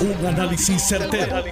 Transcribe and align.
Un 0.00 0.26
análisis 0.26 0.80
certero, 0.82 1.44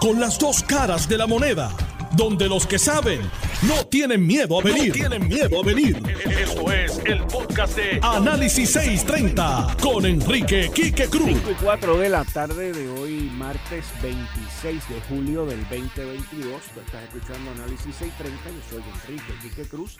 Con 0.00 0.18
las 0.18 0.36
dos 0.36 0.64
caras 0.64 1.08
de 1.08 1.16
la 1.16 1.28
moneda. 1.28 1.70
Donde 2.16 2.48
los 2.48 2.66
que 2.66 2.76
saben 2.76 3.20
no 3.68 3.86
tienen 3.86 4.26
miedo 4.26 4.58
a 4.58 4.64
venir. 4.64 4.92
tienen 4.92 5.28
miedo 5.28 5.60
a 5.60 5.64
venir. 5.64 6.02
Esto 6.28 6.72
es 6.72 7.00
el 7.04 7.22
podcast 7.26 7.76
de 7.76 8.00
Análisis 8.02 8.68
630 8.70 9.76
con 9.80 10.04
Enrique 10.04 10.72
Quique 10.74 11.06
Cruz. 11.06 11.28
5 11.28 11.50
y 11.52 11.54
4 11.62 11.98
de 11.98 12.08
la 12.08 12.24
tarde 12.24 12.72
de 12.72 12.88
hoy, 13.00 13.30
martes 13.36 13.84
26 14.02 14.88
de 14.88 15.00
julio 15.08 15.46
del 15.46 15.60
2022. 15.68 16.62
estás 16.84 17.02
escuchando 17.04 17.52
Análisis 17.52 17.94
630. 17.94 18.50
Yo 18.50 18.76
soy 18.76 18.82
Enrique 19.04 19.32
Quique 19.40 19.68
Cruz 19.68 19.98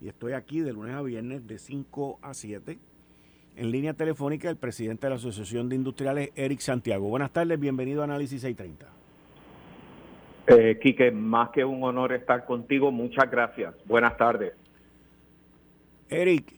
y 0.00 0.08
estoy 0.08 0.32
aquí 0.32 0.58
de 0.58 0.72
lunes 0.72 0.96
a 0.96 1.02
viernes 1.02 1.46
de 1.46 1.58
5 1.60 2.18
a 2.20 2.34
7 2.34 2.80
en 3.56 3.70
línea 3.70 3.94
telefónica 3.94 4.50
el 4.50 4.56
presidente 4.56 5.06
de 5.06 5.10
la 5.10 5.16
Asociación 5.16 5.68
de 5.68 5.76
Industriales, 5.76 6.30
Eric 6.36 6.60
Santiago. 6.60 7.08
Buenas 7.08 7.32
tardes, 7.32 7.58
bienvenido 7.58 8.02
a 8.02 8.04
Análisis 8.04 8.42
630. 8.42 8.86
Eh, 10.48 10.78
Quique, 10.80 11.10
más 11.10 11.50
que 11.50 11.64
un 11.64 11.82
honor 11.82 12.12
estar 12.12 12.44
contigo, 12.44 12.92
muchas 12.92 13.28
gracias. 13.30 13.74
Buenas 13.86 14.16
tardes. 14.16 14.52
Eric, 16.08 16.52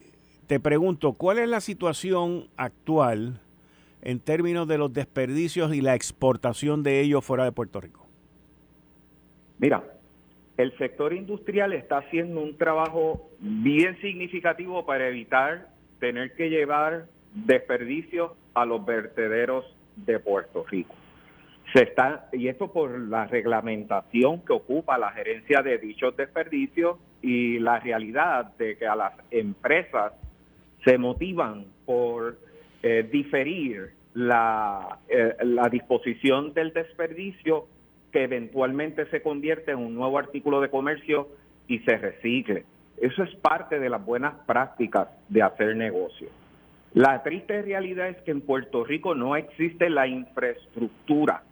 te 0.45 0.59
pregunto, 0.59 1.13
¿cuál 1.13 1.39
es 1.39 1.47
la 1.47 1.61
situación 1.61 2.49
actual 2.57 3.39
en 4.01 4.19
términos 4.19 4.67
de 4.67 4.77
los 4.77 4.93
desperdicios 4.93 5.73
y 5.73 5.81
la 5.81 5.95
exportación 5.95 6.83
de 6.83 6.99
ellos 6.99 7.25
fuera 7.25 7.45
de 7.45 7.51
Puerto 7.51 7.81
Rico? 7.81 8.05
Mira, 9.57 9.83
el 10.57 10.77
sector 10.77 11.13
industrial 11.13 11.73
está 11.73 11.99
haciendo 11.99 12.41
un 12.41 12.57
trabajo 12.57 13.29
bien 13.39 13.99
significativo 14.01 14.85
para 14.85 15.07
evitar 15.07 15.78
tener 15.99 16.33
que 16.33 16.49
llevar 16.49 17.05
desperdicios 17.33 18.31
a 18.53 18.65
los 18.65 18.85
vertederos 18.85 19.65
de 19.95 20.19
Puerto 20.19 20.65
Rico. 20.69 20.95
Se 21.73 21.83
está, 21.83 22.29
y 22.33 22.47
esto 22.47 22.71
por 22.71 22.97
la 22.99 23.27
reglamentación 23.27 24.43
que 24.43 24.53
ocupa 24.53 24.97
la 24.97 25.11
gerencia 25.11 25.61
de 25.61 25.77
dichos 25.77 26.15
desperdicios 26.17 26.97
y 27.21 27.59
la 27.59 27.79
realidad 27.79 28.55
de 28.57 28.77
que 28.77 28.87
a 28.87 28.95
las 28.95 29.13
empresas 29.29 30.13
se 30.83 30.97
motivan 30.97 31.65
por 31.85 32.39
eh, 32.81 33.07
diferir 33.11 33.91
la, 34.15 34.99
eh, 35.09 35.35
la 35.43 35.69
disposición 35.69 36.53
del 36.53 36.73
desperdicio 36.73 37.67
que 38.11 38.23
eventualmente 38.23 39.05
se 39.07 39.21
convierte 39.21 39.71
en 39.71 39.77
un 39.77 39.93
nuevo 39.93 40.17
artículo 40.17 40.61
de 40.61 40.69
comercio 40.69 41.27
y 41.67 41.79
se 41.79 41.97
recicle. 41.97 42.65
Eso 43.01 43.23
es 43.23 43.33
parte 43.35 43.79
de 43.79 43.89
las 43.89 44.03
buenas 44.03 44.33
prácticas 44.45 45.07
de 45.29 45.41
hacer 45.41 45.75
negocio. 45.75 46.29
La 46.93 47.21
triste 47.23 47.61
realidad 47.61 48.09
es 48.09 48.17
que 48.23 48.31
en 48.31 48.41
Puerto 48.41 48.83
Rico 48.83 49.15
no 49.15 49.35
existe 49.35 49.89
la 49.89 50.07
infraestructura 50.07 51.43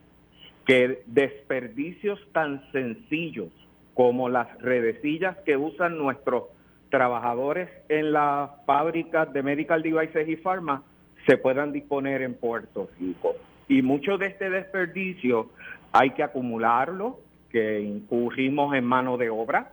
que 0.66 1.04
desperdicios 1.06 2.20
tan 2.34 2.70
sencillos 2.72 3.50
como 3.94 4.30
las 4.30 4.48
redecillas 4.60 5.38
que 5.46 5.56
usan 5.56 5.98
nuestros 5.98 6.44
trabajadores 6.90 7.70
en 7.90 8.12
las 8.12 8.50
fábricas 8.66 9.32
de 9.32 9.44
medical 9.44 9.82
devices 9.82 10.28
y 10.28 10.36
pharma 10.36 10.84
se 11.26 11.38
puedan 11.38 11.72
disponer 11.72 12.22
en 12.22 12.34
Puerto 12.34 12.90
Rico. 13.00 13.36
Y 13.68 13.82
mucho 13.82 14.18
de 14.18 14.28
este 14.28 14.50
desperdicio 14.50 15.50
hay 15.92 16.12
que 16.12 16.24
acumularlo, 16.24 17.20
que 17.50 17.82
incurrimos 17.82 18.76
en 18.76 18.86
mano 18.86 19.18
de 19.18 19.30
obra, 19.30 19.72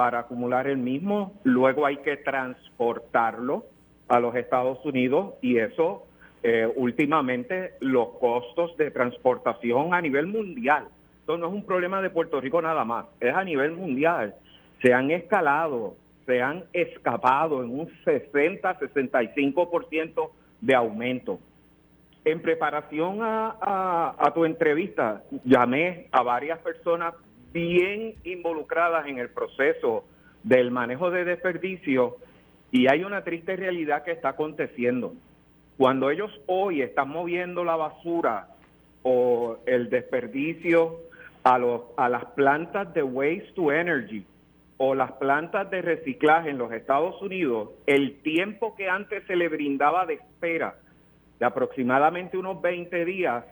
para 0.00 0.20
acumular 0.20 0.66
el 0.66 0.78
mismo, 0.78 1.34
luego 1.44 1.84
hay 1.84 1.98
que 1.98 2.16
transportarlo 2.16 3.66
a 4.08 4.18
los 4.18 4.34
Estados 4.34 4.82
Unidos 4.82 5.34
y 5.42 5.58
eso 5.58 6.06
eh, 6.42 6.66
últimamente 6.74 7.74
los 7.80 8.08
costos 8.18 8.74
de 8.78 8.90
transportación 8.90 9.92
a 9.92 10.00
nivel 10.00 10.26
mundial. 10.26 10.86
Esto 11.18 11.36
no 11.36 11.48
es 11.48 11.52
un 11.52 11.66
problema 11.66 12.00
de 12.00 12.08
Puerto 12.08 12.40
Rico 12.40 12.62
nada 12.62 12.82
más, 12.82 13.04
es 13.20 13.34
a 13.34 13.44
nivel 13.44 13.72
mundial. 13.72 14.36
Se 14.80 14.94
han 14.94 15.10
escalado, 15.10 15.96
se 16.24 16.40
han 16.40 16.64
escapado 16.72 17.62
en 17.62 17.68
un 17.68 17.90
60-65% 18.06 20.30
de 20.62 20.74
aumento. 20.74 21.40
En 22.24 22.40
preparación 22.40 23.18
a 23.20 24.32
tu 24.34 24.46
entrevista, 24.46 25.24
llamé 25.44 26.06
a 26.10 26.22
varias 26.22 26.58
personas 26.60 27.12
bien 27.52 28.14
involucradas 28.24 29.06
en 29.06 29.18
el 29.18 29.30
proceso 29.30 30.04
del 30.42 30.70
manejo 30.70 31.10
de 31.10 31.24
desperdicio 31.24 32.16
y 32.70 32.88
hay 32.88 33.04
una 33.04 33.24
triste 33.24 33.56
realidad 33.56 34.04
que 34.04 34.12
está 34.12 34.30
aconteciendo. 34.30 35.14
Cuando 35.76 36.10
ellos 36.10 36.30
hoy 36.46 36.82
están 36.82 37.08
moviendo 37.08 37.64
la 37.64 37.76
basura 37.76 38.48
o 39.02 39.58
el 39.66 39.90
desperdicio 39.90 40.98
a, 41.42 41.58
los, 41.58 41.82
a 41.96 42.08
las 42.08 42.24
plantas 42.32 42.92
de 42.94 43.02
waste 43.02 43.52
to 43.54 43.72
energy 43.72 44.24
o 44.76 44.94
las 44.94 45.12
plantas 45.12 45.70
de 45.70 45.82
reciclaje 45.82 46.50
en 46.50 46.58
los 46.58 46.72
Estados 46.72 47.20
Unidos, 47.20 47.70
el 47.86 48.20
tiempo 48.22 48.74
que 48.76 48.88
antes 48.88 49.24
se 49.26 49.36
le 49.36 49.48
brindaba 49.48 50.06
de 50.06 50.14
espera 50.14 50.76
de 51.38 51.46
aproximadamente 51.46 52.36
unos 52.36 52.60
20 52.60 53.04
días, 53.04 53.44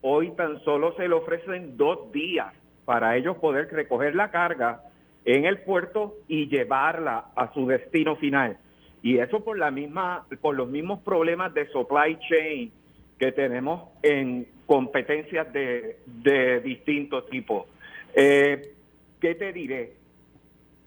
hoy 0.00 0.30
tan 0.32 0.60
solo 0.60 0.94
se 0.96 1.08
le 1.08 1.14
ofrecen 1.14 1.76
dos 1.76 2.10
días 2.12 2.52
para 2.84 3.16
ellos 3.16 3.36
poder 3.38 3.68
recoger 3.72 4.14
la 4.14 4.30
carga 4.30 4.82
en 5.24 5.44
el 5.44 5.58
puerto 5.58 6.14
y 6.28 6.48
llevarla 6.48 7.26
a 7.36 7.52
su 7.52 7.66
destino 7.66 8.16
final. 8.16 8.56
Y 9.02 9.18
eso 9.18 9.42
por 9.44 9.58
la 9.58 9.70
misma, 9.70 10.26
por 10.40 10.54
los 10.54 10.68
mismos 10.68 11.00
problemas 11.00 11.52
de 11.54 11.66
supply 11.68 12.18
chain 12.28 12.72
que 13.18 13.32
tenemos 13.32 13.88
en 14.02 14.46
competencias 14.66 15.52
de, 15.52 15.98
de 16.06 16.60
distintos 16.60 17.28
tipos. 17.28 17.66
Eh, 18.14 18.74
¿Qué 19.20 19.34
te 19.34 19.52
diré? 19.52 19.92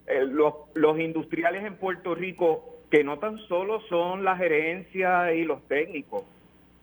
Eh, 0.06 0.24
los, 0.26 0.54
los 0.74 0.98
industriales 0.98 1.64
en 1.64 1.76
Puerto 1.76 2.14
Rico, 2.14 2.76
que 2.90 3.02
no 3.02 3.18
tan 3.18 3.38
solo 3.48 3.80
son 3.88 4.24
la 4.24 4.36
gerencia 4.36 5.32
y 5.32 5.44
los 5.44 5.66
técnicos, 5.66 6.24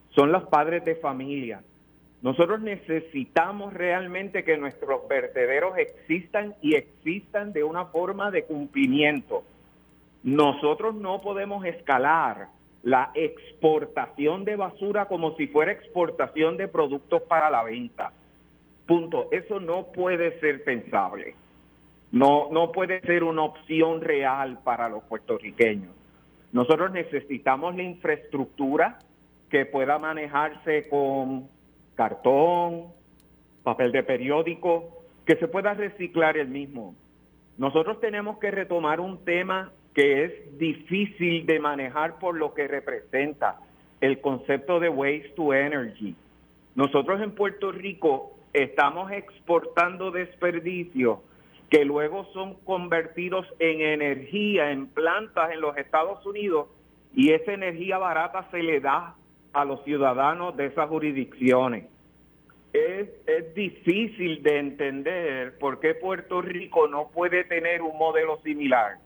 son 0.10 0.32
los 0.32 0.44
padres 0.44 0.84
de 0.86 0.96
familia, 0.96 1.62
nosotros 2.24 2.62
necesitamos 2.62 3.74
realmente 3.74 4.46
que 4.46 4.56
nuestros 4.56 5.06
vertederos 5.10 5.78
existan 5.78 6.56
y 6.62 6.76
existan 6.76 7.52
de 7.52 7.66
una 7.66 7.88
forma 7.88 8.32
de 8.32 8.46
cumplimiento. 8.46 9.44
Nosotros 10.24 10.96
no 10.96 11.20
podemos 11.20 11.66
escalar 11.66 12.48
la 12.82 13.12
exportación 13.14 14.46
de 14.46 14.56
basura 14.56 15.06
como 15.08 15.36
si 15.36 15.48
fuera 15.48 15.74
exportación 15.74 16.56
de 16.56 16.70
productos 16.70 17.24
para 17.24 17.50
la 17.50 17.62
venta. 17.62 18.14
Punto. 18.88 19.28
Eso 19.32 19.60
no 19.60 19.88
puede 19.88 20.40
ser 20.40 20.64
pensable. 20.64 21.36
No, 22.14 22.48
no 22.52 22.72
puede 22.72 23.02
ser 23.02 23.26
una 23.26 23.44
opción 23.44 24.00
real 24.00 24.60
para 24.64 24.88
los 24.88 25.04
puertorriqueños. 25.04 25.92
Nosotros 26.54 26.90
necesitamos 26.94 27.76
la 27.76 27.84
infraestructura 27.84 29.00
que 29.50 29.66
pueda 29.66 30.00
manejarse 30.00 30.88
con 30.88 31.50
cartón, 31.96 32.88
papel 33.64 33.92
de 33.92 34.04
periódico, 34.04 35.04
que 35.26 35.36
se 35.38 35.48
pueda 35.48 35.74
reciclar 35.74 36.38
el 36.38 36.48
mismo. 36.48 36.96
Nosotros 37.58 38.00
tenemos 38.00 38.40
que 38.40 38.52
retomar 38.52 39.00
un 39.00 39.24
tema 39.24 39.72
que 39.94 40.26
es 40.26 40.58
difícil 40.58 41.46
de 41.46 41.60
manejar 41.60 42.18
por 42.20 42.36
lo 42.36 42.54
que 42.54 42.68
representa 42.68 43.60
el 44.02 44.20
concepto 44.22 44.80
de 44.80 44.90
waste 44.90 45.30
to 45.30 45.54
energy. 45.54 46.16
Nosotros 46.76 47.22
en 47.22 47.32
Puerto 47.32 47.72
Rico 47.72 48.38
estamos 48.54 49.12
exportando 49.12 50.12
desperdicios 50.12 51.20
que 51.70 51.86
luego 51.86 52.26
son 52.34 52.56
convertidos 52.66 53.48
en 53.60 53.82
energía 53.82 54.72
en 54.72 54.88
plantas 54.88 55.52
en 55.52 55.62
los 55.62 55.78
Estados 55.78 56.26
Unidos 56.26 56.68
y 57.16 57.32
esa 57.32 57.54
energía 57.54 57.98
barata 57.98 58.48
se 58.52 58.62
le 58.62 58.80
da 58.80 59.16
a 59.54 59.64
los 59.66 59.84
ciudadanos 59.84 60.58
de 60.58 60.66
esas 60.66 60.90
jurisdicciones. 60.90 61.86
Es, 62.74 63.08
es, 63.28 63.54
difícil 63.54 64.42
de 64.42 64.58
entender 64.58 65.58
por 65.60 65.80
qué 65.80 65.94
Puerto 65.94 66.42
Rico 66.42 66.88
no 66.88 67.10
puede 67.10 67.44
tener 67.44 67.84
un 67.84 67.96
modelo 67.98 68.40
similar. 68.42 68.98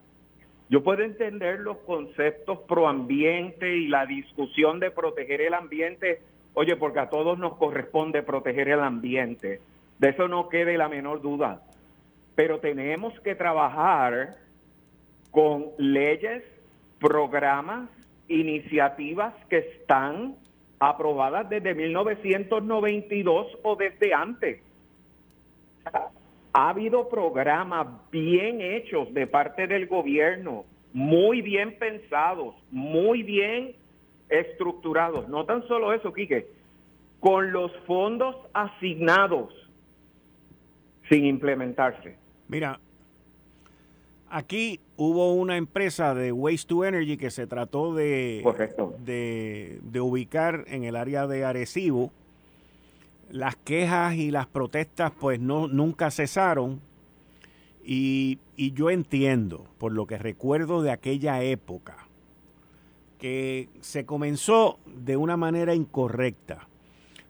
Yo 0.69 0.83
puedo 0.83 1.04
entender 1.04 1.60
los 1.60 1.77
conceptos 1.80 2.60
pro 2.60 2.88
ambiente 2.88 3.75
y 3.75 3.88
la 3.88 4.06
discusión 4.06 4.80
de 4.80 4.92
proteger 4.92 5.42
el 5.42 5.54
ambiente, 5.54 6.22
oye, 6.54 6.77
porque 6.77 7.00
a 7.00 7.10
todos 7.10 7.38
nos 7.38 7.57
corresponde 7.57 8.24
proteger 8.24 8.69
el 8.69 8.80
ambiente, 8.80 9.60
de 10.00 10.10
eso 10.10 10.27
no 10.30 10.48
quede 10.48 10.77
la 10.77 10.88
menor 10.88 11.22
duda, 11.22 11.62
pero 12.36 12.60
tenemos 12.60 13.19
que 13.22 13.36
trabajar 13.36 14.36
con 15.31 15.68
leyes, 15.77 16.44
programas 17.00 17.89
iniciativas 18.27 19.33
que 19.50 19.57
están 19.59 20.35
aprobadas 20.79 21.50
desde 21.50 21.74
1992 21.74 23.47
o 23.63 23.75
desde 23.75 24.13
antes. 24.13 24.62
Ha 26.53 26.69
habido 26.69 27.07
programas 27.09 27.88
bien 28.12 28.62
hechos 28.62 29.13
de 29.13 29.27
parte 29.27 29.68
del 29.68 29.88
gobierno, 29.88 30.65
muy 30.94 31.41
bien 31.41 31.77
pensados, 31.77 32.56
muy 32.71 33.24
bien 33.24 33.75
estructurados. 34.29 35.27
No 35.29 35.45
tan 35.45 35.68
solo 35.68 35.94
eso, 35.94 36.13
Quique. 36.13 36.47
con 37.19 37.51
los 37.51 37.71
fondos 37.88 38.35
asignados 38.53 39.51
sin 41.09 41.25
implementarse. 41.25 42.15
Mira, 42.47 42.79
aquí 44.29 44.79
hubo 44.95 45.33
una 45.33 45.57
empresa 45.57 46.13
de 46.13 46.31
Waste 46.31 46.68
to 46.68 46.85
Energy 46.85 47.18
que 47.18 47.31
se 47.31 47.47
trató 47.47 47.94
de, 47.94 48.44
de, 49.06 49.79
de 49.83 50.01
ubicar 50.01 50.65
en 50.68 50.83
el 50.83 50.95
área 50.95 51.27
de 51.27 51.45
Arecibo. 51.45 52.12
Las 53.29 53.56
quejas 53.57 54.15
y 54.15 54.31
las 54.31 54.47
protestas 54.47 55.12
pues 55.19 55.39
no, 55.39 55.68
nunca 55.68 56.12
cesaron. 56.12 56.81
Y, 57.83 58.39
y 58.56 58.74
yo 58.74 58.89
entiendo, 58.89 59.65
por 59.77 59.94
lo 59.94 60.07
que 60.07 60.18
recuerdo 60.18 60.81
de 60.81 60.91
aquella 60.91 61.41
época, 61.41 62.07
que 63.18 63.69
se 63.79 64.06
comenzó 64.06 64.79
de 64.85 65.15
una 65.18 65.38
manera 65.38 65.74
incorrecta. 65.74 66.68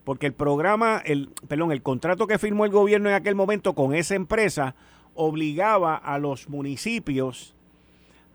Porque 0.03 0.25
el 0.25 0.33
programa, 0.33 1.01
el, 1.05 1.29
perdón, 1.47 1.71
el 1.71 1.81
contrato 1.81 2.27
que 2.27 2.39
firmó 2.39 2.65
el 2.65 2.71
gobierno 2.71 3.09
en 3.09 3.15
aquel 3.15 3.35
momento 3.35 3.73
con 3.73 3.94
esa 3.94 4.15
empresa 4.15 4.73
obligaba 5.18 5.96
a 5.96 6.19
los 6.19 6.48
municipios 6.48 7.56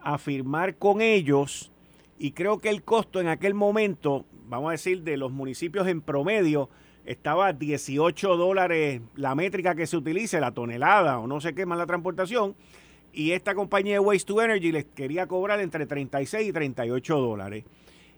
a 0.00 0.18
firmar 0.18 0.76
con 0.76 1.00
ellos 1.00 1.72
y 2.18 2.32
creo 2.32 2.58
que 2.58 2.68
el 2.68 2.82
costo 2.82 3.20
en 3.20 3.28
aquel 3.28 3.54
momento, 3.54 4.26
vamos 4.48 4.68
a 4.68 4.72
decir, 4.72 5.02
de 5.02 5.16
los 5.16 5.32
municipios 5.32 5.86
en 5.86 6.02
promedio, 6.02 6.68
estaba 7.06 7.46
a 7.48 7.52
18 7.52 8.36
dólares 8.36 9.00
la 9.14 9.34
métrica 9.34 9.74
que 9.74 9.86
se 9.86 9.96
utilice, 9.96 10.40
la 10.40 10.52
tonelada 10.52 11.18
o 11.18 11.26
no 11.26 11.40
sé 11.40 11.54
qué 11.54 11.66
más 11.66 11.78
la 11.78 11.86
transportación, 11.86 12.54
y 13.12 13.32
esta 13.32 13.54
compañía 13.54 13.94
de 13.94 14.00
Waste 14.00 14.26
to 14.26 14.42
Energy 14.42 14.72
les 14.72 14.84
quería 14.84 15.26
cobrar 15.26 15.60
entre 15.60 15.86
36 15.86 16.48
y 16.48 16.52
38 16.52 17.18
dólares. 17.18 17.64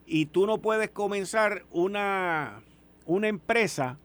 Y 0.06 0.26
tú 0.26 0.46
no 0.46 0.58
puedes 0.58 0.90
comenzar 0.90 1.64
una 1.70 2.62
una 3.06 3.28
empresa 3.28 3.98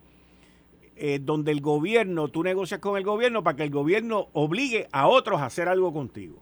eh, 1.01 1.19
donde 1.21 1.51
el 1.51 1.61
gobierno, 1.61 2.27
tú 2.27 2.43
negocias 2.43 2.81
con 2.81 2.97
el 2.97 3.03
gobierno 3.03 3.41
para 3.41 3.55
que 3.55 3.63
el 3.63 3.69
gobierno 3.69 4.27
obligue 4.33 4.89
a 4.91 5.07
otros 5.07 5.39
a 5.39 5.45
hacer 5.45 5.69
algo 5.69 5.93
contigo. 5.93 6.37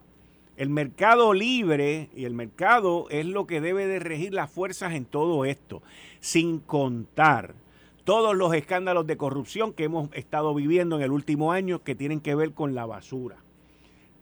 El 0.55 0.69
mercado 0.71 1.33
libre 1.33 2.09
y 2.15 2.25
el 2.25 2.33
mercado 2.33 3.05
es 3.11 3.27
lo 3.27 3.45
que 3.45 3.61
debe 3.61 3.85
de 3.85 3.99
regir 3.99 4.33
las 4.33 4.49
fuerzas 4.49 4.93
en 4.93 5.05
todo 5.05 5.45
esto, 5.45 5.83
sin 6.19 6.57
contar 6.59 7.53
todos 8.03 8.35
los 8.35 8.53
escándalos 8.55 9.05
de 9.05 9.17
corrupción 9.17 9.73
que 9.73 9.83
hemos 9.83 10.09
estado 10.13 10.55
viviendo 10.55 10.95
en 10.95 11.03
el 11.03 11.11
último 11.11 11.51
año 11.51 11.83
que 11.83 11.93
tienen 11.93 12.19
que 12.19 12.33
ver 12.33 12.53
con 12.53 12.73
la 12.73 12.87
basura. 12.87 13.35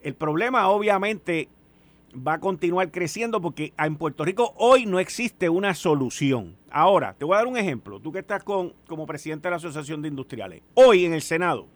El 0.01 0.15
problema 0.15 0.67
obviamente 0.67 1.47
va 2.15 2.33
a 2.33 2.39
continuar 2.39 2.91
creciendo 2.91 3.41
porque 3.41 3.73
en 3.77 3.97
Puerto 3.97 4.23
Rico 4.23 4.53
hoy 4.57 4.85
no 4.85 4.99
existe 4.99 5.49
una 5.49 5.73
solución. 5.73 6.55
Ahora, 6.71 7.13
te 7.13 7.25
voy 7.25 7.35
a 7.35 7.39
dar 7.39 7.47
un 7.47 7.57
ejemplo. 7.57 7.99
Tú 7.99 8.11
que 8.11 8.19
estás 8.19 8.43
con, 8.43 8.73
como 8.87 9.05
presidente 9.05 9.47
de 9.47 9.51
la 9.51 9.57
Asociación 9.57 10.01
de 10.01 10.07
Industriales. 10.07 10.61
Hoy 10.73 11.05
en 11.05 11.13
el 11.13 11.21
Senado 11.21 11.67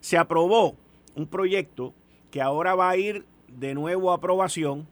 se 0.00 0.16
aprobó 0.16 0.76
un 1.14 1.26
proyecto 1.26 1.94
que 2.30 2.40
ahora 2.40 2.74
va 2.74 2.90
a 2.90 2.96
ir 2.96 3.26
de 3.48 3.74
nuevo 3.74 4.10
a 4.10 4.16
aprobación. 4.16 4.86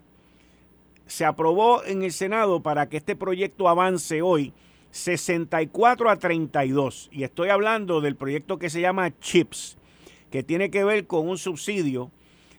Se 1.06 1.24
aprobó 1.24 1.84
en 1.84 2.02
el 2.02 2.12
Senado 2.12 2.62
para 2.62 2.88
que 2.88 2.98
este 2.98 3.16
proyecto 3.16 3.68
avance 3.68 4.20
hoy 4.20 4.52
64 4.90 6.10
a 6.10 6.16
32. 6.16 7.08
Y 7.12 7.22
estoy 7.22 7.48
hablando 7.48 8.00
del 8.00 8.16
proyecto 8.16 8.58
que 8.58 8.68
se 8.68 8.80
llama 8.80 9.10
CHIPS, 9.18 9.78
que 10.30 10.42
tiene 10.42 10.70
que 10.70 10.84
ver 10.84 11.06
con 11.06 11.28
un 11.28 11.38
subsidio 11.38 12.10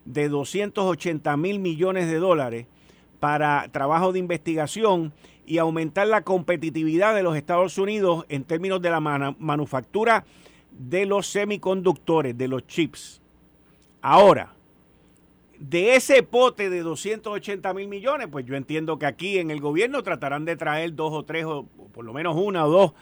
de 0.09 0.27
280 0.27 1.37
mil 1.37 1.59
millones 1.59 2.07
de 2.07 2.17
dólares 2.17 2.65
para 3.19 3.69
trabajo 3.71 4.11
de 4.11 4.19
investigación 4.19 5.13
y 5.45 5.59
aumentar 5.59 6.07
la 6.07 6.23
competitividad 6.23 7.13
de 7.13 7.21
los 7.21 7.35
Estados 7.35 7.77
Unidos 7.77 8.25
en 8.27 8.43
términos 8.43 8.81
de 8.81 8.89
la 8.89 8.99
manufactura 8.99 10.25
de 10.71 11.05
los 11.05 11.27
semiconductores, 11.27 12.35
de 12.37 12.47
los 12.47 12.65
chips. 12.65 13.21
Ahora, 14.01 14.53
de 15.59 15.95
ese 15.95 16.23
pote 16.23 16.69
de 16.69 16.81
280 16.81 17.73
mil 17.73 17.87
millones, 17.87 18.29
pues 18.31 18.45
yo 18.45 18.55
entiendo 18.55 18.97
que 18.97 19.05
aquí 19.05 19.37
en 19.37 19.51
el 19.51 19.59
gobierno 19.59 20.01
tratarán 20.01 20.45
de 20.45 20.55
traer 20.55 20.95
dos 20.95 21.13
o 21.13 21.23
tres, 21.23 21.45
o 21.45 21.65
por 21.93 22.03
lo 22.03 22.13
menos 22.13 22.35
una 22.35 22.65
o 22.65 22.69
dos 22.69 22.93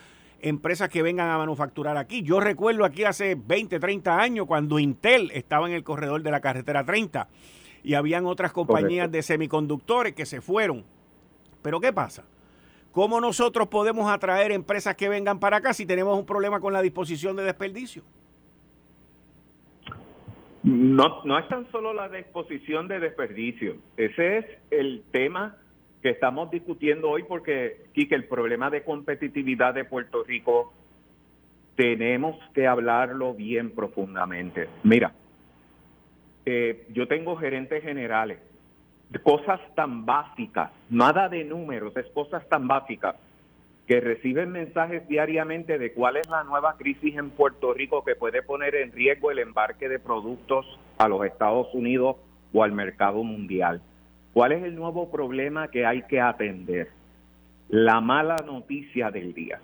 empresas 0.41 0.89
que 0.89 1.01
vengan 1.01 1.29
a 1.29 1.37
manufacturar 1.37 1.97
aquí. 1.97 2.23
Yo 2.23 2.39
recuerdo 2.39 2.85
aquí 2.85 3.03
hace 3.03 3.35
20, 3.35 3.79
30 3.79 4.19
años 4.19 4.45
cuando 4.45 4.79
Intel 4.79 5.31
estaba 5.33 5.67
en 5.67 5.73
el 5.73 5.83
corredor 5.83 6.21
de 6.21 6.31
la 6.31 6.41
carretera 6.41 6.83
30 6.83 7.27
y 7.83 7.93
habían 7.93 8.25
otras 8.25 8.51
compañías 8.51 9.11
de 9.11 9.21
semiconductores 9.21 10.13
que 10.13 10.25
se 10.25 10.41
fueron. 10.41 10.83
Pero 11.61 11.79
¿qué 11.79 11.93
pasa? 11.93 12.23
¿Cómo 12.91 13.21
nosotros 13.21 13.67
podemos 13.67 14.11
atraer 14.11 14.51
empresas 14.51 14.95
que 14.95 15.09
vengan 15.09 15.39
para 15.39 15.57
acá 15.57 15.73
si 15.73 15.85
tenemos 15.85 16.17
un 16.17 16.25
problema 16.25 16.59
con 16.59 16.73
la 16.73 16.81
disposición 16.81 17.35
de 17.35 17.43
desperdicio? 17.43 18.03
No, 20.63 21.23
no 21.23 21.39
es 21.39 21.47
tan 21.47 21.69
solo 21.71 21.93
la 21.93 22.09
disposición 22.09 22.87
de 22.87 22.99
desperdicio. 22.99 23.77
Ese 23.95 24.39
es 24.39 24.45
el 24.71 25.03
tema 25.11 25.55
que 26.07 26.11
estamos 26.11 26.49
discutiendo 26.49 27.09
hoy 27.09 27.23
porque, 27.23 27.87
el 27.93 28.23
problema 28.29 28.69
de 28.69 28.81
competitividad 28.81 29.73
de 29.73 29.83
Puerto 29.83 30.23
Rico 30.23 30.71
tenemos 31.75 32.37
que 32.53 32.65
hablarlo 32.65 33.33
bien 33.33 33.71
profundamente. 33.71 34.69
Mira, 34.83 35.11
eh, 36.45 36.87
yo 36.93 37.09
tengo 37.09 37.35
gerentes 37.35 37.83
generales, 37.83 38.39
cosas 39.21 39.59
tan 39.75 40.05
básicas, 40.05 40.71
nada 40.89 41.27
de 41.27 41.43
números, 41.43 41.91
es 41.97 42.05
cosas 42.13 42.47
tan 42.47 42.69
básicas, 42.69 43.17
que 43.85 43.99
reciben 43.99 44.53
mensajes 44.53 45.05
diariamente 45.09 45.77
de 45.77 45.91
cuál 45.91 46.15
es 46.15 46.29
la 46.29 46.45
nueva 46.45 46.77
crisis 46.77 47.17
en 47.17 47.31
Puerto 47.31 47.73
Rico 47.73 48.05
que 48.05 48.15
puede 48.15 48.43
poner 48.43 48.75
en 48.75 48.93
riesgo 48.93 49.29
el 49.29 49.39
embarque 49.39 49.89
de 49.89 49.99
productos 49.99 50.65
a 50.99 51.09
los 51.09 51.25
Estados 51.25 51.67
Unidos 51.73 52.15
o 52.53 52.63
al 52.63 52.71
mercado 52.71 53.25
mundial. 53.25 53.81
¿Cuál 54.37 54.51
es 54.51 54.63
el 54.63 54.75
nuevo 54.75 55.09
problema 55.09 55.69
que 55.69 55.83
hay 55.83 56.03
que 56.03 56.21
atender? 56.21 56.89
La 57.69 58.01
mala 58.01 58.35
noticia 58.45 59.09
del 59.09 59.33
día. 59.33 59.59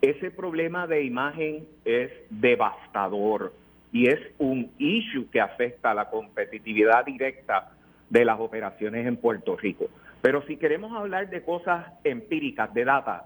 Ese 0.00 0.30
problema 0.30 0.86
de 0.86 1.04
imagen 1.04 1.66
es 1.84 2.10
devastador 2.30 3.52
y 3.92 4.08
es 4.08 4.18
un 4.38 4.70
issue 4.78 5.28
que 5.30 5.42
afecta 5.42 5.90
a 5.90 5.94
la 5.94 6.08
competitividad 6.08 7.04
directa 7.04 7.72
de 8.08 8.24
las 8.24 8.40
operaciones 8.40 9.06
en 9.06 9.18
Puerto 9.18 9.58
Rico. 9.58 9.90
Pero 10.22 10.40
si 10.46 10.56
queremos 10.56 10.96
hablar 10.96 11.28
de 11.28 11.42
cosas 11.42 11.84
empíricas, 12.02 12.72
de 12.72 12.86
data, 12.86 13.24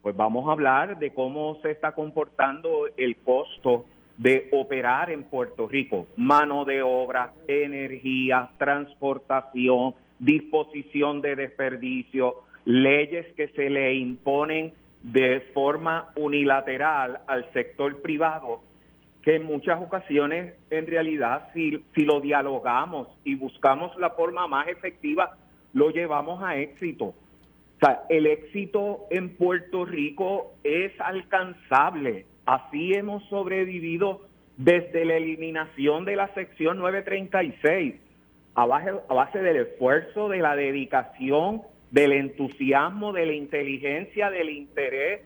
pues 0.00 0.16
vamos 0.16 0.48
a 0.48 0.52
hablar 0.52 0.98
de 0.98 1.12
cómo 1.12 1.58
se 1.60 1.72
está 1.72 1.92
comportando 1.92 2.86
el 2.96 3.18
costo 3.18 3.84
de 4.16 4.48
operar 4.52 5.10
en 5.10 5.24
Puerto 5.24 5.68
Rico. 5.68 6.06
Mano 6.16 6.64
de 6.64 6.80
obra, 6.80 7.34
energía, 7.46 8.48
transportación, 8.56 9.94
disposición 10.18 11.20
de 11.20 11.36
desperdicio, 11.36 12.42
leyes 12.64 13.26
que 13.34 13.48
se 13.48 13.70
le 13.70 13.94
imponen 13.94 14.72
de 15.02 15.40
forma 15.54 16.10
unilateral 16.16 17.20
al 17.26 17.50
sector 17.52 18.02
privado, 18.02 18.62
que 19.22 19.36
en 19.36 19.44
muchas 19.44 19.80
ocasiones 19.80 20.54
en 20.70 20.86
realidad 20.86 21.48
si, 21.54 21.82
si 21.94 22.04
lo 22.04 22.20
dialogamos 22.20 23.08
y 23.24 23.34
buscamos 23.34 23.96
la 23.98 24.10
forma 24.10 24.46
más 24.46 24.68
efectiva, 24.68 25.36
lo 25.72 25.90
llevamos 25.90 26.42
a 26.42 26.56
éxito. 26.56 27.04
O 27.04 27.80
sea, 27.80 28.02
el 28.08 28.26
éxito 28.26 29.06
en 29.10 29.36
Puerto 29.36 29.84
Rico 29.84 30.54
es 30.64 30.92
alcanzable. 31.00 32.26
Así 32.44 32.92
hemos 32.94 33.22
sobrevivido 33.28 34.22
desde 34.56 35.04
la 35.04 35.16
eliminación 35.16 36.04
de 36.04 36.16
la 36.16 36.34
sección 36.34 36.78
936 36.78 37.94
a 38.60 38.66
base, 38.66 39.38
del 39.38 39.56
esfuerzo, 39.56 40.28
de 40.28 40.38
la 40.38 40.56
dedicación, 40.56 41.62
del 41.92 42.12
entusiasmo, 42.12 43.12
de 43.12 43.26
la 43.26 43.32
inteligencia, 43.32 44.30
del 44.30 44.50
interés, 44.50 45.20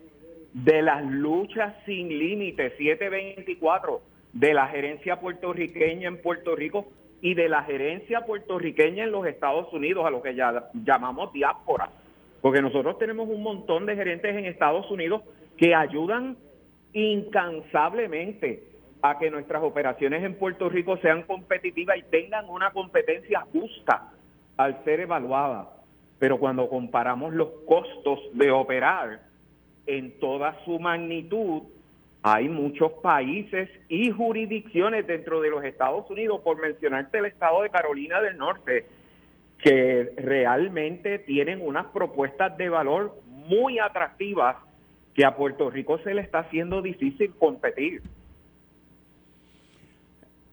de 0.53 0.83
las 0.83 1.03
luchas 1.03 1.75
sin 1.87 2.09
límites 2.09 2.75
724 2.77 4.03
de 4.35 4.53
la 4.53 4.67
gerencia 4.69 5.19
puertorriqueña 5.19 6.09
en 6.09 6.21
Puerto 6.21 6.55
Rico 6.55 6.89
y 7.23 7.33
de 7.33 7.49
la 7.49 7.63
gerencia 7.63 8.21
puertorriqueña 8.27 9.05
en 9.05 9.13
los 9.13 9.27
Estados 9.27 9.73
Unidos, 9.73 10.05
a 10.05 10.11
lo 10.11 10.21
que 10.21 10.35
ya 10.35 10.69
llamamos 10.75 11.33
diáspora. 11.33 11.89
Porque 12.43 12.61
nosotros 12.61 12.99
tenemos 12.99 13.31
un 13.31 13.43
montón 13.43 13.87
de 13.87 13.97
gerentes 13.97 14.37
en 14.37 14.45
Estados 14.45 14.91
Unidos 14.91 15.23
que 15.57 15.75
ayudan 15.75 16.37
incansablemente 16.93 18.72
a 19.03 19.19
que 19.19 19.31
nuestras 19.31 19.63
operaciones 19.63 20.23
en 20.23 20.37
Puerto 20.37 20.69
Rico 20.69 20.97
sean 20.99 21.23
competitivas 21.25 21.99
y 21.99 22.03
tengan 22.03 22.49
una 22.49 22.71
competencia 22.71 23.41
justa 23.53 24.13
al 24.57 24.83
ser 24.85 25.01
evaluada. 25.01 25.71
Pero 26.21 26.39
cuando 26.39 26.69
comparamos 26.69 27.35
los 27.35 27.49
costos 27.67 28.21
de 28.33 28.53
operar 28.53 29.21
en 29.87 30.19
toda 30.21 30.57
su 30.65 30.79
magnitud, 30.79 31.63
hay 32.23 32.49
muchos 32.49 32.93
países 33.03 33.69
y 33.89 34.13
jurisdicciones 34.13 35.05
dentro 35.09 35.41
de 35.41 35.51
los 35.51 35.65
Estados 35.65 36.09
Unidos, 36.09 36.41
por 36.43 36.61
mencionarte 36.61 37.19
el 37.19 37.27
estado 37.27 37.63
de 37.63 37.71
Carolina 37.71 38.21
del 38.21 38.39
Norte, 38.39 38.87
que 39.59 40.13
realmente 40.17 41.19
tienen 41.19 41.61
unas 41.61 41.87
propuestas 41.87 42.57
de 42.57 42.69
valor 42.69 43.17
muy 43.27 43.81
atractivas 43.81 44.57
que 45.15 45.25
a 45.25 45.35
Puerto 45.35 45.71
Rico 45.71 45.99
se 45.99 46.15
le 46.15 46.23
está 46.23 46.41
haciendo 46.41 46.81
difícil 46.81 47.35
competir. 47.35 48.03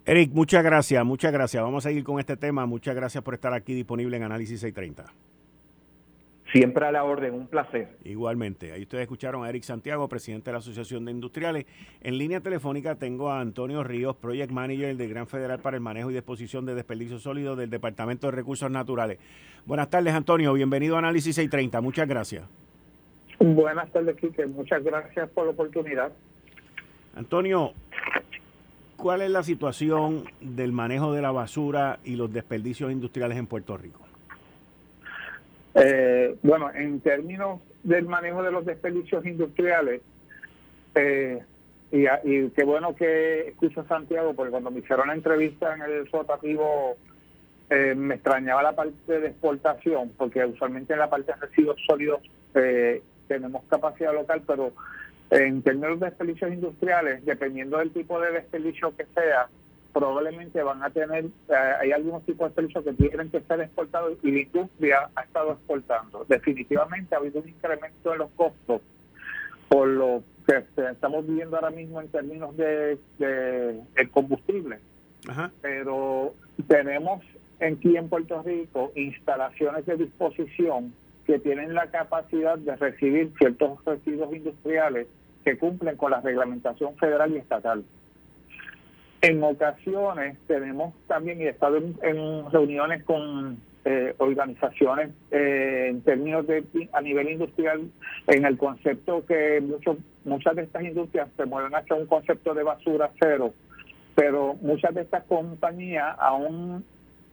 Eric, 0.09 0.31
muchas 0.33 0.63
gracias, 0.63 1.05
muchas 1.05 1.31
gracias. 1.31 1.61
Vamos 1.61 1.85
a 1.85 1.89
seguir 1.89 2.03
con 2.03 2.19
este 2.19 2.35
tema. 2.35 2.65
Muchas 2.65 2.95
gracias 2.95 3.23
por 3.23 3.35
estar 3.35 3.53
aquí 3.53 3.75
disponible 3.75 4.17
en 4.17 4.23
Análisis 4.23 4.59
630. 4.59 5.05
Siempre 6.51 6.87
a 6.87 6.91
la 6.91 7.03
orden, 7.03 7.35
un 7.35 7.45
placer. 7.45 7.89
Igualmente. 8.03 8.71
Ahí 8.71 8.81
ustedes 8.81 9.03
escucharon 9.03 9.45
a 9.45 9.49
Eric 9.49 9.61
Santiago, 9.61 10.09
presidente 10.09 10.45
de 10.45 10.53
la 10.53 10.57
Asociación 10.57 11.05
de 11.05 11.11
Industriales. 11.11 11.67
En 12.01 12.17
línea 12.17 12.39
telefónica 12.39 12.95
tengo 12.95 13.29
a 13.29 13.39
Antonio 13.39 13.83
Ríos, 13.83 14.15
Project 14.15 14.51
Manager 14.51 14.97
del 14.97 15.09
Gran 15.09 15.27
Federal 15.27 15.59
para 15.59 15.77
el 15.77 15.81
Manejo 15.81 16.09
y 16.09 16.15
Disposición 16.15 16.65
de 16.65 16.73
Desperdicios 16.73 17.21
Sólidos 17.21 17.55
del 17.55 17.69
Departamento 17.69 18.25
de 18.25 18.31
Recursos 18.31 18.71
Naturales. 18.71 19.19
Buenas 19.67 19.91
tardes, 19.91 20.15
Antonio. 20.15 20.53
Bienvenido 20.53 20.95
a 20.95 20.99
Análisis 20.99 21.35
630. 21.35 21.81
Muchas 21.81 22.07
gracias. 22.07 22.45
Buenas 23.39 23.91
tardes, 23.91 24.15
Quique. 24.15 24.47
Muchas 24.47 24.83
gracias 24.83 25.29
por 25.29 25.45
la 25.45 25.51
oportunidad. 25.51 26.11
Antonio, 27.15 27.73
¿cuál 28.99 29.21
es 29.21 29.31
la 29.31 29.43
situación 29.43 30.25
del 30.41 30.71
manejo 30.71 31.13
de 31.13 31.21
la 31.21 31.31
basura 31.31 31.99
y 32.03 32.15
los 32.15 32.31
desperdicios 32.31 32.91
industriales 32.91 33.37
en 33.37 33.47
Puerto 33.47 33.77
Rico? 33.77 34.01
Eh, 35.75 36.35
bueno, 36.43 36.69
en 36.73 36.99
términos 36.99 37.61
del 37.83 38.05
manejo 38.05 38.43
de 38.43 38.51
los 38.51 38.65
desperdicios 38.65 39.25
industriales, 39.25 40.01
eh, 40.95 41.41
y, 41.91 42.05
y, 42.23 42.49
qué 42.49 42.63
bueno 42.63 42.95
que 42.95 43.47
escucho 43.49 43.81
a 43.81 43.87
Santiago, 43.87 44.33
porque 44.33 44.51
cuando 44.51 44.69
me 44.69 44.79
hicieron 44.79 45.07
la 45.07 45.13
entrevista 45.13 45.73
en 45.73 45.81
el 45.81 46.11
rotativo, 46.11 46.97
eh, 47.69 47.95
me 47.95 48.15
extrañaba 48.15 48.61
la 48.61 48.75
parte 48.75 49.19
de 49.19 49.27
exportación, 49.27 50.11
porque 50.17 50.45
usualmente 50.45 50.93
en 50.93 50.99
la 50.99 51.09
parte 51.09 51.31
de 51.31 51.47
residuos 51.47 51.77
sólidos 51.87 52.21
tenemos 53.27 53.63
capacidad 53.69 54.13
local, 54.13 54.41
pero 54.45 54.73
en 55.31 55.62
términos 55.62 56.00
de 56.00 56.07
desperdicios 56.07 56.51
industriales, 56.51 57.24
dependiendo 57.25 57.77
del 57.77 57.91
tipo 57.91 58.19
de 58.19 58.31
desperdicio 58.31 58.95
que 58.95 59.05
sea, 59.13 59.48
probablemente 59.93 60.62
van 60.62 60.83
a 60.83 60.89
tener, 60.89 61.25
eh, 61.25 61.53
hay 61.81 61.91
algunos 61.91 62.24
tipos 62.25 62.55
de 62.55 62.62
desperdicios 62.63 62.83
que 62.83 63.09
tienen 63.09 63.29
que 63.29 63.41
ser 63.41 63.62
exportados 63.62 64.17
y 64.24 64.31
la 64.31 64.39
industria 64.39 65.09
ha 65.15 65.21
estado 65.21 65.53
exportando. 65.53 66.25
Definitivamente 66.27 67.15
ha 67.15 67.19
habido 67.19 67.41
un 67.41 67.50
incremento 67.50 68.13
en 68.13 68.19
los 68.19 68.31
costos 68.31 68.81
por 69.67 69.88
lo 69.88 70.24
que 70.48 70.63
estamos 70.89 71.27
viviendo 71.27 71.55
ahora 71.55 71.69
mismo 71.69 72.01
en 72.01 72.07
términos 72.09 72.57
de, 72.57 72.98
el 73.95 74.09
combustible. 74.09 74.79
Pero 75.62 76.33
tenemos 76.67 77.24
aquí 77.62 77.95
en 77.95 78.09
Puerto 78.09 78.41
Rico 78.41 78.91
instalaciones 78.95 79.86
de 79.86 79.98
disposición 79.98 80.93
que 81.25 81.38
tienen 81.38 81.75
la 81.75 81.91
capacidad 81.91 82.57
de 82.57 82.75
recibir 82.75 83.31
ciertos 83.38 83.86
residuos 83.86 84.33
industriales 84.33 85.07
que 85.43 85.58
cumplen 85.58 85.98
con 85.98 86.12
la 86.12 86.22
reglamentación 86.22 86.96
federal 86.98 87.31
y 87.34 87.38
estatal. 87.38 87.84
En 89.22 89.43
ocasiones 89.43 90.38
tenemos 90.48 90.93
también, 91.08 91.41
y 91.41 91.43
he 91.43 91.50
estado 91.50 91.77
en, 91.77 92.51
reuniones 92.51 93.03
con 93.03 93.58
eh, 93.84 94.13
organizaciones 94.17 95.10
eh, 95.31 95.88
en 95.89 96.01
términos 96.01 96.48
de 96.48 96.63
a 96.93 97.01
nivel 97.01 97.29
industrial, 97.29 97.89
en 98.27 98.46
el 98.46 98.58
concepto 98.58 99.25
que 99.25 99.60
muchos 99.62 99.98
muchas 100.24 100.55
de 100.55 100.63
estas 100.63 100.84
industrias 100.84 101.27
se 101.36 101.46
mueven 101.46 101.75
hacia 101.75 101.96
un 101.96 102.05
concepto 102.05 102.53
de 102.53 102.63
basura 102.63 103.12
cero, 103.19 103.53
pero 104.15 104.55
muchas 104.62 104.93
de 104.93 105.01
estas 105.01 105.24
compañías 105.24 106.15
aún 106.19 106.86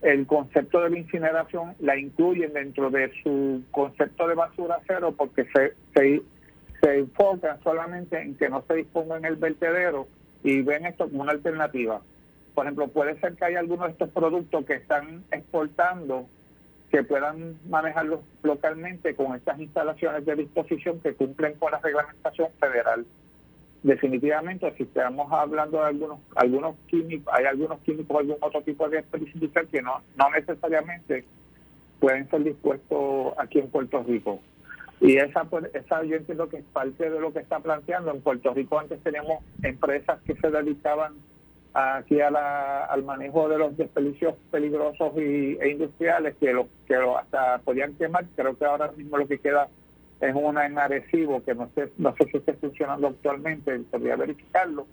el 0.02 0.26
concepto 0.26 0.80
de 0.80 0.90
la 0.90 0.98
incineración 0.98 1.74
la 1.80 1.96
incluyen 1.96 2.52
dentro 2.52 2.90
de 2.90 3.10
su 3.22 3.62
concepto 3.70 4.28
de 4.28 4.34
basura 4.34 4.78
cero 4.86 5.14
porque 5.16 5.46
se, 5.54 5.72
se, 5.94 6.22
se 6.80 6.98
enfocan 6.98 7.62
solamente 7.62 8.20
en 8.20 8.36
que 8.36 8.48
no 8.48 8.62
se 8.66 8.74
disponga 8.74 9.16
en 9.16 9.24
el 9.24 9.36
vertedero 9.36 10.06
y 10.42 10.62
ven 10.62 10.86
esto 10.86 11.08
como 11.08 11.22
una 11.22 11.32
alternativa. 11.32 12.00
Por 12.54 12.64
ejemplo, 12.64 12.88
puede 12.88 13.18
ser 13.20 13.34
que 13.34 13.44
haya 13.44 13.58
algunos 13.58 13.86
de 13.86 13.92
estos 13.92 14.10
productos 14.10 14.64
que 14.64 14.74
están 14.74 15.24
exportando 15.30 16.26
que 16.90 17.02
puedan 17.02 17.58
manejarlos 17.68 18.20
localmente 18.42 19.14
con 19.14 19.34
estas 19.34 19.58
instalaciones 19.58 20.24
de 20.24 20.36
disposición 20.36 21.00
que 21.00 21.14
cumplen 21.14 21.54
con 21.54 21.72
la 21.72 21.80
reglamentación 21.80 22.48
federal. 22.60 23.04
Definitivamente, 23.82 24.72
si 24.76 24.84
estamos 24.84 25.30
hablando 25.32 25.78
de 25.78 25.84
algunos 25.84 26.20
algunos 26.34 26.76
químicos, 26.86 27.32
hay 27.34 27.44
algunos 27.44 27.80
químicos, 27.80 28.16
algún 28.16 28.36
otro 28.40 28.62
tipo 28.62 28.88
de 28.88 29.00
experiencia 29.00 29.64
que 29.70 29.82
no, 29.82 30.02
no 30.16 30.30
necesariamente 30.30 31.24
pueden 32.00 32.28
ser 32.30 32.44
dispuestos 32.44 33.34
aquí 33.38 33.58
en 33.58 33.68
Puerto 33.68 34.02
Rico. 34.02 34.40
Y 35.00 35.18
esa, 35.18 35.44
pues, 35.44 35.66
esa 35.74 36.02
yo 36.04 36.16
entiendo 36.16 36.48
que 36.48 36.58
es 36.58 36.64
parte 36.64 37.10
de 37.10 37.20
lo 37.20 37.32
que 37.32 37.40
está 37.40 37.60
planteando. 37.60 38.12
En 38.12 38.22
Puerto 38.22 38.54
Rico 38.54 38.78
antes 38.78 39.02
teníamos 39.02 39.44
empresas 39.62 40.20
que 40.22 40.34
se 40.36 40.50
dedicaban 40.50 41.14
aquí 41.74 42.20
a 42.20 42.30
la, 42.30 42.86
al 42.86 43.02
manejo 43.04 43.48
de 43.48 43.58
los 43.58 43.76
desperdicios 43.76 44.34
peligrosos 44.50 45.12
y, 45.16 45.58
e 45.60 45.68
industriales 45.68 46.34
que 46.40 46.52
lo, 46.52 46.68
que 46.86 46.96
lo 46.96 47.18
hasta 47.18 47.58
podían 47.58 47.94
quemar. 47.94 48.24
Creo 48.34 48.56
que 48.56 48.64
ahora 48.64 48.90
mismo 48.96 49.18
lo 49.18 49.28
que 49.28 49.38
queda 49.38 49.68
es 50.20 50.34
una 50.34 50.64
en 50.64 50.74
que 51.44 51.54
no 51.54 51.68
sé, 51.74 51.92
no 51.98 52.14
sé 52.16 52.24
si 52.30 52.38
está 52.38 52.54
funcionando 52.54 53.08
actualmente, 53.08 53.78
podría 53.90 54.16
verificarlo, 54.16 54.86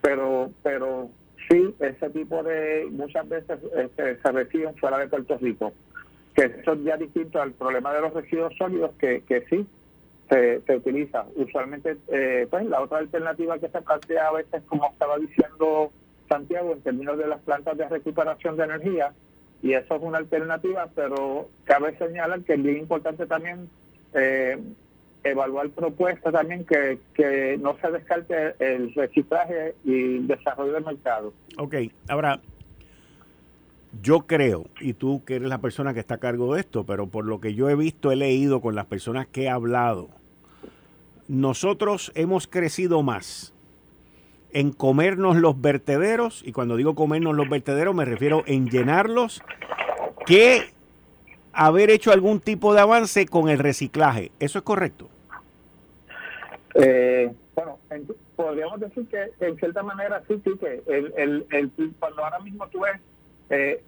pero 0.00 0.50
pero 0.64 1.10
sí, 1.48 1.74
ese 1.78 2.10
tipo 2.10 2.42
de, 2.42 2.88
muchas 2.90 3.28
veces 3.28 3.60
este, 3.76 4.20
se 4.20 4.32
reciben 4.32 4.74
fuera 4.76 4.98
de 4.98 5.06
Puerto 5.06 5.38
Rico 5.38 5.72
que 6.34 6.44
eso 6.44 6.72
es 6.72 6.84
ya 6.84 6.96
distinto 6.96 7.40
al 7.40 7.52
problema 7.52 7.92
de 7.94 8.00
los 8.00 8.12
residuos 8.12 8.54
sólidos 8.56 8.90
que, 8.98 9.22
que 9.22 9.44
sí 9.48 9.66
se, 10.28 10.60
se 10.62 10.76
utiliza. 10.76 11.26
Usualmente, 11.36 11.96
eh, 12.08 12.46
pues 12.50 12.66
la 12.66 12.80
otra 12.80 12.98
alternativa 12.98 13.58
que 13.58 13.68
se 13.68 13.82
plantea 13.82 14.28
a 14.28 14.32
veces, 14.32 14.62
como 14.66 14.86
estaba 14.90 15.18
diciendo 15.18 15.92
Santiago, 16.28 16.72
en 16.72 16.80
términos 16.80 17.18
de 17.18 17.28
las 17.28 17.40
plantas 17.40 17.76
de 17.76 17.88
recuperación 17.88 18.56
de 18.56 18.64
energía, 18.64 19.12
y 19.62 19.72
eso 19.72 19.94
es 19.94 20.02
una 20.02 20.18
alternativa, 20.18 20.88
pero 20.94 21.48
cabe 21.64 21.96
señalar 21.96 22.40
que 22.42 22.54
es 22.54 22.62
bien 22.62 22.78
importante 22.78 23.26
también 23.26 23.68
eh, 24.12 24.58
evaluar 25.22 25.70
propuestas 25.70 26.32
también 26.32 26.64
que, 26.64 26.98
que 27.14 27.58
no 27.60 27.76
se 27.80 27.90
descarte 27.90 28.54
el 28.58 28.92
reciclaje 28.94 29.74
y 29.84 30.16
el 30.16 30.26
desarrollo 30.26 30.72
del 30.72 30.84
mercado. 30.84 31.32
Ok, 31.58 31.76
ahora, 32.08 32.40
yo 34.02 34.26
creo, 34.26 34.66
y 34.80 34.94
tú 34.94 35.22
que 35.24 35.36
eres 35.36 35.48
la 35.48 35.58
persona 35.58 35.94
que 35.94 36.00
está 36.00 36.14
a 36.14 36.18
cargo 36.18 36.54
de 36.54 36.60
esto, 36.60 36.84
pero 36.84 37.06
por 37.06 37.24
lo 37.24 37.40
que 37.40 37.54
yo 37.54 37.68
he 37.68 37.74
visto, 37.74 38.12
he 38.12 38.16
leído 38.16 38.60
con 38.60 38.74
las 38.74 38.86
personas 38.86 39.26
que 39.26 39.44
he 39.44 39.48
hablado, 39.48 40.08
nosotros 41.28 42.12
hemos 42.14 42.46
crecido 42.46 43.02
más 43.02 43.52
en 44.52 44.72
comernos 44.72 45.36
los 45.36 45.60
vertederos, 45.60 46.42
y 46.46 46.52
cuando 46.52 46.76
digo 46.76 46.94
comernos 46.94 47.34
los 47.34 47.48
vertederos 47.48 47.94
me 47.94 48.04
refiero 48.04 48.44
en 48.46 48.68
llenarlos, 48.68 49.42
que 50.26 50.72
haber 51.52 51.90
hecho 51.90 52.12
algún 52.12 52.40
tipo 52.40 52.74
de 52.74 52.80
avance 52.80 53.26
con 53.26 53.48
el 53.48 53.58
reciclaje. 53.58 54.32
¿Eso 54.38 54.58
es 54.58 54.64
correcto? 54.64 55.08
Eh, 56.74 57.32
bueno, 57.54 57.78
podríamos 58.36 58.80
decir 58.80 59.06
que, 59.08 59.30
en 59.46 59.56
cierta 59.56 59.82
manera 59.82 60.22
sí, 60.26 60.40
sí, 60.44 60.50
que 60.58 60.82
el, 60.86 61.46
el, 61.50 61.72
cuando 61.98 62.24
ahora 62.24 62.40
mismo 62.40 62.66
tú 62.68 62.80
ves 62.80 63.00
eh, 63.50 63.82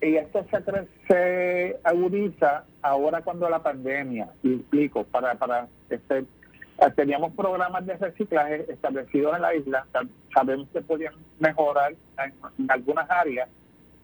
y 0.00 0.16
esto 0.16 0.44
se, 0.50 0.62
se 1.08 1.80
agudiza 1.82 2.64
ahora 2.82 3.22
cuando 3.22 3.48
la 3.48 3.62
pandemia, 3.62 4.28
y 4.42 4.54
explico, 4.54 5.04
para, 5.04 5.34
para 5.34 5.68
este, 5.88 6.18
eh, 6.18 6.90
teníamos 6.94 7.32
programas 7.34 7.86
de 7.86 7.96
reciclaje 7.96 8.66
establecidos 8.68 9.36
en 9.36 9.42
la 9.42 9.54
isla, 9.54 9.86
sabemos 10.34 10.68
que 10.72 10.80
podían 10.82 11.14
mejorar 11.38 11.94
en, 12.18 12.70
algunas 12.70 13.08
áreas, 13.10 13.48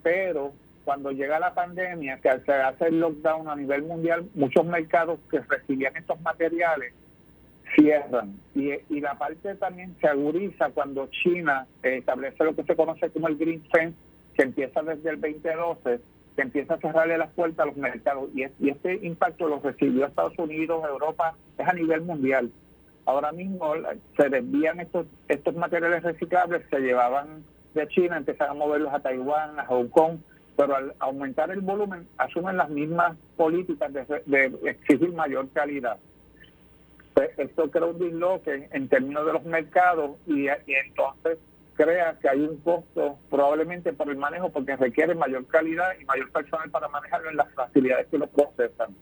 pero 0.02 0.52
cuando 0.84 1.10
llega 1.10 1.38
la 1.38 1.52
pandemia, 1.52 2.18
que 2.18 2.30
se 2.46 2.52
hace 2.52 2.86
el 2.86 3.00
lockdown 3.00 3.48
a 3.48 3.56
nivel 3.56 3.82
mundial, 3.82 4.28
muchos 4.34 4.64
mercados 4.64 5.18
que 5.30 5.40
recibían 5.40 5.96
estos 5.96 6.20
materiales 6.22 6.94
cierran. 7.74 8.36
Y, 8.54 8.70
y 8.88 9.00
la 9.00 9.16
parte 9.18 9.54
también 9.56 9.94
se 10.00 10.08
agudiza 10.08 10.70
cuando 10.70 11.08
China 11.08 11.66
establece 11.82 12.42
lo 12.42 12.56
que 12.56 12.64
se 12.64 12.74
conoce 12.74 13.10
como 13.10 13.28
el 13.28 13.36
Green 13.36 13.62
Fence, 13.70 13.96
que 14.40 14.44
empieza 14.44 14.82
desde 14.82 15.10
el 15.10 15.20
2012, 15.20 16.00
que 16.34 16.42
empieza 16.42 16.72
a 16.72 16.78
cerrarle 16.78 17.18
las 17.18 17.30
puertas 17.32 17.60
a 17.60 17.66
los 17.66 17.76
mercados. 17.76 18.30
Y, 18.34 18.44
este 18.70 18.94
impacto 19.02 19.46
lo 19.48 19.60
recibió 19.60 20.06
Estados 20.06 20.38
Unidos, 20.38 20.82
Europa, 20.88 21.36
es 21.58 21.68
a 21.68 21.74
nivel 21.74 22.00
mundial. 22.00 22.50
Ahora 23.04 23.32
mismo 23.32 23.74
se 24.16 24.30
desvían 24.30 24.80
estos, 24.80 25.06
estos 25.28 25.54
materiales 25.56 26.02
reciclables, 26.04 26.62
se 26.70 26.80
llevaban 26.80 27.44
de 27.74 27.86
China, 27.88 28.16
empezaron 28.16 28.56
a 28.56 28.58
moverlos 28.58 28.94
a 28.94 29.00
Taiwán, 29.00 29.60
a 29.60 29.66
Hong 29.66 29.88
Kong, 29.88 30.20
pero 30.56 30.74
al 30.74 30.94
aumentar 31.00 31.50
el 31.50 31.60
volumen 31.60 32.08
asumen 32.16 32.56
las 32.56 32.70
mismas 32.70 33.18
políticas 33.36 33.92
de, 33.92 34.58
exigir 34.64 35.12
mayor 35.12 35.50
calidad. 35.50 35.98
Pues, 37.12 37.38
esto 37.38 37.70
crea 37.70 37.84
un 37.84 37.98
disloque 37.98 38.70
en 38.72 38.88
términos 38.88 39.26
de 39.26 39.32
los 39.34 39.44
mercados 39.44 40.12
y 40.26 40.46
entonces 40.48 41.36
crea 41.80 42.18
que 42.20 42.28
hay 42.28 42.40
un 42.40 42.58
costo 42.58 43.18
probablemente 43.30 43.92
por 43.94 44.10
el 44.10 44.16
manejo 44.16 44.50
porque 44.50 44.76
requiere 44.76 45.14
mayor 45.14 45.46
calidad 45.46 45.92
y 45.98 46.04
mayor 46.04 46.30
personal 46.30 46.70
para 46.70 46.88
manejarlo 46.88 47.30
en 47.30 47.36
las 47.38 47.52
facilidades 47.54 48.06
que 48.08 48.18
lo 48.18 48.26
procesan. 48.26 48.94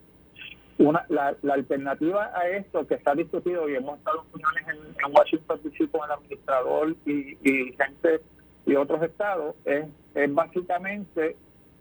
una, 0.79 1.05
la, 1.09 1.37
alternativa 1.53 2.31
a 2.35 2.49
esto 2.49 2.87
que 2.87 2.95
está 2.95 3.17
discutido 3.17 3.69
y 3.69 3.75
hemos 3.75 3.99
estado 3.99 4.25
en, 4.69 4.77
en 4.77 5.17
Washington 5.17 5.61
DC 5.65 5.89
con 5.89 6.03
el 6.05 6.13
administrador 6.13 6.95
y, 7.05 7.73
gente 7.73 8.21
y 8.65 8.77
otros 8.77 9.03
estados 9.03 9.57
es, 9.65 9.87
es 10.15 10.33
básicamente 10.33 11.37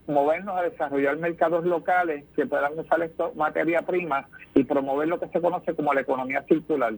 movernos 0.07 0.57
a 0.57 0.63
desarrollar 0.63 1.17
mercados 1.17 1.63
locales 1.63 2.25
que 2.35 2.47
puedan 2.47 2.79
usar 2.79 3.03
esto 3.03 3.33
materia 3.35 3.83
prima 3.83 4.27
y 4.55 4.63
promover 4.63 5.09
lo 5.09 5.19
que 5.19 5.27
se 5.27 5.41
conoce 5.41 5.75
como 5.75 5.93
la 5.93 6.01
economía 6.01 6.43
circular. 6.43 6.95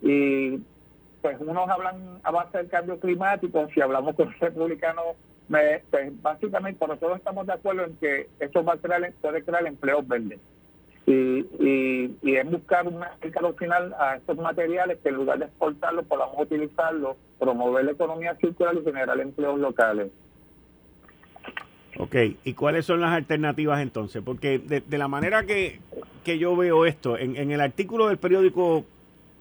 Y 0.00 0.60
pues 1.22 1.38
unos 1.40 1.68
hablan 1.70 2.20
a 2.24 2.30
base 2.30 2.58
del 2.58 2.68
cambio 2.68 2.98
climático, 2.98 3.68
si 3.72 3.80
hablamos 3.80 4.16
con 4.16 4.32
republicanos, 4.40 5.16
pues 5.48 5.82
básicamente 6.20 6.86
nosotros 6.86 7.18
estamos 7.18 7.46
de 7.46 7.52
acuerdo 7.52 7.84
en 7.84 7.96
que 7.96 8.28
esto 8.40 8.64
va 8.64 8.74
a 8.74 8.76
crear, 8.76 9.12
puede 9.20 9.42
crear 9.42 9.66
empleos 9.66 10.06
verdes. 10.06 10.40
Y, 11.06 11.46
y, 11.58 12.36
es 12.36 12.50
buscar 12.50 12.86
un 12.86 12.98
mercado 12.98 13.52
final 13.54 13.94
a 13.98 14.16
estos 14.16 14.36
materiales 14.36 14.98
que 15.02 15.08
en 15.08 15.16
lugar 15.16 15.38
de 15.38 15.46
exportarlos 15.46 16.06
podamos 16.06 16.36
utilizarlos, 16.38 17.16
promover 17.38 17.84
la 17.84 17.92
economía 17.92 18.36
circular 18.36 18.76
y 18.76 18.84
generar 18.84 19.18
empleos 19.18 19.58
locales. 19.58 20.10
Ok, 21.98 22.16
¿y 22.44 22.54
cuáles 22.54 22.86
son 22.86 23.00
las 23.00 23.12
alternativas 23.12 23.80
entonces? 23.82 24.22
Porque 24.24 24.58
de, 24.58 24.98
la 24.98 25.08
manera 25.08 25.44
que, 25.44 25.80
yo 26.24 26.56
veo 26.56 26.86
esto, 26.86 27.18
en, 27.18 27.50
el 27.50 27.60
artículo 27.60 28.08
del 28.08 28.18
periódico 28.18 28.84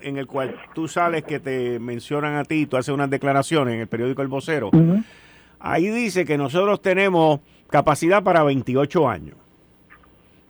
en 0.03 0.17
el 0.17 0.27
cual 0.27 0.55
tú 0.73 0.87
sales 0.87 1.23
que 1.23 1.39
te 1.39 1.79
mencionan 1.79 2.35
a 2.35 2.43
ti, 2.43 2.65
tú 2.65 2.77
haces 2.77 2.93
unas 2.93 3.09
declaraciones 3.09 3.75
en 3.75 3.81
el 3.81 3.87
periódico 3.87 4.21
El 4.21 4.27
Vocero, 4.27 4.71
ahí 5.59 5.87
dice 5.89 6.25
que 6.25 6.37
nosotros 6.37 6.81
tenemos 6.81 7.39
capacidad 7.69 8.23
para 8.23 8.43
28 8.43 9.09
años. 9.09 9.35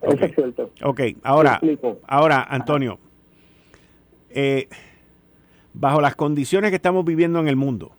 Okay. 0.01 0.29
es 0.29 0.35
cierto. 0.35 0.71
Ok, 0.83 1.01
ahora, 1.23 1.61
ahora 2.07 2.43
Antonio, 2.49 2.97
eh, 4.31 4.67
bajo 5.73 6.01
las 6.01 6.15
condiciones 6.15 6.71
que 6.71 6.75
estamos 6.77 7.05
viviendo 7.05 7.39
en 7.39 7.47
el 7.47 7.55
mundo, 7.55 7.91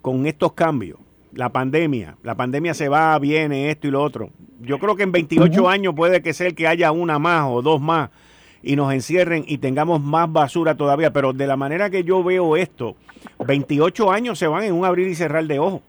con 0.00 0.26
estos 0.26 0.52
cambios, 0.54 0.98
la 1.32 1.50
pandemia, 1.50 2.16
la 2.22 2.34
pandemia 2.34 2.74
se 2.74 2.88
va, 2.88 3.18
viene, 3.18 3.70
esto 3.70 3.86
y 3.86 3.90
lo 3.90 4.02
otro. 4.02 4.30
Yo 4.60 4.78
creo 4.78 4.96
que 4.96 5.04
en 5.04 5.12
28 5.12 5.68
años 5.68 5.94
puede 5.94 6.22
que 6.22 6.32
sea 6.32 6.50
que 6.52 6.66
haya 6.66 6.92
una 6.92 7.18
más 7.18 7.46
o 7.48 7.62
dos 7.62 7.80
más 7.80 8.10
y 8.62 8.76
nos 8.76 8.92
encierren 8.92 9.44
y 9.46 9.58
tengamos 9.58 10.02
más 10.02 10.30
basura 10.30 10.76
todavía, 10.76 11.12
pero 11.12 11.32
de 11.32 11.46
la 11.46 11.56
manera 11.56 11.90
que 11.90 12.04
yo 12.04 12.22
veo 12.22 12.56
esto, 12.56 12.96
28 13.46 14.10
años 14.10 14.38
se 14.38 14.46
van 14.46 14.64
en 14.64 14.74
un 14.74 14.84
abrir 14.84 15.08
y 15.08 15.14
cerrar 15.14 15.44
de 15.44 15.58
ojos. 15.58 15.82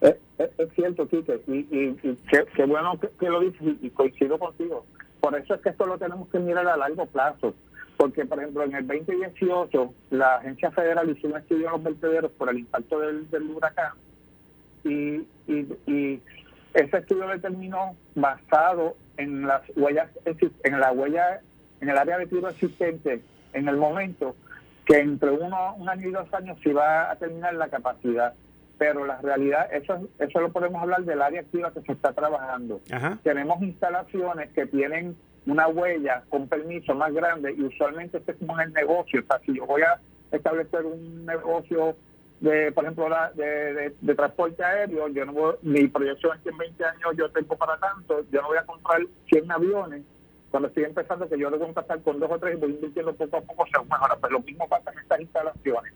Es, 0.00 0.68
cierto, 0.74 1.08
Kike, 1.08 1.40
y, 1.48 1.58
y, 1.70 2.18
qué, 2.30 2.64
bueno 2.66 2.98
que, 3.18 3.28
lo 3.28 3.40
dices 3.40 3.60
y 3.80 3.88
coincido 3.88 4.38
contigo. 4.38 4.84
Por 5.20 5.34
eso 5.34 5.54
es 5.54 5.60
que 5.62 5.70
esto 5.70 5.86
lo 5.86 5.96
tenemos 5.96 6.28
que 6.28 6.38
mirar 6.38 6.68
a 6.68 6.76
largo 6.76 7.06
plazo 7.06 7.54
porque 7.96 8.24
por 8.26 8.38
ejemplo 8.38 8.62
en 8.62 8.74
el 8.74 8.86
2018 8.86 9.92
la 10.10 10.36
agencia 10.36 10.70
federal 10.70 11.08
hizo 11.10 11.28
un 11.28 11.36
estudio 11.36 11.66
en 11.66 11.72
los 11.72 11.82
vertederos 11.82 12.30
por 12.32 12.50
el 12.50 12.58
impacto 12.58 13.00
del, 13.00 13.26
huracán 13.54 13.92
y, 14.84 15.22
y, 15.48 16.20
ese 16.74 16.98
estudio 16.98 17.26
determinó 17.28 17.96
basado 18.14 18.96
en 19.16 19.46
las 19.46 19.62
huellas 19.76 20.08
en 20.24 20.80
la 20.80 20.92
huella 20.92 21.40
en 21.80 21.88
el 21.88 21.98
área 21.98 22.18
de 22.18 22.26
tiro 22.26 22.48
existente 22.48 23.20
en 23.52 23.68
el 23.68 23.76
momento 23.76 24.36
que 24.84 24.98
entre 24.98 25.30
uno 25.30 25.74
un 25.76 25.88
año 25.88 26.08
y 26.08 26.12
dos 26.12 26.32
años 26.32 26.58
se 26.62 26.70
iba 26.70 27.10
a 27.10 27.16
terminar 27.16 27.54
la 27.54 27.68
capacidad. 27.68 28.34
Pero 28.78 29.06
la 29.06 29.20
realidad 29.20 29.72
eso 29.72 30.06
eso 30.18 30.40
lo 30.40 30.52
podemos 30.52 30.82
hablar 30.82 31.02
del 31.02 31.22
área 31.22 31.40
activa 31.40 31.72
que 31.72 31.80
se 31.80 31.92
está 31.92 32.12
trabajando. 32.12 32.80
Tenemos 33.22 33.62
instalaciones 33.62 34.50
que 34.50 34.66
tienen 34.66 35.16
una 35.46 35.68
huella 35.68 36.24
con 36.28 36.48
permiso 36.48 36.94
más 36.94 37.12
grande 37.12 37.54
y 37.56 37.62
usualmente 37.62 38.18
este 38.18 38.32
es 38.32 38.38
como 38.38 38.60
en 38.60 38.68
el 38.68 38.74
negocio. 38.74 39.20
O 39.20 39.26
sea, 39.26 39.40
si 39.44 39.56
yo 39.56 39.66
voy 39.66 39.82
a 39.82 39.98
establecer 40.30 40.84
un 40.84 41.24
negocio 41.24 41.96
de, 42.40 42.72
por 42.72 42.84
ejemplo, 42.84 43.08
de, 43.34 43.94
de, 44.00 44.14
transporte 44.14 44.62
aéreo, 44.62 45.08
yo 45.08 45.24
no 45.24 45.54
mi 45.62 45.88
proyección 45.88 46.36
es 46.36 46.42
que 46.42 46.50
en 46.50 46.58
20 46.58 46.84
años 46.84 47.14
yo 47.16 47.30
tengo 47.30 47.56
para 47.56 47.78
tanto, 47.78 48.24
yo 48.30 48.42
no 48.42 48.48
voy 48.48 48.58
a 48.58 48.66
comprar 48.66 49.00
100 49.28 49.50
aviones 49.50 50.02
cuando 50.50 50.68
estoy 50.68 50.84
empezando 50.84 51.28
que 51.28 51.38
yo 51.38 51.50
debo 51.50 51.66
empezar 51.66 52.00
con 52.02 52.20
dos 52.20 52.30
o 52.30 52.38
tres 52.38 52.54
y 52.54 52.60
voy 52.60 52.70
invirtiendo 52.70 53.14
poco 53.14 53.38
a 53.38 53.40
poco, 53.40 53.62
o 53.62 53.66
sea, 53.66 53.82
mejora. 53.82 54.16
Pero 54.20 54.34
lo 54.34 54.40
mismo 54.40 54.68
pasa 54.68 54.92
en 54.92 54.98
estas 54.98 55.20
instalaciones. 55.20 55.92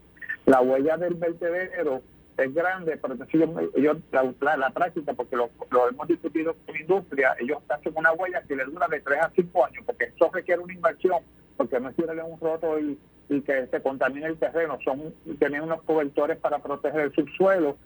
La 0.46 0.60
huella 0.60 0.96
del 0.96 1.14
vertedero 1.14 2.02
es 2.36 2.54
grande, 2.54 2.96
pero 2.96 3.14
entonces 3.14 3.40
ellos, 3.74 3.98
la, 4.10 4.56
la, 4.56 4.70
práctica, 4.70 5.12
porque 5.12 5.36
lo, 5.36 5.50
hemos 5.88 6.08
discutido 6.08 6.54
con 6.66 6.74
la 6.74 6.80
industria, 6.80 7.36
ellos 7.38 7.58
hacen 7.68 7.92
una 7.94 8.12
huella 8.12 8.42
que 8.42 8.56
les 8.56 8.66
dura 8.66 8.88
de 8.88 9.00
3 9.00 9.22
a 9.22 9.30
5 9.34 9.66
años, 9.66 9.84
porque 9.86 10.04
eso 10.04 10.30
requiere 10.32 10.60
una 10.60 10.72
inversión, 10.72 11.22
porque 11.56 11.78
no 11.78 11.90
es 11.90 11.96
tirarle 11.96 12.22
un 12.22 12.40
roto 12.40 12.78
y, 12.78 12.98
y 13.30 13.40
que 13.42 13.66
se 13.68 13.80
contamine 13.80 14.26
el 14.26 14.36
terreno, 14.36 14.78
son 14.84 15.14
tienen 15.38 15.62
unos 15.62 15.82
cobertores 15.82 16.36
para 16.38 16.58
proteger 16.58 17.00
el 17.00 17.14
subsuelo 17.14 17.78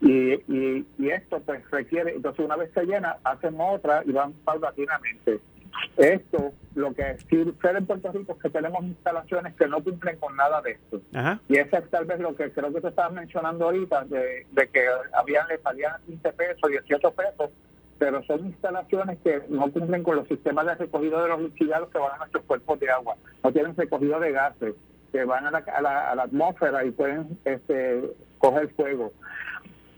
y, 0.00 0.32
y, 0.32 0.86
y 0.98 1.10
esto 1.10 1.40
pues 1.40 1.62
requiere, 1.70 2.14
entonces 2.14 2.44
una 2.44 2.56
vez 2.56 2.70
se 2.72 2.84
llena, 2.84 3.18
hacen 3.22 3.56
otra 3.60 4.02
y 4.04 4.12
van 4.12 4.32
paulatinamente. 4.32 5.40
Esto, 5.98 6.52
lo 6.74 6.94
que 6.94 7.18
sucede 7.28 7.78
en 7.78 7.86
Puerto 7.86 8.10
Rico 8.10 8.32
es 8.32 8.42
que 8.42 8.50
tenemos 8.50 8.82
instalaciones 8.82 9.54
que 9.54 9.66
no 9.66 9.84
cumplen 9.84 10.16
con 10.18 10.34
nada 10.34 10.62
de 10.62 10.72
esto. 10.72 11.00
Y 11.48 11.56
eso 11.56 11.76
es 11.76 11.90
tal 11.90 12.06
vez 12.06 12.18
lo 12.18 12.34
que 12.34 12.50
creo 12.50 12.72
que 12.72 12.80
te 12.80 12.88
estabas 12.88 13.12
mencionando 13.12 13.66
ahorita, 13.66 14.04
de, 14.06 14.46
que 14.72 14.86
habían, 15.12 15.46
le 15.48 15.58
salían 15.58 16.00
15 16.06 16.32
pesos, 16.32 16.70
18 16.70 17.10
pesos, 17.12 17.50
pero 17.98 18.22
son 18.24 18.46
instalaciones 18.46 19.18
que 19.24 19.42
no 19.48 19.70
cumplen 19.72 20.02
con 20.02 20.16
los 20.16 20.28
sistemas 20.28 20.66
de 20.66 20.74
recogido 20.74 21.22
de 21.22 21.28
los 21.28 21.40
lixiviados 21.40 21.88
que 21.90 21.98
van 21.98 22.12
a 22.14 22.18
nuestros 22.18 22.44
cuerpos 22.44 22.78
de 22.80 22.90
agua. 22.90 23.16
No 23.42 23.52
tienen 23.52 23.76
recogido 23.76 24.20
de 24.20 24.32
gases, 24.32 24.74
que 25.12 25.24
van 25.24 25.46
a 25.46 25.50
la, 25.50 25.58
a 25.58 26.14
la, 26.14 26.22
atmósfera 26.22 26.84
y 26.84 26.90
pueden 26.90 27.38
este, 27.44 28.02
coger 28.38 28.68
fuego. 28.74 29.12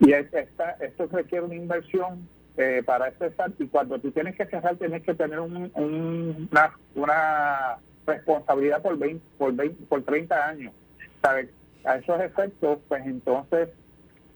Y 0.00 0.12
esta, 0.12 0.70
esto 0.80 1.08
requiere 1.11 1.44
una 1.44 1.56
inversión 1.56 2.28
eh, 2.56 2.82
para 2.84 3.11
cesar 3.12 3.50
y 3.58 3.66
cuando 3.66 3.98
tú 3.98 4.11
tienes 4.12 4.37
que 4.37 4.46
cerrar 4.46 4.76
tienes 4.76 5.02
que 5.02 5.14
tener 5.14 5.40
un, 5.40 5.70
una, 5.74 6.76
una, 6.94 7.78
responsabilidad 8.06 8.80
por 8.80 8.96
20, 8.96 9.22
por 9.37 9.52
20, 9.52 9.84
por 9.87 10.02
30 10.02 10.48
años. 10.48 10.72
¿Sabes? 11.20 11.50
A 11.84 11.96
esos 11.96 12.20
efectos, 12.20 12.78
pues 12.88 13.04
entonces 13.06 13.68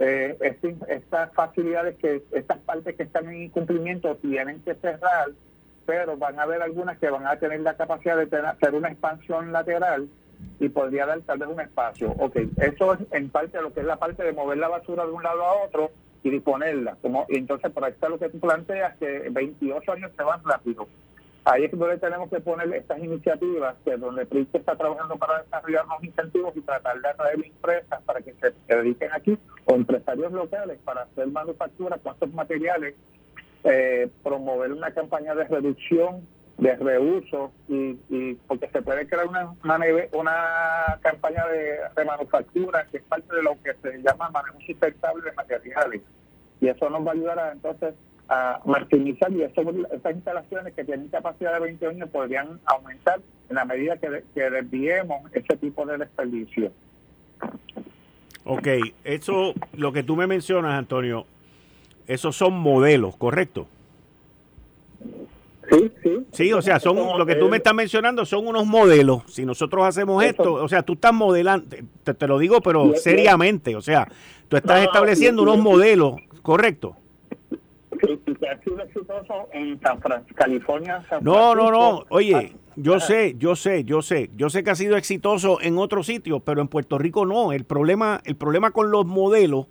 eh, 0.05 0.37
este, 0.41 0.75
estas 0.88 1.33
facilidades 1.33 1.97
que 1.97 2.25
estas 2.33 2.59
partes 2.59 2.97
que 2.97 3.05
están 3.05 3.29
en 3.29 3.45
incumplimiento 3.45 4.17
tienen 4.17 4.61
que 4.62 4.75
cerrar, 4.75 5.29
pero 5.87 6.17
van 6.17 6.41
a 6.41 6.43
haber 6.43 6.61
algunas 6.61 6.99
que 6.99 7.09
van 7.09 7.25
a 7.25 7.38
tener 7.38 7.61
la 7.61 7.77
capacidad 7.77 8.17
de 8.17 8.27
tener, 8.27 8.47
hacer 8.47 8.75
una 8.75 8.88
expansión 8.88 9.53
lateral 9.53 10.09
y 10.59 10.69
podría 10.71 11.07
dar 11.07 11.21
tal 11.21 11.38
vez 11.38 11.49
un 11.49 11.61
espacio. 11.61 12.11
Ok, 12.19 12.37
eso 12.57 12.95
es 12.95 13.01
en 13.12 13.31
parte 13.31 13.62
lo 13.62 13.73
que 13.73 13.79
es 13.79 13.87
la 13.87 13.97
parte 13.97 14.25
de 14.25 14.33
mover 14.33 14.59
la 14.59 14.69
basura 14.69 15.07
de 15.07 15.12
un 15.12 15.23
lado 15.23 15.45
a 15.45 15.65
otro 15.65 15.93
y 16.25 16.31
disponerla. 16.31 16.97
Como, 17.01 17.25
y 17.29 17.37
entonces, 17.37 17.71
por 17.71 17.85
ahí 17.85 17.93
está 17.93 18.09
lo 18.09 18.19
que 18.19 18.29
tú 18.29 18.41
planteas, 18.41 18.97
que 18.97 19.29
28 19.31 19.93
años 19.93 20.11
se 20.17 20.23
van 20.25 20.43
rápido. 20.43 20.88
Ahí 21.45 21.65
es 21.65 21.73
donde 21.73 21.99
tenemos 21.99 22.31
que 22.31 22.41
poner 22.41 22.73
estas 22.73 23.01
iniciativas, 23.01 23.75
que 23.85 23.97
donde 23.97 24.27
PRIST 24.27 24.55
está 24.55 24.77
trabajando 24.77 25.17
para 25.17 25.43
desarrollar 25.43 25.85
los 25.87 26.05
incentivos 26.05 26.57
y 26.57 26.61
tratar 26.61 27.01
de 27.01 27.09
atraer 27.09 27.45
empresas 27.45 28.01
para 28.03 28.21
que 28.21 28.33
se, 28.35 28.53
dediquen 28.69 29.11
aquí, 29.13 29.37
o 29.65 29.75
empresarios 29.75 30.31
locales 30.31 30.79
para 30.85 31.03
hacer 31.03 31.27
manufactura 31.27 31.99
con 31.99 32.15
estos 32.15 32.33
materiales, 32.33 32.95
eh, 33.65 34.09
promover 34.23 34.73
una 34.73 34.93
campaña 34.93 35.35
de 35.35 35.45
reducción 35.45 36.27
de 36.59 36.77
reuso 36.77 37.51
y, 37.67 37.99
y, 38.09 38.35
porque 38.47 38.69
se 38.69 38.83
puede 38.83 39.09
crear 39.09 39.27
una, 39.27 39.53
una, 39.65 39.79
una 40.13 40.99
campaña 41.01 41.45
de 41.49 41.89
remanufactura 41.97 42.87
que 42.87 42.99
es 42.99 43.03
parte 43.03 43.35
de 43.35 43.43
lo 43.43 43.57
que 43.65 43.75
se 43.83 44.01
llama 44.01 44.31
manejo 44.31 44.61
sustentable 44.65 45.25
de 45.25 45.33
materiales. 45.33 46.03
Y 46.61 46.69
eso 46.69 46.89
nos 46.89 47.05
va 47.05 47.11
a 47.11 47.15
ayudar 47.15 47.39
a, 47.41 47.53
entonces 47.53 47.95
a 48.29 48.61
maximizar 48.65 49.33
y 49.33 49.43
estas 49.43 49.67
instalaciones 50.15 50.75
que 50.75 50.85
tienen 50.85 51.09
capacidad 51.09 51.55
de 51.55 51.61
20 51.61 51.87
años 51.87 52.09
podrían 52.11 52.61
aumentar 52.65 53.21
en 53.49 53.57
la 53.57 53.65
medida 53.65 53.97
que, 53.97 54.25
que 54.35 54.51
desviemos 54.51 55.31
ese 55.35 55.57
tipo 55.57 55.85
de 55.85 55.99
desperdicio. 55.99 56.73
Ok, 58.45 58.67
eso, 59.05 59.55
lo 59.75 59.93
que 59.93 60.03
tú 60.03 60.17
me 60.17 60.27
mencionas, 60.27 60.75
Antonio, 60.75 61.27
esos 62.07 62.37
son 62.37 62.55
modelos, 62.55 63.17
¿correcto? 63.17 63.67
Sí, 65.71 65.93
sí. 66.03 66.27
Sí, 66.33 66.53
o 66.53 66.61
sea, 66.61 66.81
son 66.81 66.97
lo 67.19 67.25
que 67.25 67.37
tú 67.37 67.49
me 67.49 67.59
estás 67.59 67.75
mencionando 67.75 68.27
son 68.27 68.47
unos 68.47 68.67
modelos. 68.67 69.23
Si 69.29 69.45
nosotros 69.45 69.85
hacemos 69.87 70.23
esto, 70.25 70.55
o 70.55 70.69
sea, 70.69 70.83
tú 70.83 70.95
estás 70.95 71.15
modelando, 71.15 71.77
te, 72.03 72.27
lo 72.27 72.39
digo, 72.39 72.61
pero 72.61 72.95
seriamente, 72.97 73.77
o 73.77 73.81
sea, 73.81 74.09
tú 74.49 74.57
estás 74.57 74.83
estableciendo 74.83 75.43
unos 75.43 75.59
modelos, 75.59 76.17
¿correcto? 76.43 76.97
En 79.53 79.79
California. 80.35 81.05
no, 81.21 81.55
no, 81.55 81.71
no. 81.71 82.05
Oye, 82.09 82.55
yo 82.77 83.01
sé, 83.01 83.35
yo 83.39 83.55
sé, 83.57 83.85
yo 83.85 84.03
sé, 84.03 84.31
yo 84.37 84.51
sé 84.51 84.65
que 84.65 84.71
ha 84.71 84.75
sido 84.75 84.97
exitoso 84.97 85.61
en 85.61 85.79
otros 85.79 86.07
sitios, 86.07 86.43
pero 86.45 86.61
en 86.61 86.69
Puerto 86.69 86.99
Rico 86.99 87.27
no. 87.27 87.53
El 87.53 87.65
problema, 87.65 88.21
el 88.25 88.37
problema 88.37 88.71
con 88.71 88.91
los 88.91 89.07
modelos 89.07 89.67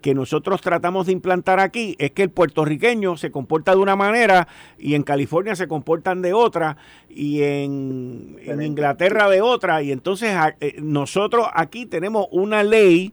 que 0.00 0.14
nosotros 0.14 0.60
tratamos 0.60 1.06
de 1.06 1.12
implantar 1.12 1.60
aquí 1.60 1.94
es 1.98 2.12
que 2.12 2.22
el 2.22 2.30
puertorriqueño 2.30 3.16
se 3.16 3.30
comporta 3.30 3.72
de 3.72 3.78
una 3.78 3.96
manera 3.96 4.48
y 4.78 4.94
en 4.94 5.02
California 5.02 5.54
se 5.54 5.68
comportan 5.68 6.22
de 6.22 6.32
otra 6.32 6.78
y 7.08 7.42
en, 7.42 8.38
Inglaterra 8.62 9.28
de 9.28 9.42
otra. 9.42 9.82
Y 9.82 9.92
entonces 9.92 10.34
eh, 10.60 10.76
nosotros 10.80 11.46
aquí 11.52 11.86
tenemos 11.86 12.26
una 12.30 12.62
ley 12.62 13.12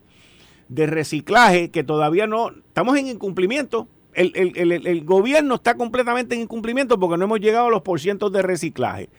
de 0.69 0.85
reciclaje 0.85 1.69
que 1.71 1.83
todavía 1.83 2.27
no, 2.27 2.49
estamos 2.49 2.97
en 2.97 3.07
incumplimiento. 3.07 3.87
El, 4.17 5.05
gobierno 5.05 5.55
está 5.55 5.75
completamente 5.75 6.33
en 6.33 6.41
incumplimiento 6.41 6.99
porque 6.99 7.17
no 7.17 7.25
hemos 7.25 7.39
llegado 7.39 7.67
a 7.67 7.69
los 7.69 7.83
porcientos 7.83 8.31
de 8.31 8.41
reciclaje. 8.41 9.09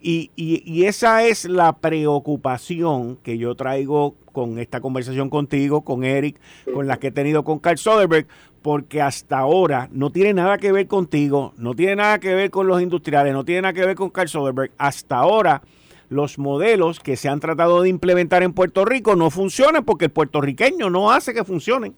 Y, 0.00 0.84
esa 0.84 1.24
es 1.24 1.46
la 1.46 1.78
preocupación 1.78 3.16
que 3.22 3.38
yo 3.38 3.54
traigo 3.54 4.14
con 4.32 4.58
esta 4.58 4.80
conversación 4.80 5.30
contigo, 5.30 5.80
con 5.80 6.04
Eric, 6.04 6.38
con 6.74 6.86
la 6.86 6.98
que 6.98 7.06
he 7.06 7.10
tenido 7.10 7.42
con 7.42 7.58
Carl 7.58 7.78
Soderberg, 7.78 8.26
porque 8.60 9.00
hasta 9.00 9.38
ahora 9.38 9.88
no 9.92 10.10
tiene 10.10 10.34
nada 10.34 10.58
que 10.58 10.72
ver 10.72 10.86
contigo, 10.86 11.54
no 11.56 11.74
tiene 11.74 11.96
nada 11.96 12.18
que 12.20 12.34
ver 12.34 12.50
con 12.50 12.66
los 12.66 12.82
industriales, 12.82 13.32
no 13.32 13.46
tiene 13.46 13.62
nada 13.62 13.72
que 13.72 13.86
ver 13.86 13.96
con 13.96 14.10
Carl 14.10 14.28
Soderberg. 14.28 14.72
Hasta 14.76 15.16
ahora 15.16 15.62
los 16.10 16.38
modelos 16.38 17.00
que 17.00 17.16
se 17.16 17.30
han 17.30 17.40
tratado 17.40 17.80
de 17.80 17.88
implementar 17.88 18.42
en 18.42 18.52
Puerto 18.52 18.84
Rico 18.84 19.16
no 19.16 19.30
funcionan 19.30 19.84
porque 19.84 20.06
el 20.06 20.10
puertorriqueño 20.10 20.90
no 20.90 21.10
hace 21.10 21.32
que 21.32 21.44
funcionen. 21.44 21.94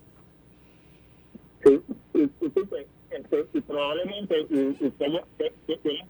Sí, 1.64 1.80
y, 2.20 2.30
este, 3.11 3.62
probablemente 3.62 4.44
tienes 4.44 6.06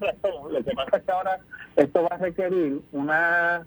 razón. 0.00 0.52
Lo 0.52 0.64
que 0.64 0.72
pasa 0.72 0.96
es 0.96 1.02
que 1.02 1.12
ahora 1.12 1.40
esto 1.76 2.02
va 2.02 2.16
a 2.16 2.18
requerir 2.18 2.80
una 2.92 3.66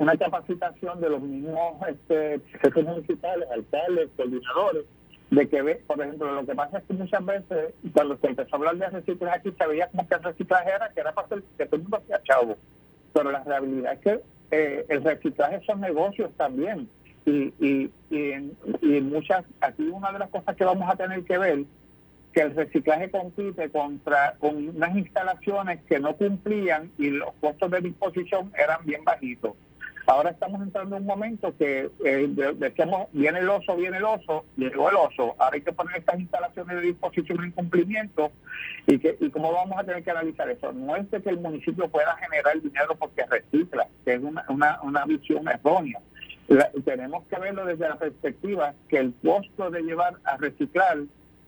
una 0.00 0.16
capacitación 0.16 0.98
de 0.98 1.10
los 1.10 1.20
mismos 1.20 1.74
este, 1.86 2.40
jefes 2.62 2.84
municipales, 2.86 3.46
alcaldes, 3.50 4.08
coordinadores, 4.16 4.84
de 5.30 5.46
que, 5.46 5.60
ve, 5.60 5.82
por 5.86 6.00
ejemplo, 6.00 6.32
lo 6.32 6.46
que 6.46 6.54
pasa 6.54 6.78
es 6.78 6.84
que 6.84 6.94
muchas 6.94 7.24
veces, 7.24 7.74
cuando 7.92 8.16
se 8.16 8.28
empezó 8.28 8.48
a 8.50 8.56
hablar 8.56 8.76
de 8.78 8.88
reciclaje 8.88 9.36
aquí, 9.36 9.54
se 9.56 9.66
veía 9.66 9.88
como 9.88 10.08
que 10.08 10.14
el 10.14 10.22
reciclaje 10.22 10.70
era 10.70 10.88
que 10.88 11.00
era 11.00 11.12
para 11.12 11.26
hacer, 11.26 11.42
que 11.58 11.66
todo 11.66 11.76
el 11.76 11.82
mundo 11.82 11.98
hacía 11.98 12.22
chavo. 12.22 12.56
Pero 13.12 13.30
la 13.30 13.44
realidad 13.44 13.92
es 13.92 14.00
que 14.00 14.20
eh, 14.52 14.86
el 14.88 15.04
reciclaje 15.04 15.60
son 15.66 15.82
negocios 15.82 16.30
también. 16.38 16.88
Y, 17.26 17.52
y, 17.60 17.90
y, 18.10 18.52
y 18.82 19.00
muchas, 19.00 19.44
aquí 19.60 19.82
una 19.82 20.10
de 20.12 20.20
las 20.20 20.30
cosas 20.30 20.56
que 20.56 20.64
vamos 20.64 20.90
a 20.90 20.96
tener 20.96 21.22
que 21.24 21.38
ver 21.38 21.64
que 22.32 22.42
el 22.42 22.54
reciclaje 22.54 23.10
compite 23.10 23.70
contra 23.70 24.34
con 24.38 24.68
unas 24.68 24.96
instalaciones 24.96 25.80
que 25.88 25.98
no 25.98 26.14
cumplían 26.16 26.90
y 26.98 27.10
los 27.10 27.32
costos 27.40 27.70
de 27.70 27.80
disposición 27.80 28.52
eran 28.56 28.84
bien 28.84 29.04
bajitos. 29.04 29.54
Ahora 30.06 30.30
estamos 30.30 30.62
entrando 30.62 30.96
en 30.96 31.02
un 31.02 31.08
momento 31.08 31.54
que 31.56 31.90
eh, 32.04 32.28
decíamos, 32.56 33.08
viene 33.12 33.40
el 33.40 33.48
oso, 33.48 33.76
viene 33.76 33.98
el 33.98 34.04
oso, 34.04 34.44
llegó 34.56 34.90
el 34.90 34.96
oso, 34.96 35.36
ahora 35.38 35.54
hay 35.54 35.60
que 35.60 35.72
poner 35.72 35.98
estas 35.98 36.18
instalaciones 36.18 36.76
de 36.76 36.82
disposición 36.82 37.44
en 37.44 37.52
cumplimiento 37.52 38.32
y, 38.86 38.98
que, 38.98 39.16
y 39.20 39.30
cómo 39.30 39.52
vamos 39.52 39.78
a 39.78 39.84
tener 39.84 40.02
que 40.02 40.10
analizar 40.10 40.48
eso. 40.50 40.72
No 40.72 40.96
es 40.96 41.08
de 41.10 41.22
que 41.22 41.30
el 41.30 41.38
municipio 41.38 41.88
pueda 41.88 42.16
generar 42.16 42.60
dinero 42.60 42.96
porque 42.98 43.24
recicla, 43.26 43.86
que 44.04 44.14
es 44.14 44.20
una, 44.20 44.44
una, 44.48 44.80
una 44.82 45.04
visión 45.04 45.46
errónea. 45.46 46.00
Tenemos 46.84 47.24
que 47.26 47.38
verlo 47.38 47.64
desde 47.64 47.88
la 47.88 47.96
perspectiva 47.96 48.74
que 48.88 48.98
el 48.98 49.14
costo 49.22 49.70
de 49.70 49.82
llevar 49.82 50.14
a 50.24 50.36
reciclar 50.36 50.98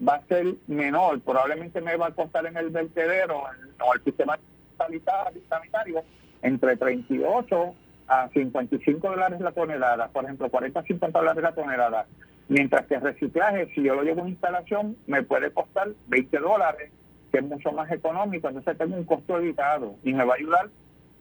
va 0.07 0.17
a 0.17 0.27
ser 0.27 0.55
menor, 0.67 1.21
probablemente 1.21 1.81
me 1.81 1.97
va 1.97 2.09
a 2.09 2.11
costar 2.13 2.47
en 2.47 2.57
el 2.57 2.71
vertedero 2.71 3.43
o 3.85 3.95
el 3.95 4.05
sistema 4.05 4.39
sanitario 4.79 6.03
entre 6.43 6.77
38 6.77 7.75
a 8.09 8.29
55 8.29 9.09
dólares 9.09 9.41
la 9.41 9.53
tonelada, 9.53 10.09
por 10.09 10.25
ejemplo, 10.25 10.49
40 10.49 10.81
a 10.81 10.83
50 10.83 11.19
dólares 11.19 11.43
la 11.43 11.55
tonelada, 11.55 12.07
mientras 12.49 12.87
que 12.87 12.97
el 12.97 13.01
reciclaje, 13.01 13.69
si 13.75 13.83
yo 13.83 13.95
lo 13.95 14.03
llevo 14.03 14.21
a 14.21 14.23
una 14.23 14.31
instalación, 14.31 14.97
me 15.07 15.23
puede 15.23 15.51
costar 15.53 15.89
20 16.09 16.39
dólares, 16.39 16.91
que 17.31 17.39
es 17.39 17.45
mucho 17.45 17.73
más 17.73 17.91
económico, 17.91 18.49
entonces 18.49 18.77
tengo 18.77 18.97
un 18.97 19.05
costo 19.05 19.39
evitado 19.39 19.97
y 20.03 20.13
me 20.13 20.25
va 20.25 20.35
a 20.35 20.37
ayudar 20.37 20.69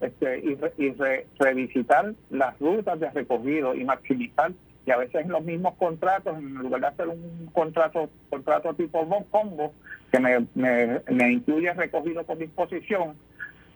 este, 0.02 0.40
y, 0.40 0.96
revisitar 1.40 2.14
las 2.30 2.60
rutas 2.60 3.00
de 3.00 3.10
recogido 3.12 3.76
y 3.76 3.84
maximizar 3.84 4.52
y 4.86 4.92
a 4.92 4.98
veces 4.98 5.26
en 5.26 5.32
los 5.32 5.44
mismos 5.44 5.76
contratos, 5.76 6.38
en 6.38 6.56
lugar 6.56 6.82
de 6.82 6.88
hacer 6.88 7.08
un 7.08 7.50
contrato 7.54 8.10
contrato 8.30 8.74
tipo 8.74 9.08
combo, 9.30 9.74
que 10.12 10.20
me, 10.20 10.48
me, 10.56 11.32
incluye 11.32 11.72
recogido 11.74 12.24
por 12.24 12.38
disposición, 12.38 13.16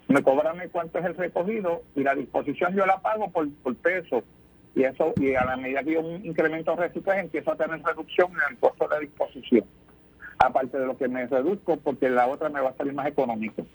me 0.07 0.23
cobran 0.23 0.57
cuánto 0.71 0.99
es 0.99 1.05
el 1.05 1.15
recogido 1.15 1.83
y 1.95 2.03
la 2.03 2.15
disposición 2.15 2.75
yo 2.75 2.85
la 2.85 2.99
pago 3.01 3.29
por, 3.29 3.47
peso. 3.77 4.23
Y 4.75 4.83
eso 4.83 5.13
y 5.17 5.35
a 5.35 5.45
la 5.45 5.55
medida 5.55 5.83
que 5.83 5.93
yo 5.93 6.01
incremento 6.23 6.75
reciclaje, 6.75 7.21
empiezo 7.21 7.51
a 7.51 7.55
tener 7.55 7.81
reducción 7.81 8.31
en 8.31 8.53
el 8.53 8.57
costo 8.57 8.88
de 8.89 8.99
disposición. 9.01 9.63
Aparte 10.38 10.77
de 10.77 10.85
lo 10.85 10.97
que 10.97 11.07
me 11.07 11.27
reduzco, 11.27 11.77
porque 11.77 12.09
la 12.09 12.27
otra 12.27 12.49
me 12.49 12.59
va 12.59 12.71
a 12.71 12.75
salir 12.75 12.93
más 12.93 13.07
económico. 13.07 13.65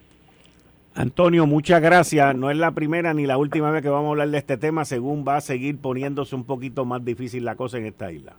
Antonio, 0.93 1.47
muchas 1.47 1.81
gracias. 1.81 2.35
No 2.35 2.51
es 2.51 2.57
la 2.57 2.71
primera 2.71 3.13
ni 3.13 3.25
la 3.25 3.37
última 3.37 3.71
vez 3.71 3.81
que 3.81 3.89
vamos 3.89 4.07
a 4.07 4.11
hablar 4.11 4.29
de 4.29 4.37
este 4.37 4.57
tema, 4.57 4.83
según 4.83 5.25
va 5.25 5.37
a 5.37 5.41
seguir 5.41 5.77
poniéndose 5.77 6.35
un 6.35 6.43
poquito 6.43 6.83
más 6.83 7.03
difícil 7.03 7.45
la 7.45 7.55
cosa 7.55 7.77
en 7.77 7.85
esta 7.85 8.11
isla. 8.11 8.35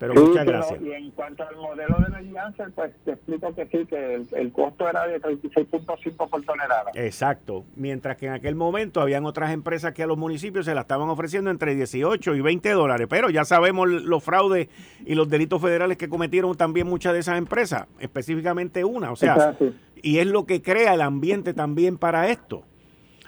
Pero 0.00 0.14
muchas 0.14 0.46
gracias. 0.46 0.80
Y 0.80 0.92
en 0.92 1.10
cuanto 1.10 1.46
al 1.46 1.56
modelo 1.56 1.94
de 1.98 2.06
energía, 2.06 2.50
pues 2.74 2.90
te 3.04 3.12
explico 3.12 3.54
que 3.54 3.66
sí, 3.66 3.84
que 3.84 4.24
el, 4.32 4.50
costo 4.50 4.88
era 4.88 5.06
de 5.06 5.20
36.5 5.20 6.30
por 6.30 6.42
tonelada. 6.42 6.90
Exacto. 6.94 7.66
Mientras 7.76 8.16
que 8.16 8.24
en 8.24 8.32
aquel 8.32 8.54
momento 8.54 9.02
habían 9.02 9.26
otras 9.26 9.52
empresas 9.52 9.92
que 9.92 10.02
a 10.02 10.06
los 10.06 10.16
municipios 10.16 10.64
se 10.64 10.74
la 10.74 10.80
estaban 10.80 11.10
ofreciendo 11.10 11.50
entre 11.50 11.74
18 11.74 12.34
y 12.34 12.40
20 12.40 12.70
dólares. 12.70 13.08
Pero 13.10 13.28
ya 13.28 13.44
sabemos 13.44 13.90
los 13.90 14.24
fraudes 14.24 14.68
y 15.04 15.14
los 15.14 15.28
delitos 15.28 15.60
federales 15.60 15.98
que 15.98 16.08
cometieron 16.08 16.56
también 16.56 16.86
muchas 16.86 17.12
de 17.12 17.18
esas 17.18 17.36
empresas, 17.36 17.86
específicamente 17.98 18.82
una. 18.84 19.12
O 19.12 19.16
sea, 19.16 19.54
y 20.00 20.16
es 20.16 20.26
lo 20.26 20.46
que 20.46 20.62
crea 20.62 20.94
el 20.94 21.02
ambiente 21.02 21.52
también 21.52 21.98
para 21.98 22.30
esto. 22.30 22.64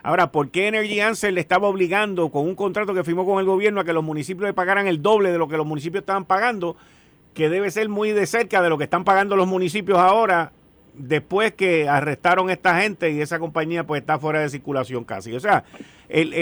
Ahora, 0.03 0.33
¿por 0.33 0.51
qué 0.51 0.69
Energy 0.69 1.01
Answer 1.01 1.33
le 1.33 1.41
estaba 1.41 1.69
obligando 1.69 2.31
con 2.31 2.47
un 2.47 2.55
contrato 2.55 2.93
que 2.93 3.05
firmó 3.05 3.25
con 3.25 3.39
el 3.39 3.47
gobierno 3.47 3.81
a 3.81 3.85
que 3.85 3.93
los 3.93 4.03
municipios 4.03 4.47
le 4.47 4.53
pagaran 4.53 4.87
el 4.89 5.01
doble 5.01 5.31
de 5.31 5.39
lo 5.39 5.49
que 5.49 5.57
los 5.57 5.67
municipios 5.67 6.03
estaban 6.03 6.25
pagando? 6.25 6.77
Que 7.35 7.49
debe 7.49 7.71
ser 7.71 7.89
muy 7.89 8.11
de 8.11 8.27
cerca 8.27 8.63
de 8.63 8.69
lo 8.69 8.79
que 8.79 8.85
están 8.85 9.05
pagando 9.05 9.37
los 9.37 9.47
municipios 9.47 9.99
ahora, 9.99 10.53
después 10.95 11.53
que 11.53 11.89
arrestaron 11.89 12.51
a 12.51 12.53
esta 12.53 12.81
gente 12.81 13.11
y 13.13 13.21
esa 13.21 13.39
compañía 13.39 13.87
pues 13.87 14.01
está 14.01 14.19
fuera 14.19 14.41
de 14.41 14.49
circulación 14.49 15.05
casi. 15.05 15.35
O 15.35 15.41
sea, 15.41 15.65
el, 16.09 16.33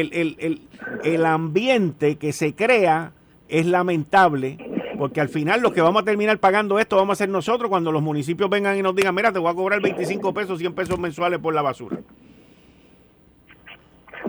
el 1.04 1.26
ambiente 1.26 2.16
que 2.16 2.32
se 2.32 2.54
crea 2.54 3.12
es 3.48 3.66
lamentable 3.66 4.58
porque 5.00 5.20
al 5.20 5.30
final 5.30 5.62
los 5.62 5.72
que 5.72 5.80
vamos 5.80 6.02
a 6.02 6.04
terminar 6.04 6.38
pagando 6.38 6.78
esto 6.78 6.96
vamos 6.96 7.14
a 7.14 7.24
ser 7.24 7.30
nosotros 7.30 7.70
cuando 7.70 7.90
los 7.90 8.02
municipios 8.02 8.50
vengan 8.50 8.76
y 8.76 8.82
nos 8.82 8.94
digan, 8.94 9.14
mira, 9.14 9.32
te 9.32 9.38
voy 9.38 9.50
a 9.50 9.54
cobrar 9.54 9.80
25 9.80 10.34
pesos, 10.34 10.58
100 10.58 10.74
pesos 10.74 10.98
mensuales 10.98 11.38
por 11.38 11.54
la 11.54 11.62
basura. 11.62 11.98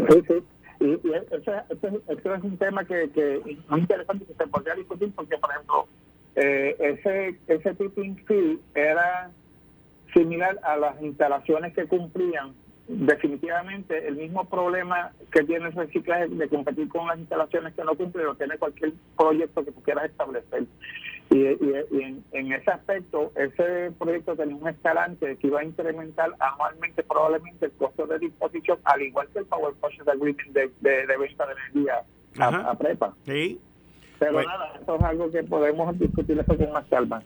Sí, 0.10 0.22
sí. 0.28 0.44
Y, 0.80 0.94
eso, 1.14 2.36
es 2.36 2.44
un 2.44 2.58
tema 2.58 2.84
que, 2.86 3.10
que 3.12 3.42
muy 3.70 3.82
interesante 3.82 4.26
que 4.26 4.34
se 4.34 4.48
podría 4.48 4.74
discutir 4.74 5.12
porque, 5.16 5.38
por 5.38 5.52
ejemplo, 5.52 5.88
eh, 6.36 6.76
ese, 6.80 7.38
ese 7.48 7.76
tipping 7.76 8.18
fee 8.26 8.60
era 8.74 9.30
similar 10.14 10.60
a 10.64 10.78
las 10.78 11.02
instalaciones 11.02 11.74
que 11.74 11.86
cumplían 11.86 12.54
definitivamente 12.88 14.08
el 14.08 14.16
mismo 14.16 14.46
problema 14.46 15.12
que 15.32 15.44
tiene 15.44 15.68
el 15.68 15.74
reciclaje 15.74 16.28
de 16.28 16.50
competir 16.50 16.90
con 16.90 17.08
las 17.08 17.20
instalaciones 17.20 17.74
que 17.74 17.84
no 17.84 17.96
cumplen 17.96 18.26
lo 18.26 18.36
tiene 18.36 18.58
cualquier 18.58 18.94
proyecto 19.18 19.64
que 19.64 19.72
tú 19.72 19.82
quieras 19.82 20.06
establecer. 20.06 20.66
Y, 21.32 21.46
en, 21.46 22.52
ese 22.52 22.72
aspecto, 22.72 23.32
ese 23.36 23.92
proyecto 23.98 24.36
tenía 24.36 24.56
un 24.56 24.68
escalante 24.68 25.38
que 25.38 25.48
iba 25.48 25.62
a 25.62 25.64
incrementar 25.64 26.30
anualmente 26.40 27.04
probablemente 27.04 27.68
el 27.68 27.72
costo 27.72 28.06
de 28.06 28.20
disposición, 28.20 28.78
al 28.84 29.02
igual 29.02 29.30
que 29.32 29.40
el 29.40 29.46
Power 29.46 29.74
Purchase 29.76 30.12
Agreement 30.12 30.52
de, 30.52 30.70
de, 30.82 31.18
venta 31.18 31.46
de 31.46 31.54
energía 31.54 32.04
a, 32.38 32.78
prepa. 32.78 33.14
Sí. 33.26 33.60
Pero 34.20 34.44
nada, 34.44 34.74
eso 34.82 34.96
es 34.98 35.02
algo 35.04 35.32
que 35.32 35.44
podemos 35.44 35.98
discutir 35.98 36.38
eso 36.38 36.58
con 36.58 36.72
más 36.74 36.86
calma. 36.90 37.24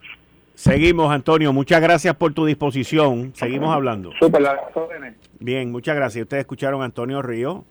Seguimos, 0.54 1.12
Antonio. 1.12 1.52
Muchas 1.52 1.82
gracias 1.82 2.14
por 2.14 2.32
tu 2.32 2.46
disposición. 2.46 3.32
Seguimos 3.34 3.74
hablando. 3.74 4.12
Super, 4.20 4.42
Bien, 5.40 5.70
muchas 5.70 5.96
gracias. 5.96 6.22
Ustedes 6.22 6.42
escucharon 6.42 6.80
a 6.80 6.86
Antonio 6.86 7.20
Río, 7.22 7.64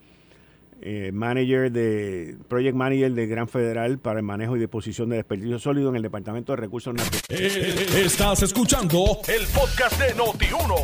eh, 0.82 1.10
manager 1.12 1.72
de 1.72 2.36
Project 2.48 2.76
Manager 2.76 3.12
de 3.12 3.26
Gran 3.26 3.48
Federal 3.48 3.98
para 3.98 4.20
el 4.20 4.24
manejo 4.24 4.56
y 4.56 4.60
disposición 4.60 5.08
de 5.08 5.16
desperdicio 5.16 5.58
sólido 5.58 5.88
en 5.90 5.96
el 5.96 6.02
Departamento 6.02 6.52
de 6.52 6.56
Recursos 6.56 6.94
Naturales. 6.94 7.22
Eh, 7.28 8.04
estás 8.04 8.42
escuchando 8.42 9.18
el 9.28 9.46
podcast 9.48 10.00
de 10.00 10.14
Noti1. 10.14 10.74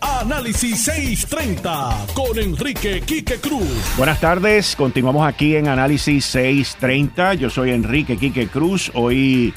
Análisis 0.00 0.84
630 0.84 2.06
con 2.14 2.38
Enrique 2.38 3.02
Quique 3.02 3.36
Cruz. 3.36 3.94
Buenas 3.96 4.20
tardes. 4.20 4.74
Continuamos 4.74 5.26
aquí 5.26 5.56
en 5.56 5.68
Análisis 5.68 6.24
630. 6.26 7.34
Yo 7.34 7.50
soy 7.50 7.70
Enrique 7.70 8.16
Quique 8.16 8.48
Cruz. 8.48 8.90
Hoy 8.94 9.52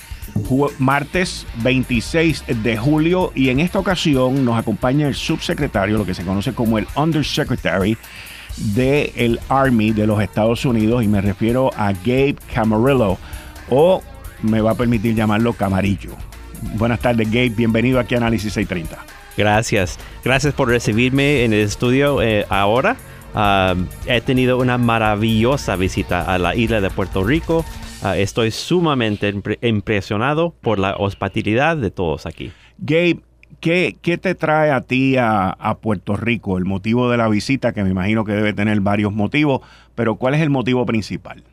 martes 0.79 1.45
26 1.63 2.43
de 2.63 2.77
julio 2.77 3.31
y 3.35 3.49
en 3.49 3.59
esta 3.59 3.79
ocasión 3.79 4.43
nos 4.43 4.57
acompaña 4.57 5.07
el 5.07 5.15
subsecretario, 5.15 5.97
lo 5.97 6.05
que 6.05 6.13
se 6.13 6.25
conoce 6.25 6.53
como 6.53 6.77
el 6.77 6.87
Undersecretary 6.95 7.97
del 8.57 9.11
el 9.15 9.39
Army 9.49 9.91
de 9.91 10.07
los 10.07 10.21
Estados 10.21 10.65
Unidos 10.65 11.03
y 11.03 11.07
me 11.07 11.21
refiero 11.21 11.71
a 11.75 11.91
Gabe 11.91 12.35
Camarillo 12.53 13.17
o 13.69 14.01
me 14.41 14.61
va 14.61 14.71
a 14.71 14.75
permitir 14.75 15.15
llamarlo 15.15 15.53
Camarillo. 15.53 16.11
Buenas 16.77 16.99
tardes, 16.99 17.27
Gabe. 17.27 17.49
Bienvenido 17.49 17.99
aquí 17.99 18.15
a 18.15 18.17
Análisis 18.17 18.53
630. 18.53 19.05
Gracias. 19.37 19.99
Gracias 20.23 20.53
por 20.53 20.69
recibirme 20.69 21.43
en 21.43 21.53
el 21.53 21.61
estudio 21.61 22.21
eh, 22.21 22.45
ahora. 22.49 22.95
Ah, 23.33 23.75
he 24.05 24.21
tenido 24.21 24.57
una 24.57 24.77
maravillosa 24.77 25.75
visita 25.75 26.21
a 26.21 26.37
la 26.37 26.55
isla 26.55 26.79
de 26.81 26.89
Puerto 26.89 27.23
Rico. 27.23 27.65
Ah, 28.01 28.17
estoy 28.17 28.51
sumamente 28.51 29.33
impresionado 29.61 30.53
por 30.61 30.79
la 30.79 30.95
hospitalidad 30.95 31.77
de 31.77 31.91
todos 31.91 32.25
aquí. 32.25 32.51
Gabe, 32.77 33.21
¿qué, 33.65 34.17
te 34.17 34.35
trae 34.35 34.71
a 34.71 34.81
ti 34.81 35.15
a, 35.17 35.77
Puerto 35.81 36.15
Rico? 36.15 36.57
El 36.57 36.65
motivo 36.65 37.09
de 37.09 37.17
la 37.17 37.27
visita, 37.27 37.73
que 37.73 37.83
me 37.83 37.89
imagino 37.89 38.23
que 38.23 38.33
debe 38.33 38.53
tener 38.53 38.79
varios 38.81 39.11
motivos, 39.11 39.61
pero 39.95 40.15
¿cuál 40.15 40.35
es 40.35 40.41
el 40.41 40.49
motivo 40.49 40.85
principal? 40.85 41.43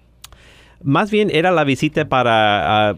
Más 0.82 1.10
bien 1.10 1.30
era 1.32 1.50
la 1.50 1.64
visita 1.64 2.04
para 2.08 2.96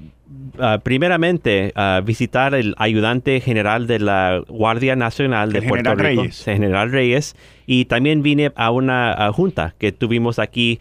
primeramente, 0.82 1.72
uh, 1.76 2.02
visitar 2.02 2.54
el 2.54 2.74
ayudante 2.78 3.40
general 3.40 3.86
de 3.86 3.98
la 4.00 4.42
Guardia 4.48 4.96
Nacional 4.96 5.52
de 5.52 5.62
Puerto 5.62 5.94
Rico, 5.94 6.22
Reyes. 6.22 6.44
General 6.44 6.90
Reyes, 6.90 7.36
y 7.66 7.84
también 7.84 8.22
vine 8.22 8.52
a 8.56 8.70
una 8.70 9.30
junta 9.32 9.74
que 9.78 9.92
tuvimos 9.92 10.38
aquí 10.38 10.80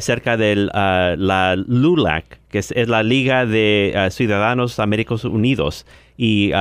cerca 0.00 0.36
de 0.36 0.56
la 0.56 1.56
LULAC, 1.56 2.40
que 2.50 2.58
es, 2.58 2.88
la 2.88 3.02
Liga 3.02 3.46
de 3.46 4.08
Ciudadanos 4.10 4.78
Américos 4.78 5.24
Unidos. 5.24 5.86
Y 6.22 6.52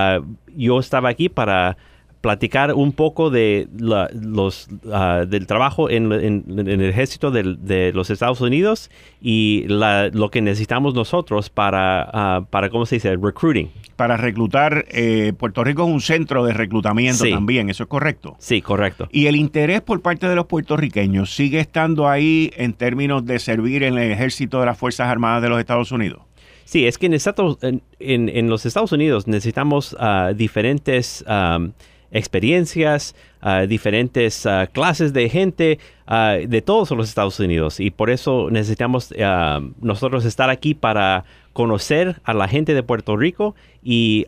yo 0.56 0.80
estaba 0.80 1.10
aquí 1.10 1.28
para 1.28 1.76
platicar 2.22 2.74
un 2.74 2.91
poco 2.91 3.30
de 3.30 3.67
los 3.78 4.67
ah, 4.91 5.26
del 5.28 5.48
trabajo 5.48 5.89
en, 5.89 6.12
el 6.12 6.82
ejército 6.82 7.32
de, 7.32 7.91
los 7.93 8.10
Estados 8.10 8.41
Unidos 8.41 8.89
y 9.22 9.65
lo 9.67 10.30
que 10.30 10.41
necesitamos 10.41 10.93
nosotros 10.93 11.50
para, 11.50 12.39
uh, 12.39 12.45
para 12.45 12.69
¿cómo 12.69 12.86
se 12.86 12.95
dice? 12.95 13.15
Recruiting. 13.15 13.69
Para 13.95 14.17
reclutar, 14.17 14.86
eh, 14.89 15.34
Puerto 15.38 15.63
Rico 15.63 15.84
es 15.84 15.89
un 15.89 16.02
centro 16.02 16.45
de 16.45 16.54
reclutamiento 16.54 17.26
también, 17.30 17.69
¿eso 17.69 17.84
es 17.84 17.89
correcto? 17.89 18.36
Sí, 18.39 18.62
correcto. 18.62 19.08
¿Y 19.12 19.28
el 19.28 19.36
interés 19.36 19.82
por 19.82 20.02
parte 20.02 20.28
de 20.28 20.36
los 20.36 20.45
puertorriqueños 20.45 21.34
sigue 21.34 21.60
estando 21.60 22.08
ahí 22.08 22.52
en 22.56 22.74
términos 22.74 23.26
de 23.26 23.39
servir 23.39 23.84
en 23.84 23.98
el 23.98 24.12
ejército 24.12 24.60
de 24.60 24.67
las 24.67 24.78
Fuerzas 24.78 25.08
Armadas 25.08 25.41
de 25.41 25.50
los 25.50 25.60
Estados 25.60 25.91
Unidos? 25.91 26.22
Sí, 26.69 26.86
es 26.86 26.99
que 26.99 27.08
en, 27.08 27.82
en, 27.99 28.47
los 28.47 28.63
Estados 28.63 28.91
Unidos 28.91 29.25
necesitamos 29.25 29.93
uh, 29.93 30.36
diferentes 30.36 31.25
experiencias, 32.12 33.15
ah, 33.41 33.62
diferentes 33.62 34.45
ah, 34.45 34.67
clases 34.71 35.12
de 35.12 35.29
gente 35.29 35.79
de 36.47 36.62
todos 36.62 36.91
los 36.91 37.10
Estados 37.10 37.39
Unidos. 37.39 37.79
Y 37.79 37.89
por 37.89 38.12
eso 38.12 38.49
necesitamos 38.51 39.12
nosotros 39.82 40.25
estar 40.25 40.51
aquí 40.51 40.75
para 40.75 41.25
conocer 41.53 42.21
a 42.23 42.36
la 42.36 42.47
gente 42.47 42.75
de 42.75 42.84
Puerto 42.84 43.17
Rico 43.17 43.55
y 43.82 44.27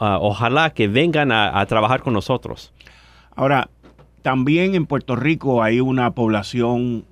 ojalá 0.00 0.70
que 0.70 0.88
vengan 0.88 1.30
a, 1.30 1.64
trabajar 1.66 2.02
con 2.02 2.12
nosotros. 2.12 2.72
Ahora, 3.36 3.70
también 4.22 4.74
en 4.74 4.84
Puerto 4.84 5.14
Rico 5.14 5.62
hay 5.62 5.78
una 5.78 6.10
población 6.10 7.04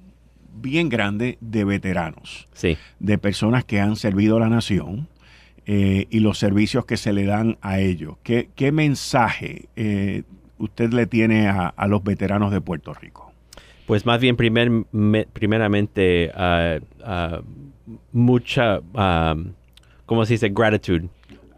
bien 0.56 0.88
grande 0.88 1.38
de 1.40 1.64
veteranos, 1.64 2.48
sí. 2.52 2.76
de 2.98 3.18
personas 3.18 3.64
que 3.64 3.80
han 3.80 3.96
servido 3.96 4.36
a 4.36 4.40
la 4.40 4.48
nación 4.48 5.08
eh, 5.66 6.06
y 6.10 6.20
los 6.20 6.38
servicios 6.38 6.84
que 6.84 6.96
se 6.96 7.12
le 7.12 7.24
dan 7.24 7.58
a 7.60 7.80
ellos. 7.80 8.16
¿Qué, 8.22 8.72
mensaje 8.72 9.68
eh, 9.76 10.22
usted 10.58 10.92
le 10.92 11.06
tiene 11.06 11.48
a, 11.48 11.86
los 11.88 12.02
veteranos 12.04 12.52
de 12.52 12.60
Puerto 12.60 12.94
Rico? 12.94 13.32
Pues 13.86 14.04
más 14.06 14.20
bien 14.20 14.36
primer, 14.36 14.70
primeramente 15.32 16.32
uh, 16.34 16.80
uh, 17.02 17.42
mucha, 18.12 18.80
uh, 18.80 19.44
¿cómo 20.06 20.24
se 20.24 20.34
dice? 20.34 20.48
Gratitud 20.48 21.08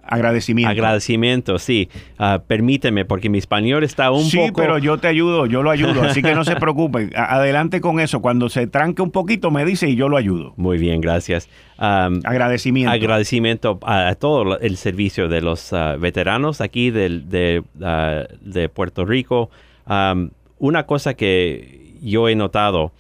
Agradecimiento. 0.09 0.71
Agradecimiento, 0.71 1.59
sí. 1.59 1.91
Uh, 2.19 2.41
permíteme, 2.47 3.05
porque 3.05 3.29
mi 3.29 3.37
español 3.37 3.85
está 3.85 4.11
un 4.11 4.23
poco... 4.23 4.31
Sí, 4.31 4.53
pero 4.57 4.79
yo 4.79 4.97
te 4.97 5.07
ayudo, 5.07 5.45
yo 5.45 5.63
lo 5.63 5.71
ayudo, 5.71 6.03
así 6.03 6.23
que 6.23 6.35
no 6.35 6.45
se 6.45 6.57
preocupe. 6.61 7.11
Adelante 7.15 7.83
con 7.83 8.01
eso. 8.01 8.23
Cuando 8.23 8.49
se 8.49 8.67
tranque 8.67 9.03
un 9.03 9.11
poquito, 9.11 9.51
me 9.51 9.67
dice 9.67 9.87
y 9.89 9.97
yo 9.97 10.09
lo 10.09 10.17
ayudo. 10.17 10.55
Muy 10.57 10.79
bien, 10.79 11.03
gracias. 11.03 11.51
Um, 11.79 12.21
agradecimiento. 12.25 12.91
Agradecimiento 12.91 13.79
a, 13.83 14.15
todo 14.15 14.59
el 14.59 14.77
servicio 14.79 15.29
de 15.29 15.43
los 15.43 15.73
uh, 15.73 15.99
veteranos 15.99 16.63
aquí 16.63 16.91
de, 16.91 17.63
uh, 17.79 18.35
de, 18.41 18.69
Puerto 18.71 19.05
Rico. 19.05 19.51
Um, 19.87 20.31
una 20.59 20.87
cosa 20.87 21.13
que 21.13 21.97
yo 22.01 22.31
he 22.31 22.35
notado, 22.35 22.93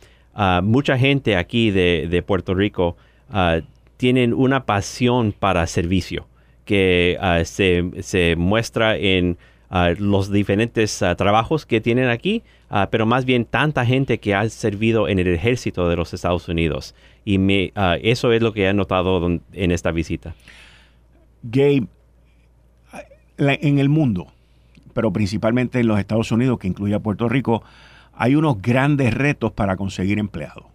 mucha 0.62 0.98
gente 0.98 1.36
aquí 1.36 1.70
de, 1.70 2.06
de 2.08 2.22
Puerto 2.22 2.54
Rico 2.54 2.96
tienen 3.96 4.32
una 4.32 4.64
pasión 4.64 5.32
para 5.32 5.66
servicio 5.66 6.26
que 6.68 7.16
ah, 7.22 7.42
se, 7.46 8.34
muestra 8.36 8.94
en 8.94 9.38
ah, 9.70 9.94
los 9.98 10.30
diferentes 10.30 11.02
ah, 11.02 11.14
trabajos 11.14 11.64
que 11.64 11.80
tienen 11.80 12.10
aquí, 12.10 12.42
pero 12.90 13.06
más 13.06 13.24
bien 13.24 13.46
tanta 13.46 13.86
gente 13.86 14.20
que 14.20 14.34
ha 14.34 14.46
servido 14.50 15.08
en 15.08 15.18
el 15.18 15.28
ejército 15.28 15.88
de 15.88 15.96
los 15.96 16.12
Estados 16.12 16.46
Unidos. 16.46 16.94
Y 17.24 17.38
me, 17.38 17.72
eso 18.02 18.32
es 18.32 18.42
lo 18.42 18.52
que 18.52 18.68
he 18.68 18.74
notado 18.74 19.40
en 19.54 19.70
esta 19.70 19.90
visita. 19.90 20.34
Gabe, 21.42 21.86
en 23.38 23.78
el 23.78 23.88
mundo, 23.88 24.26
pero 24.92 25.10
principalmente 25.10 25.80
en 25.80 25.86
los 25.86 25.98
Estados 25.98 26.30
Unidos, 26.32 26.58
que 26.58 26.68
incluye 26.68 26.92
a 26.94 27.00
Puerto 27.00 27.30
Rico, 27.30 27.62
hay 28.12 28.34
unos 28.34 28.60
grandes 28.60 29.14
retos 29.14 29.52
para 29.52 29.76
conseguir 29.76 30.18
empleados 30.18 30.67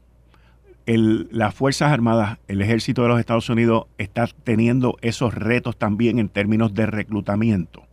las 0.86 1.56
Fuerzas 1.56 1.92
Armadas, 1.92 2.40
el 2.48 2.62
ejército 2.62 3.04
de 3.04 3.10
los 3.10 3.20
Estados 3.20 3.50
Unidos 3.50 3.86
está 3.98 4.28
teniendo 4.44 4.98
esos 5.02 5.34
retos 5.34 5.78
también 5.78 6.20
en 6.20 6.30
términos 6.30 6.74
de 6.74 6.86
reclutamiento. 6.86 7.84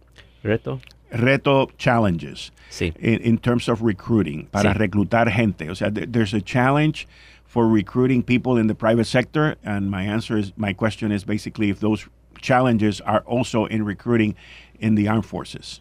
¿Reto? 0.43 0.81
Reto 1.11 1.69
challenges. 1.77 2.53
Sí. 2.71 2.93
In, 3.01 3.39
terms 3.39 3.69
of 3.69 3.83
recruiting, 3.83 4.47
para 4.51 4.73
reclutar 4.75 5.31
gente. 5.31 5.71
O 5.71 5.75
sea, 5.75 5.91
there's 5.91 6.35
a 6.35 6.41
challenge 6.41 7.07
for 7.45 7.69
recruiting 7.69 8.23
people 8.23 8.61
in 8.61 8.69
the 8.69 8.75
private 8.75 9.07
sector. 9.07 9.57
And 9.65 9.91
my 9.91 10.05
answer 10.05 10.39
is, 10.39 10.53
my 10.57 10.73
question 10.73 11.11
is 11.11 11.25
basically 11.25 11.71
if 11.71 11.81
those 11.81 12.09
challenges 12.41 13.01
are 13.01 13.23
also 13.27 13.67
in 13.67 13.85
recruiting 13.85 14.37
in 14.79 14.95
the 14.95 15.09
armed 15.09 15.27
forces. 15.27 15.81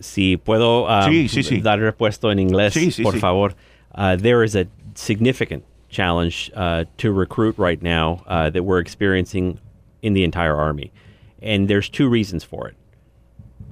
Si 0.00 0.36
puedo 0.36 0.88
um, 0.88 1.62
dar 1.62 1.78
respuesta 1.78 2.32
en 2.32 2.38
inglés, 2.38 3.02
por 3.02 3.18
favor. 3.18 3.54
Uh, 3.94 4.16
there 4.16 4.44
is 4.44 4.54
a 4.54 4.66
significant 4.94 5.64
challenge 5.90 6.50
uh, 6.54 6.84
to 6.98 7.12
recruit 7.12 7.58
right 7.58 7.82
now 7.82 8.22
uh, 8.26 8.50
that 8.50 8.62
we're 8.62 8.78
experiencing 8.78 9.58
in 10.02 10.14
the 10.14 10.24
entire 10.24 10.56
Army. 10.56 10.92
And 11.42 11.68
there's 11.68 11.88
two 11.88 12.08
reasons 12.08 12.44
for 12.44 12.68
it. 12.68 12.76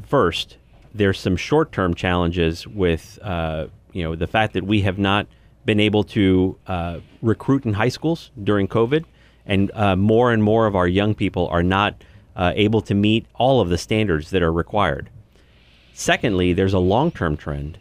First, 0.06 0.56
there's 0.94 1.18
some 1.18 1.36
short 1.36 1.72
term 1.72 1.94
challenges 1.94 2.66
with 2.66 3.18
uh, 3.22 3.66
you 3.92 4.02
know 4.02 4.14
the 4.14 4.26
fact 4.26 4.54
that 4.54 4.64
we 4.64 4.82
have 4.82 4.98
not 4.98 5.26
been 5.64 5.80
able 5.80 6.02
to 6.02 6.58
uh, 6.66 7.00
recruit 7.22 7.64
in 7.64 7.74
high 7.74 7.90
schools 7.90 8.30
during 8.42 8.68
COVID, 8.68 9.04
and 9.46 9.70
uh, 9.74 9.96
more 9.96 10.32
and 10.32 10.42
more 10.42 10.66
of 10.66 10.74
our 10.74 10.88
young 10.88 11.14
people 11.14 11.48
are 11.48 11.62
not 11.62 12.02
able 12.40 12.80
to 12.80 12.94
meet 12.94 13.26
all 13.34 13.60
of 13.60 13.68
the 13.68 13.76
standards 13.76 14.30
that 14.30 14.42
are 14.42 14.52
required. 14.52 15.10
Secondly, 15.92 16.52
there's 16.52 16.72
a 16.72 16.78
long 16.78 17.10
term 17.10 17.36
trend 17.36 17.78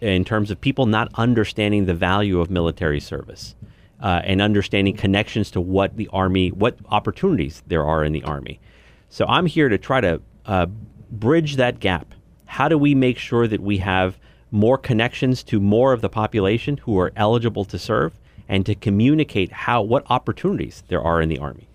in 0.00 0.24
terms 0.24 0.50
of 0.50 0.60
people 0.60 0.86
not 0.86 1.10
understanding 1.14 1.84
the 1.84 1.94
value 1.94 2.40
of 2.40 2.50
military 2.50 3.00
service 3.00 3.54
uh, 4.00 4.22
and 4.24 4.40
understanding 4.40 4.96
connections 4.96 5.50
to 5.52 5.60
what 5.60 5.96
the 5.96 6.08
Army, 6.12 6.50
what 6.50 6.78
opportunities 6.90 7.62
there 7.66 7.84
are 7.84 8.04
in 8.04 8.12
the 8.12 8.22
Army. 8.22 8.60
So 9.08 9.26
I'm 9.26 9.46
here 9.46 9.68
to 9.68 9.78
try 9.78 10.00
to 10.00 10.20
uh, 10.46 10.66
bridge 11.10 11.56
that 11.56 11.80
gap. 11.80 12.14
How 12.46 12.68
do 12.68 12.78
we 12.78 12.94
make 12.94 13.18
sure 13.18 13.46
that 13.46 13.60
we 13.60 13.78
have 13.78 14.18
more 14.50 14.78
connections 14.78 15.42
to 15.44 15.60
more 15.60 15.92
of 15.92 16.00
the 16.00 16.08
population 16.08 16.78
who 16.78 16.98
are 16.98 17.12
eligible 17.16 17.64
to 17.66 17.78
serve 17.78 18.14
and 18.48 18.64
to 18.64 18.74
communicate 18.74 19.52
how 19.52 19.82
what 19.82 20.04
opportunities 20.08 20.82
there 20.88 21.02
are 21.02 21.20
in 21.20 21.28
the 21.28 21.38
Army? 21.38 21.66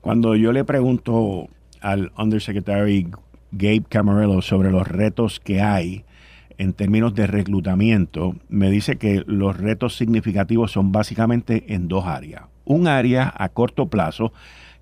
Cuando 0.00 0.32
yo 0.32 0.50
le 0.50 0.64
pregunto 0.64 1.48
al 1.82 2.08
Undersecretary 2.16 3.06
Gabe 3.56 3.88
Camarillo 3.88 4.42
sobre 4.42 4.70
los 4.72 4.88
retos 4.88 5.38
que 5.42 5.60
hay 5.60 6.04
en 6.58 6.72
términos 6.72 7.14
de 7.14 7.26
reclutamiento, 7.26 8.36
me 8.48 8.70
dice 8.70 8.96
que 8.96 9.22
los 9.26 9.56
retos 9.56 9.96
significativos 9.96 10.72
son 10.72 10.92
básicamente 10.92 11.74
en 11.74 11.88
dos 11.88 12.06
áreas. 12.06 12.44
Un 12.64 12.86
área 12.86 13.32
a 13.36 13.48
corto 13.48 13.86
plazo, 13.86 14.32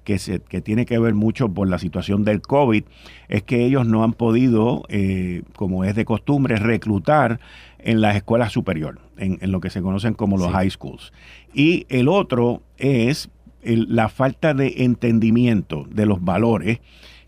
que, 0.05 0.19
se, 0.19 0.41
que 0.41 0.61
tiene 0.61 0.87
que 0.87 0.99
ver 0.99 1.15
mucho 1.15 1.49
por 1.49 1.69
la 1.69 1.79
situación 1.79 2.25
del 2.25 2.41
COVID, 2.41 2.85
es 3.29 3.43
que 3.43 3.65
ellos 3.65 3.87
no 3.87 4.03
han 4.03 4.13
podido, 4.13 4.85
eh, 4.89 5.43
como 5.57 5.85
es 5.85 5.95
de 5.95 6.05
costumbre, 6.05 6.57
reclutar 6.57 7.41
en 7.79 8.01
las 8.01 8.17
escuelas 8.17 8.53
superiores, 8.53 9.03
en, 9.17 9.39
lo 9.51 9.61
que 9.61 9.71
se 9.71 9.83
conocen 9.83 10.15
como 10.15 10.37
los 10.37 10.51
high 10.51 10.71
schools. 10.71 11.13
Y 11.55 11.87
el 11.89 12.09
otro 12.09 12.63
es 12.79 13.31
la 13.63 14.09
falta 14.09 14.55
de 14.55 14.85
entendimiento 14.85 15.87
de 15.91 16.07
los 16.07 16.25
valores 16.25 16.81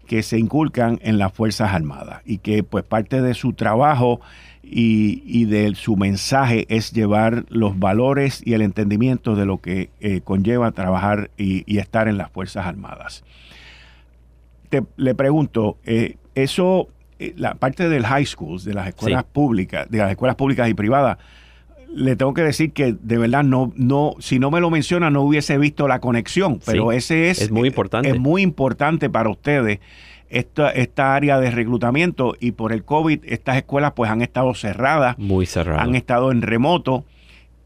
que 0.06 0.22
se 0.22 0.38
inculcan 0.38 0.98
en 1.02 1.18
las 1.18 1.32
Fuerzas 1.32 1.72
Armadas 1.72 2.22
y 2.24 2.38
que 2.38 2.62
pues 2.62 2.84
parte 2.84 3.22
de 3.22 3.34
su 3.34 3.52
trabajo 3.52 4.20
y, 4.62 5.44
de 5.46 5.74
su 5.74 5.96
mensaje 5.96 6.66
es 6.68 6.92
llevar 6.92 7.44
los 7.48 7.78
valores 7.78 8.42
y 8.44 8.54
el 8.54 8.62
entendimiento 8.62 9.34
de 9.34 9.44
lo 9.44 9.58
que 9.58 9.90
eh, 10.00 10.20
conlleva 10.22 10.70
trabajar 10.72 11.30
y, 11.36 11.78
estar 11.78 12.08
en 12.08 12.16
las 12.16 12.30
Fuerzas 12.30 12.66
Armadas. 12.66 13.24
Te, 14.68 14.82
le 14.96 15.14
pregunto, 15.14 15.78
eh, 15.84 16.16
eso, 16.34 16.88
eh, 17.18 17.34
la 17.36 17.54
parte 17.54 17.88
del 17.88 18.06
high 18.06 18.24
schools, 18.24 18.64
de 18.64 18.74
las 18.74 18.88
escuelas 18.88 19.24
públicas, 19.24 19.90
de 19.90 19.98
las 19.98 20.10
escuelas 20.10 20.36
públicas 20.36 20.68
y 20.68 20.74
privadas, 20.74 21.18
le 21.94 22.16
tengo 22.16 22.34
que 22.34 22.42
decir 22.42 22.72
que 22.72 22.94
de 23.00 23.18
verdad 23.18 23.44
no, 23.44 23.72
no, 23.76 24.14
si 24.18 24.38
no 24.38 24.50
me 24.50 24.60
lo 24.60 24.70
menciona, 24.70 25.10
no 25.10 25.22
hubiese 25.22 25.58
visto 25.58 25.88
la 25.88 26.00
conexión. 26.00 26.60
Pero 26.64 26.92
ese 26.92 27.30
es, 27.30 27.40
es 27.40 27.50
muy 27.50 27.68
importante. 27.68 28.08
Es 28.08 28.18
muy 28.18 28.42
importante 28.42 29.10
para 29.10 29.30
ustedes 29.30 29.80
esta, 30.30 30.70
esta 30.70 31.14
área 31.14 31.38
de 31.38 31.50
reclutamiento 31.50 32.34
y 32.40 32.52
por 32.52 32.72
el 32.72 32.84
COVID 32.84 33.20
estas 33.24 33.56
escuelas 33.56 33.92
pues 33.94 34.10
han 34.10 34.22
estado 34.22 34.54
cerradas. 34.54 35.18
Muy 35.18 35.46
cerradas. 35.46 35.82
Han 35.84 35.94
estado 35.94 36.32
en 36.32 36.42
remoto. 36.42 37.04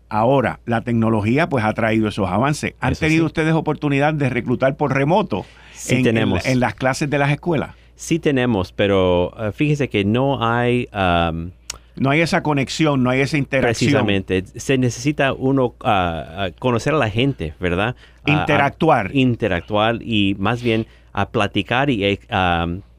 Ahora, 0.09 0.61
la 0.67 0.83
tecnología 0.83 1.49
pues 1.49 1.65
ha 1.65 1.73
traído 1.73 2.09
esos 2.09 2.29
avances. 2.29 2.75
¿Han 2.81 2.95
tenido 2.95 3.27
ustedes 3.27 3.55
oportunidad 3.55 4.15
de 4.15 4.29
reclutar 4.29 4.77
por 4.77 4.95
remoto 4.95 5.45
sí 5.73 6.03
tenemos. 6.03 6.47
En, 6.47 6.61
las 6.61 6.75
clases 6.75 7.11
de 7.11 7.19
las 7.19 7.31
escuelas? 7.31 7.71
Sí 7.95 8.19
tenemos, 8.19 8.73
pero 8.73 9.31
uh, 9.31 9.53
fíjese 9.53 9.89
que 9.89 10.05
no 10.05 10.45
hay... 10.45 10.89
Um, 10.93 11.51
no 11.97 12.11
hay 12.11 12.21
esa 12.21 12.43
conexión, 12.43 13.03
no 13.03 13.11
hay 13.11 13.21
esa 13.21 13.39
interacción. 13.39 13.91
Precisamente, 13.91 14.45
se 14.55 14.79
necesita 14.79 15.33
uno 15.33 15.75
uh, 15.83 15.89
uh, 15.89 16.53
conocer 16.59 16.95
a 16.95 16.99
la 16.99 17.11
gente, 17.11 17.55
¿verdad? 17.59 17.97
Interactuar. 18.27 19.11
interactuar 19.15 19.99
y 20.03 20.37
más 20.39 20.63
bien 20.63 20.87
a 21.13 21.31
platicar 21.31 21.91
y 21.91 22.05
eh, 22.05 22.19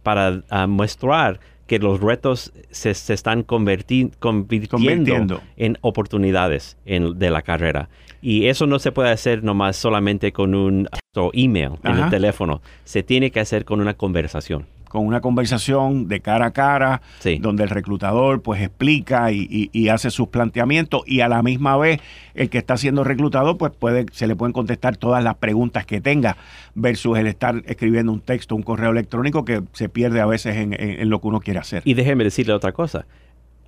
para 0.03 0.41
mostrar 0.67 1.39
que 1.67 1.79
los 1.79 1.99
retos 1.99 2.53
se, 2.71 2.91
están 2.91 3.43
convirtiendo, 3.43 5.41
en 5.57 5.77
oportunidades 5.81 6.77
de 6.85 7.29
la 7.29 7.41
carrera. 7.41 7.89
Y 8.21 8.47
eso 8.47 8.65
no 8.65 8.79
se 8.79 8.93
puede 8.93 9.11
hacer 9.11 9.43
nomás 9.43 9.75
solamente 9.75 10.31
con 10.31 10.55
un 10.55 10.89
email 11.33 11.71
en 11.83 11.97
el 11.97 12.09
teléfono. 12.09 12.61
Se 12.85 13.03
tiene 13.03 13.31
que 13.31 13.41
hacer 13.41 13.65
con 13.65 13.81
una 13.81 13.95
conversación 13.95 14.65
con 14.89 15.05
una 15.05 15.21
conversación 15.21 16.07
de 16.07 16.21
cara 16.21 16.47
a 16.47 16.51
cara, 16.51 17.01
donde 17.39 17.63
el 17.63 17.69
reclutador 17.69 18.41
pues 18.41 18.61
explica 18.61 19.31
y, 19.31 19.87
hace 19.87 20.11
sus 20.11 20.27
planteamientos 20.27 21.01
y 21.05 21.21
a 21.21 21.29
la 21.29 21.41
misma 21.41 21.77
vez 21.77 22.01
el 22.33 22.49
que 22.49 22.57
está 22.57 22.75
siendo 22.75 23.05
reclutado 23.05 23.57
pues 23.57 23.71
puede, 23.71 24.05
se 24.11 24.27
le 24.27 24.35
pueden 24.35 24.51
contestar 24.51 24.97
todas 24.97 25.23
las 25.23 25.35
preguntas 25.35 25.85
que 25.85 26.01
tenga 26.01 26.35
versus 26.75 27.17
el 27.17 27.27
estar 27.27 27.63
escribiendo 27.65 28.11
un 28.11 28.19
texto, 28.19 28.55
un 28.55 28.63
correo 28.63 28.91
electrónico 28.91 29.45
que 29.45 29.63
se 29.73 29.87
pierde 29.87 30.19
a 30.19 30.25
veces 30.25 30.57
en, 30.57 30.75
en 30.77 31.09
lo 31.09 31.21
que 31.21 31.27
uno 31.27 31.39
quiere 31.39 31.59
hacer. 31.59 31.81
Y 31.85 31.93
déjeme 31.93 32.25
decirle 32.25 32.53
otra 32.53 32.73
cosa. 32.73 33.05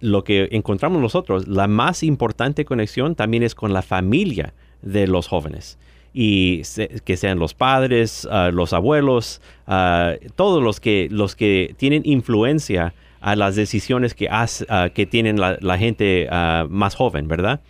Lo 0.01 0.23
que 0.23 0.49
encontramos 0.51 1.01
nosotros, 1.01 1.47
la 1.47 1.67
más 1.67 2.03
importante 2.03 2.65
conexión 2.65 3.15
también 3.15 3.43
es 3.43 3.55
con 3.55 3.73
la 3.73 3.81
familia 3.81 4.53
de 4.81 5.07
los 5.07 5.27
jóvenes 5.27 5.77
y 6.13 6.63
que 7.05 7.17
sean 7.17 7.39
los 7.39 7.53
padres, 7.53 8.27
ah, 8.31 8.49
los 8.51 8.73
abuelos, 8.73 9.41
ah, 9.67 10.13
todos 10.35 10.63
los 10.63 10.79
que, 10.79 11.07
los 11.11 11.35
que 11.35 11.75
tienen 11.77 12.01
influencia 12.05 12.93
a 13.21 13.35
las 13.35 13.55
decisiones 13.55 14.13
que, 14.13 14.29
hace, 14.29 14.65
ah, 14.69 14.89
que 14.93 15.05
tienen 15.05 15.39
la, 15.39 15.77
gente 15.77 16.27
más 16.69 16.95
joven, 16.95 17.27
¿verdad? 17.27 17.61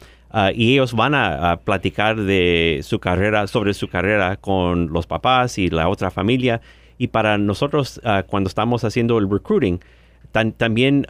y 0.53 0.73
ellos 0.73 0.93
van 0.93 1.15
a, 1.15 1.59
platicar 1.63 2.15
de 2.15 2.81
su 2.83 2.99
carrera, 2.99 3.47
sobre 3.47 3.73
su 3.73 3.87
carrera 3.87 4.37
con 4.37 4.93
los 4.93 5.07
papás 5.07 5.57
y 5.57 5.69
la 5.69 5.89
otra 5.89 6.11
familia. 6.11 6.61
Y 6.99 7.07
para 7.07 7.37
nosotros, 7.37 7.99
cuando 8.27 8.47
estamos 8.47 8.83
haciendo 8.83 9.17
el 9.17 9.27
recruiting, 9.27 9.79
también 10.31 11.07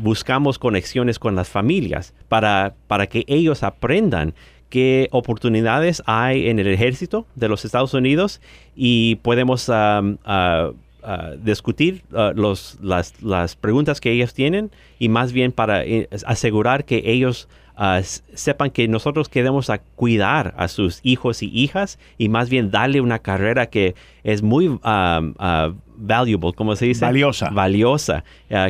buscamos 0.00 0.58
conexiones 0.58 1.18
con 1.18 1.34
las 1.36 1.48
familias 1.48 2.12
para, 2.28 2.74
para 2.86 3.06
que 3.06 3.24
ellos 3.28 3.62
aprendan 3.62 4.34
qué 4.68 5.08
oportunidades 5.12 6.02
hay 6.06 6.48
en 6.48 6.58
el 6.58 6.66
ejército 6.66 7.26
de 7.34 7.48
los 7.48 7.64
Estados 7.64 7.94
Unidos 7.94 8.40
y 8.74 9.16
podemos 9.16 9.70
discutir 11.42 12.02
los, 12.34 12.78
las, 12.82 13.56
preguntas 13.56 14.00
que 14.00 14.10
ellos 14.10 14.34
tienen 14.34 14.70
y 14.98 15.08
más 15.08 15.32
bien 15.32 15.52
para 15.52 15.84
eh, 15.84 16.08
asegurar 16.26 16.84
que 16.84 17.02
ellos 17.06 17.48
sepan 18.32 18.70
que 18.70 18.88
nosotros 18.88 19.28
queremos 19.28 19.68
a 19.68 19.78
cuidar 19.78 20.54
a 20.56 20.66
sus 20.66 21.00
hijos 21.02 21.42
y 21.42 21.50
hijas 21.52 21.98
y 22.16 22.30
más 22.30 22.48
bien 22.48 22.70
darle 22.70 23.02
una 23.02 23.18
carrera 23.18 23.66
que 23.66 23.94
es 24.24 24.42
muy 24.42 24.78
valuable, 24.78 26.54
como 26.56 26.74
se 26.74 26.86
dice? 26.86 27.04
Valiosa. 27.04 27.50
Valiosa, 27.50 28.24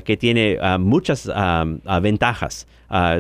que 0.04 0.16
tiene 0.16 0.59
muchas 0.78 1.30
ventajas 2.02 2.66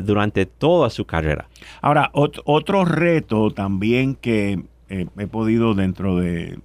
durante 0.02 0.46
toda 0.46 0.90
su 0.90 1.04
carrera. 1.04 1.48
Ahora, 1.80 2.10
otro 2.12 2.84
reto 2.84 3.50
también 3.50 4.14
que 4.14 4.60
eh, 4.88 5.06
he 5.18 5.26
podido 5.26 5.74
dentro 5.74 6.16
de 6.16 6.58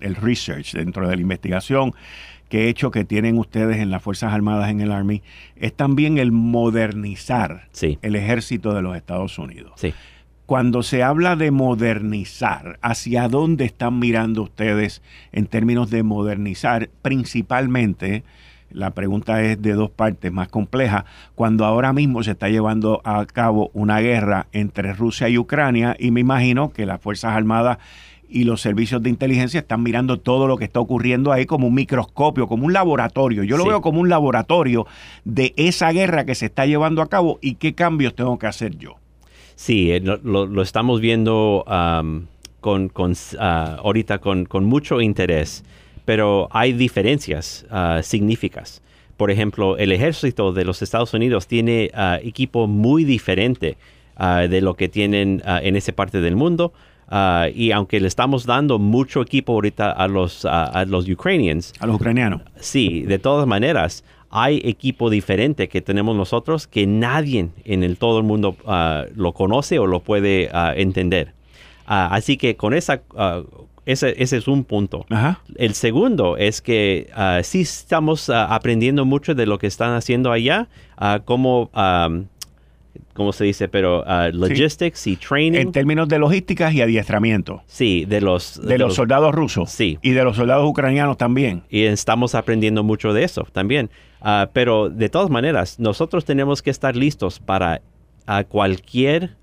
el 0.00 0.14
research, 0.16 0.72
dentro 0.72 1.08
de 1.08 1.16
la 1.16 1.22
investigación 1.22 1.94
que 2.48 2.66
he 2.66 2.68
hecho 2.68 2.90
que 2.90 3.04
tienen 3.04 3.38
ustedes 3.38 3.78
en 3.78 3.90
las 3.90 4.02
Fuerzas 4.02 4.32
Armadas 4.32 4.70
en 4.70 4.80
el 4.80 4.92
Army, 4.92 5.22
es 5.56 5.72
también 5.72 6.18
el 6.18 6.30
modernizar 6.30 7.68
el 7.80 8.14
ejército 8.14 8.74
de 8.74 8.82
los 8.82 8.96
Estados 8.96 9.38
Unidos. 9.38 9.72
Cuando 10.46 10.82
se 10.82 11.02
habla 11.02 11.36
de 11.36 11.50
modernizar, 11.50 12.78
¿hacia 12.82 13.28
dónde 13.28 13.64
están 13.64 13.98
mirando 13.98 14.42
ustedes 14.42 15.02
en 15.32 15.46
términos 15.46 15.90
de 15.90 16.02
modernizar? 16.02 16.90
Principalmente, 17.00 18.24
la 18.74 18.90
pregunta 18.90 19.42
es 19.42 19.62
de 19.62 19.72
dos 19.72 19.90
partes 19.90 20.30
más 20.32 20.48
compleja, 20.48 21.06
cuando 21.34 21.64
ahora 21.64 21.92
mismo 21.92 22.22
se 22.22 22.32
está 22.32 22.48
llevando 22.48 23.00
a 23.04 23.24
cabo 23.24 23.70
una 23.72 24.00
guerra 24.00 24.48
entre 24.52 24.92
Rusia 24.92 25.28
y 25.28 25.38
Ucrania 25.38 25.96
y 25.98 26.10
me 26.10 26.20
imagino 26.20 26.70
que 26.70 26.84
las 26.84 27.00
Fuerzas 27.00 27.36
Armadas 27.36 27.78
y 28.28 28.44
los 28.44 28.60
servicios 28.60 29.02
de 29.02 29.10
inteligencia 29.10 29.60
están 29.60 29.82
mirando 29.82 30.18
todo 30.18 30.48
lo 30.48 30.56
que 30.56 30.64
está 30.64 30.80
ocurriendo 30.80 31.30
ahí 31.30 31.46
como 31.46 31.68
un 31.68 31.74
microscopio, 31.74 32.48
como 32.48 32.66
un 32.66 32.72
laboratorio. 32.72 33.44
Yo 33.44 33.56
lo 33.56 33.64
veo 33.64 33.80
como 33.80 34.00
un 34.00 34.08
laboratorio 34.08 34.86
de 35.24 35.54
esa 35.56 35.92
guerra 35.92 36.24
que 36.24 36.34
se 36.34 36.46
está 36.46 36.66
llevando 36.66 37.00
a 37.00 37.08
cabo 37.08 37.38
y 37.40 37.54
qué 37.54 37.74
cambios 37.74 38.14
tengo 38.14 38.38
que 38.38 38.48
hacer 38.48 38.76
yo. 38.76 38.96
Sí, 39.54 39.92
eh, 39.92 40.00
lo, 40.00 40.62
estamos 40.62 41.00
viendo 41.00 41.64
con, 42.60 42.90
ah, 43.38 43.76
ahorita 43.84 44.18
con, 44.18 44.48
mucho 44.64 45.00
interés 45.00 45.64
pero 46.04 46.48
hay 46.50 46.72
diferencias 46.72 47.66
uh, 47.70 48.02
significativas. 48.02 48.82
Por 49.16 49.30
ejemplo, 49.30 49.76
el 49.78 49.92
ejército 49.92 50.52
de 50.52 50.64
los 50.64 50.82
Estados 50.82 51.14
Unidos 51.14 51.46
tiene 51.46 51.90
uh, 51.94 52.26
equipo 52.26 52.66
muy 52.66 53.04
diferente 53.04 53.76
uh, 54.18 54.48
de 54.48 54.60
lo 54.60 54.74
que 54.74 54.88
tienen 54.88 55.42
en 55.44 55.76
esa 55.76 55.92
parte 55.92 56.20
del 56.20 56.36
mundo. 56.36 56.72
y 57.54 57.70
aunque 57.70 58.00
le 58.00 58.08
estamos 58.08 58.44
dando 58.44 58.78
mucho 58.78 59.22
equipo 59.22 59.52
ahorita 59.52 59.92
a 59.92 60.08
los, 60.08 60.44
a 60.44 60.84
los 60.86 61.08
ucranians. 61.08 61.72
A 61.78 61.86
los 61.86 61.96
ucranianos. 61.96 62.42
Sí, 62.56 63.02
de 63.02 63.18
todas 63.18 63.46
maneras, 63.46 64.02
hay 64.30 64.60
equipo 64.64 65.10
diferente 65.10 65.68
que 65.68 65.80
tenemos 65.80 66.16
nosotros 66.16 66.66
que 66.66 66.86
nadie 66.86 67.50
en 67.64 67.84
el, 67.84 67.98
todo 67.98 68.18
el 68.18 68.24
mundo 68.24 68.56
lo 69.14 69.32
conoce 69.32 69.78
o 69.78 69.86
lo 69.86 70.00
puede 70.00 70.50
entender. 70.80 71.34
así 71.86 72.36
que 72.36 72.56
con 72.56 72.72
esa 72.74 73.02
ese, 73.86 74.14
es 74.18 74.48
un 74.48 74.64
punto. 74.64 75.06
El 75.56 75.74
segundo 75.74 76.36
es 76.36 76.60
que 76.60 77.10
uh, 77.16 77.42
sí 77.42 77.62
estamos 77.62 78.30
ah, 78.30 78.54
aprendiendo 78.54 79.04
mucho 79.04 79.34
de 79.34 79.46
lo 79.46 79.58
que 79.58 79.66
están 79.66 79.94
haciendo 79.94 80.32
allá, 80.32 80.68
uh, 81.00 81.22
como, 81.24 81.70
¿cómo 83.12 83.32
se 83.32 83.44
dice? 83.44 83.68
Pero 83.68 84.04
logistics 84.32 85.06
y 85.06 85.16
training. 85.16 85.58
En 85.58 85.72
términos 85.72 86.08
de 86.08 86.18
logísticas 86.18 86.72
y 86.72 86.82
adiestramiento. 86.82 87.62
Sí, 87.66 88.04
de 88.06 88.20
los... 88.20 88.60
De, 88.60 88.78
los, 88.78 88.94
soldados 88.94 89.34
rusos. 89.34 89.70
Sí. 89.70 89.98
Y 90.02 90.10
de 90.10 90.24
los 90.24 90.36
soldados 90.36 90.68
ucranianos 90.68 91.18
también. 91.18 91.62
Y 91.68 91.82
estamos 91.84 92.34
aprendiendo 92.34 92.82
mucho 92.82 93.12
de 93.12 93.24
eso 93.24 93.46
también. 93.52 93.90
pero 94.52 94.88
de 94.88 95.08
todas 95.10 95.30
maneras, 95.30 95.78
nosotros 95.78 96.24
tenemos 96.24 96.62
que 96.62 96.70
estar 96.70 96.96
listos 96.96 97.38
para 97.38 97.82
a 98.26 98.44
cualquier 98.44 99.36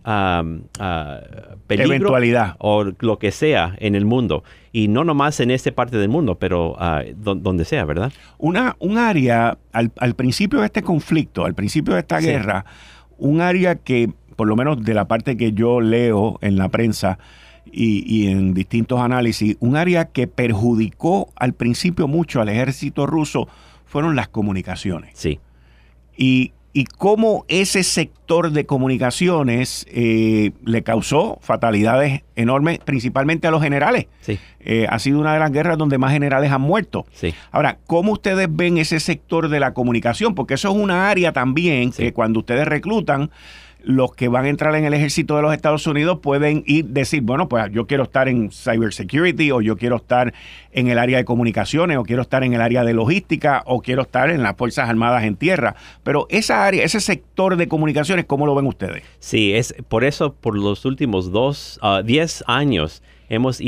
peligro 1.68 1.94
eventualidad. 1.94 2.56
o 2.60 2.86
lo 3.00 3.20
que 3.20 3.32
sea 3.32 3.76
en 3.80 3.96
el 3.96 4.06
mundo. 4.06 4.44
Y 4.72 4.88
no 4.88 5.04
nomás 5.04 5.40
en 5.40 5.52
esta 5.52 5.72
parte 5.72 5.98
del 5.98 6.10
mundo 6.10 6.36
pero 6.36 6.76
ah, 6.80 7.04
donde 7.16 7.66
sea 7.66 7.86
verdad 7.86 8.12
una 8.38 8.76
un 8.80 8.98
área 8.98 9.58
al, 9.72 10.16
principio 10.16 10.60
de 10.60 10.66
este 10.66 10.82
conflicto 10.82 11.46
al 11.46 11.54
principio 11.54 11.94
de 11.94 12.00
esta 12.00 12.20
guerra 12.20 12.66
un 13.18 13.42
área 13.42 13.76
que 13.76 14.10
por 14.36 14.48
lo 14.48 14.56
menos 14.56 14.84
de 14.84 14.94
la 14.94 15.08
parte 15.08 15.38
que 15.38 15.52
yo 15.52 15.82
leo 15.82 16.40
en 16.42 16.58
la 16.58 16.70
prensa 16.70 17.20
y, 17.66 18.04
y 18.08 18.28
en 18.32 18.54
distintos 18.54 19.00
análisis 19.02 19.58
un 19.60 19.76
área 19.76 20.06
que 20.06 20.28
perjudicó 20.28 21.32
al 21.36 21.54
principio 21.54 22.08
mucho 22.08 22.42
al 22.42 22.50
ejército 22.50 23.06
ruso 23.06 23.48
fueron 23.92 24.16
las 24.16 24.30
comunicaciones. 24.30 25.12
Sí. 25.16 25.40
Y 26.16 26.54
y 26.74 26.86
cómo 26.86 27.46
ese 27.48 27.84
sector 27.84 28.52
de 28.52 28.66
comunicaciones 28.66 29.86
eh, 29.90 30.52
le 30.64 30.84
causó 30.84 31.38
fatalidades 31.42 32.24
enormes, 32.36 32.80
principalmente 32.80 33.48
a 33.48 33.52
los 33.52 33.62
generales. 33.62 34.08
Sí. 34.22 34.40
Eh, 34.62 34.86
ha 34.90 35.00
sido 35.00 35.20
una 35.20 35.34
de 35.34 35.40
las 35.40 35.52
guerras 35.52 35.78
donde 35.78 35.98
más 35.98 36.14
generales 36.14 36.52
han 36.52 36.62
muerto. 36.62 37.06
Sí. 37.14 37.34
Ahora, 37.52 37.78
¿cómo 37.88 38.14
ustedes 38.14 38.48
ven 38.50 38.78
ese 38.78 39.00
sector 39.00 39.50
de 39.50 39.60
la 39.60 39.74
comunicación? 39.74 40.34
Porque 40.34 40.54
eso 40.54 40.70
es 40.70 40.76
una 40.76 41.10
área 41.10 41.34
también 41.34 41.92
que 41.92 42.14
cuando 42.14 42.40
ustedes 42.40 42.68
reclutan, 42.68 43.32
los 43.84 44.14
que 44.14 44.28
van 44.28 44.46
a 44.46 44.50
entrar 44.50 44.76
en 44.76 44.86
el 44.86 44.94
ejército 44.94 45.36
de 45.36 45.42
los 45.42 45.54
Estados 45.54 45.86
Unidos 45.88 46.20
pueden 46.22 46.64
ir 46.66 46.86
decir, 46.86 47.22
bueno, 47.22 47.50
pues 47.50 47.72
yo 47.72 47.88
quiero 47.88 48.04
estar 48.04 48.28
en 48.28 48.52
cybersecurity 48.52 49.52
o 49.52 49.62
yo 49.62 49.78
quiero 49.78 49.98
estar 49.98 50.34
en 50.72 50.88
el 50.88 51.00
área 51.00 51.18
de 51.18 51.26
comunicaciones 51.26 51.98
o 51.98 52.04
quiero 52.04 52.22
estar 52.22 52.44
en 52.44 52.54
el 52.54 52.62
área 52.62 52.84
de 52.84 52.94
logística 52.94 53.64
o 53.66 53.82
quiero 53.82 54.04
estar 54.04 54.30
en 54.30 54.44
las 54.44 54.56
Fuerzas 54.56 54.90
Armadas 54.90 55.24
en 55.24 55.36
tierra. 55.36 55.76
Pero 56.04 56.28
esa 56.30 56.66
área, 56.66 56.84
ese 56.84 57.00
sector 57.00 57.56
de 57.56 57.68
comunicaciones, 57.68 58.26
¿cómo 58.26 58.46
lo 58.46 58.56
ven 58.56 58.68
ustedes? 58.68 59.04
Sí, 59.20 59.54
es 59.54 59.76
por 59.88 60.04
eso 60.04 60.34
por 60.34 60.58
los 60.58 60.86
últimos 60.86 61.32
dos, 61.32 61.80
uh, 61.82 62.04
diez 62.04 62.44
años 62.48 63.02
hemos 63.30 63.60
uh, 63.62 63.64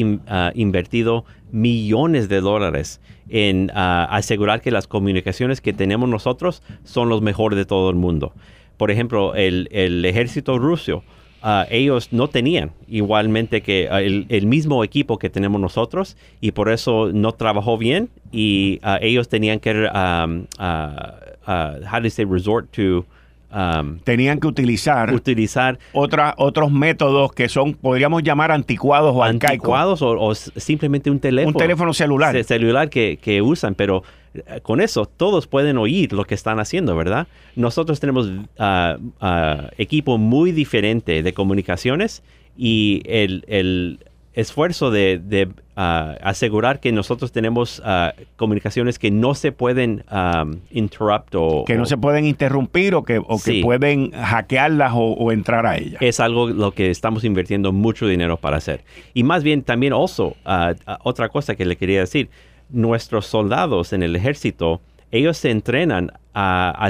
invertido 0.54 1.26
millones 1.52 2.28
de 2.30 2.42
dólares 2.42 3.00
en 3.30 3.72
uh, 3.72 4.08
asegurar 4.10 4.62
que 4.62 4.72
las 4.72 4.88
comunicaciones 4.88 5.62
que 5.62 5.72
tenemos 5.72 6.10
nosotros 6.10 6.62
son 6.84 7.10
los 7.10 7.22
mejores 7.22 7.58
de 7.58 7.66
todo 7.66 7.90
el 7.90 7.96
mundo 7.96 8.34
por 8.78 8.92
ejemplo, 8.92 9.36
el, 9.36 10.04
ejército 10.06 10.58
ruso, 10.58 11.04
ah, 11.42 11.66
ellos 11.70 12.10
no 12.12 12.28
tenían 12.28 12.72
igualmente 12.88 13.62
que 13.62 13.88
ah, 13.90 14.02
el, 14.02 14.46
mismo 14.48 14.84
equipo 14.84 15.18
que 15.18 15.30
tenemos 15.30 15.60
nosotros 15.60 16.18
y 16.42 16.52
por 16.52 16.70
eso 16.70 17.12
no 17.14 17.34
trabajó 17.34 17.78
bien 17.78 18.10
y 18.32 18.80
ah, 18.84 19.00
ellos 19.02 19.30
tenían 19.30 19.60
que, 19.60 19.72
um, 19.72 20.46
how 20.60 22.00
do 22.02 22.10
say, 22.10 22.26
resort 22.26 22.72
to 22.72 23.06
Um, 23.54 24.00
tenían 24.00 24.40
que 24.40 24.48
utilizar, 24.48 25.14
utilizar 25.14 25.78
otra, 25.92 26.34
otros 26.40 26.72
métodos 26.72 27.32
que 27.34 27.48
son, 27.50 27.76
podríamos 27.76 28.24
llamar 28.24 28.52
anticuados 28.52 29.16
o 29.16 29.24
anticuados 29.24 30.02
o, 30.02 30.34
simplemente 30.34 31.12
un 31.12 31.20
teléfono. 31.20 31.56
Un 31.56 31.62
teléfono 31.62 31.94
celular. 31.94 32.44
Celular 32.44 32.90
que, 32.90 33.20
que 33.22 33.44
usan, 33.44 33.76
pero 33.76 34.02
eh, 34.34 34.60
con 34.64 34.82
eso 34.82 35.06
todos 35.06 35.46
pueden 35.46 35.78
oír 35.78 36.14
lo 36.14 36.26
que 36.26 36.34
están 36.34 36.60
haciendo, 36.60 36.96
¿verdad? 36.96 37.28
Nosotros 37.56 38.00
tenemos 38.00 38.26
uh, 38.28 38.98
uh, 39.22 39.68
equipo 39.78 40.18
muy 40.18 40.52
diferente 40.52 41.22
de 41.22 41.34
comunicaciones 41.34 42.24
y 42.58 43.04
el, 43.06 43.46
el 43.48 44.00
esfuerzo 44.34 44.90
de, 44.92 45.50
ah, 45.76 46.16
asegurar 46.22 46.80
que 46.80 46.92
nosotros 46.92 47.32
tenemos 47.32 47.82
ah, 47.86 48.14
comunicaciones 48.36 48.98
que 49.00 49.12
no 49.12 49.36
se 49.36 49.52
pueden 49.52 50.04
um, 50.12 50.60
interrupt 50.72 51.36
o... 51.36 51.64
Que 51.66 51.76
no 51.76 51.86
se 51.86 51.98
pueden 51.98 52.26
interrumpir 52.26 52.96
o 52.96 53.04
que, 53.04 53.22
que 53.44 53.62
pueden 53.62 54.12
hackearlas 54.12 54.94
o, 54.96 55.32
entrar 55.32 55.66
a 55.66 55.78
ellas. 55.78 56.02
Es 56.02 56.20
algo 56.20 56.48
lo 56.48 56.72
que 56.72 56.90
estamos 56.90 57.24
invirtiendo 57.24 57.72
mucho 57.72 58.08
dinero 58.08 58.38
para 58.38 58.58
hacer. 58.58 58.84
Y 59.14 59.24
más 59.24 59.44
bien 59.44 59.64
también 59.64 59.94
also, 59.94 60.36
ah, 60.46 60.74
otra 61.04 61.30
cosa 61.30 61.56
que 61.56 61.66
le 61.66 61.76
quería 61.76 62.00
decir, 62.00 62.30
nuestros 62.70 63.28
soldados 63.28 63.94
en 63.94 64.04
el 64.04 64.16
ejército, 64.16 64.82
ellos 65.12 65.38
se 65.38 65.52
entrenan 65.52 66.12
a 66.34 66.90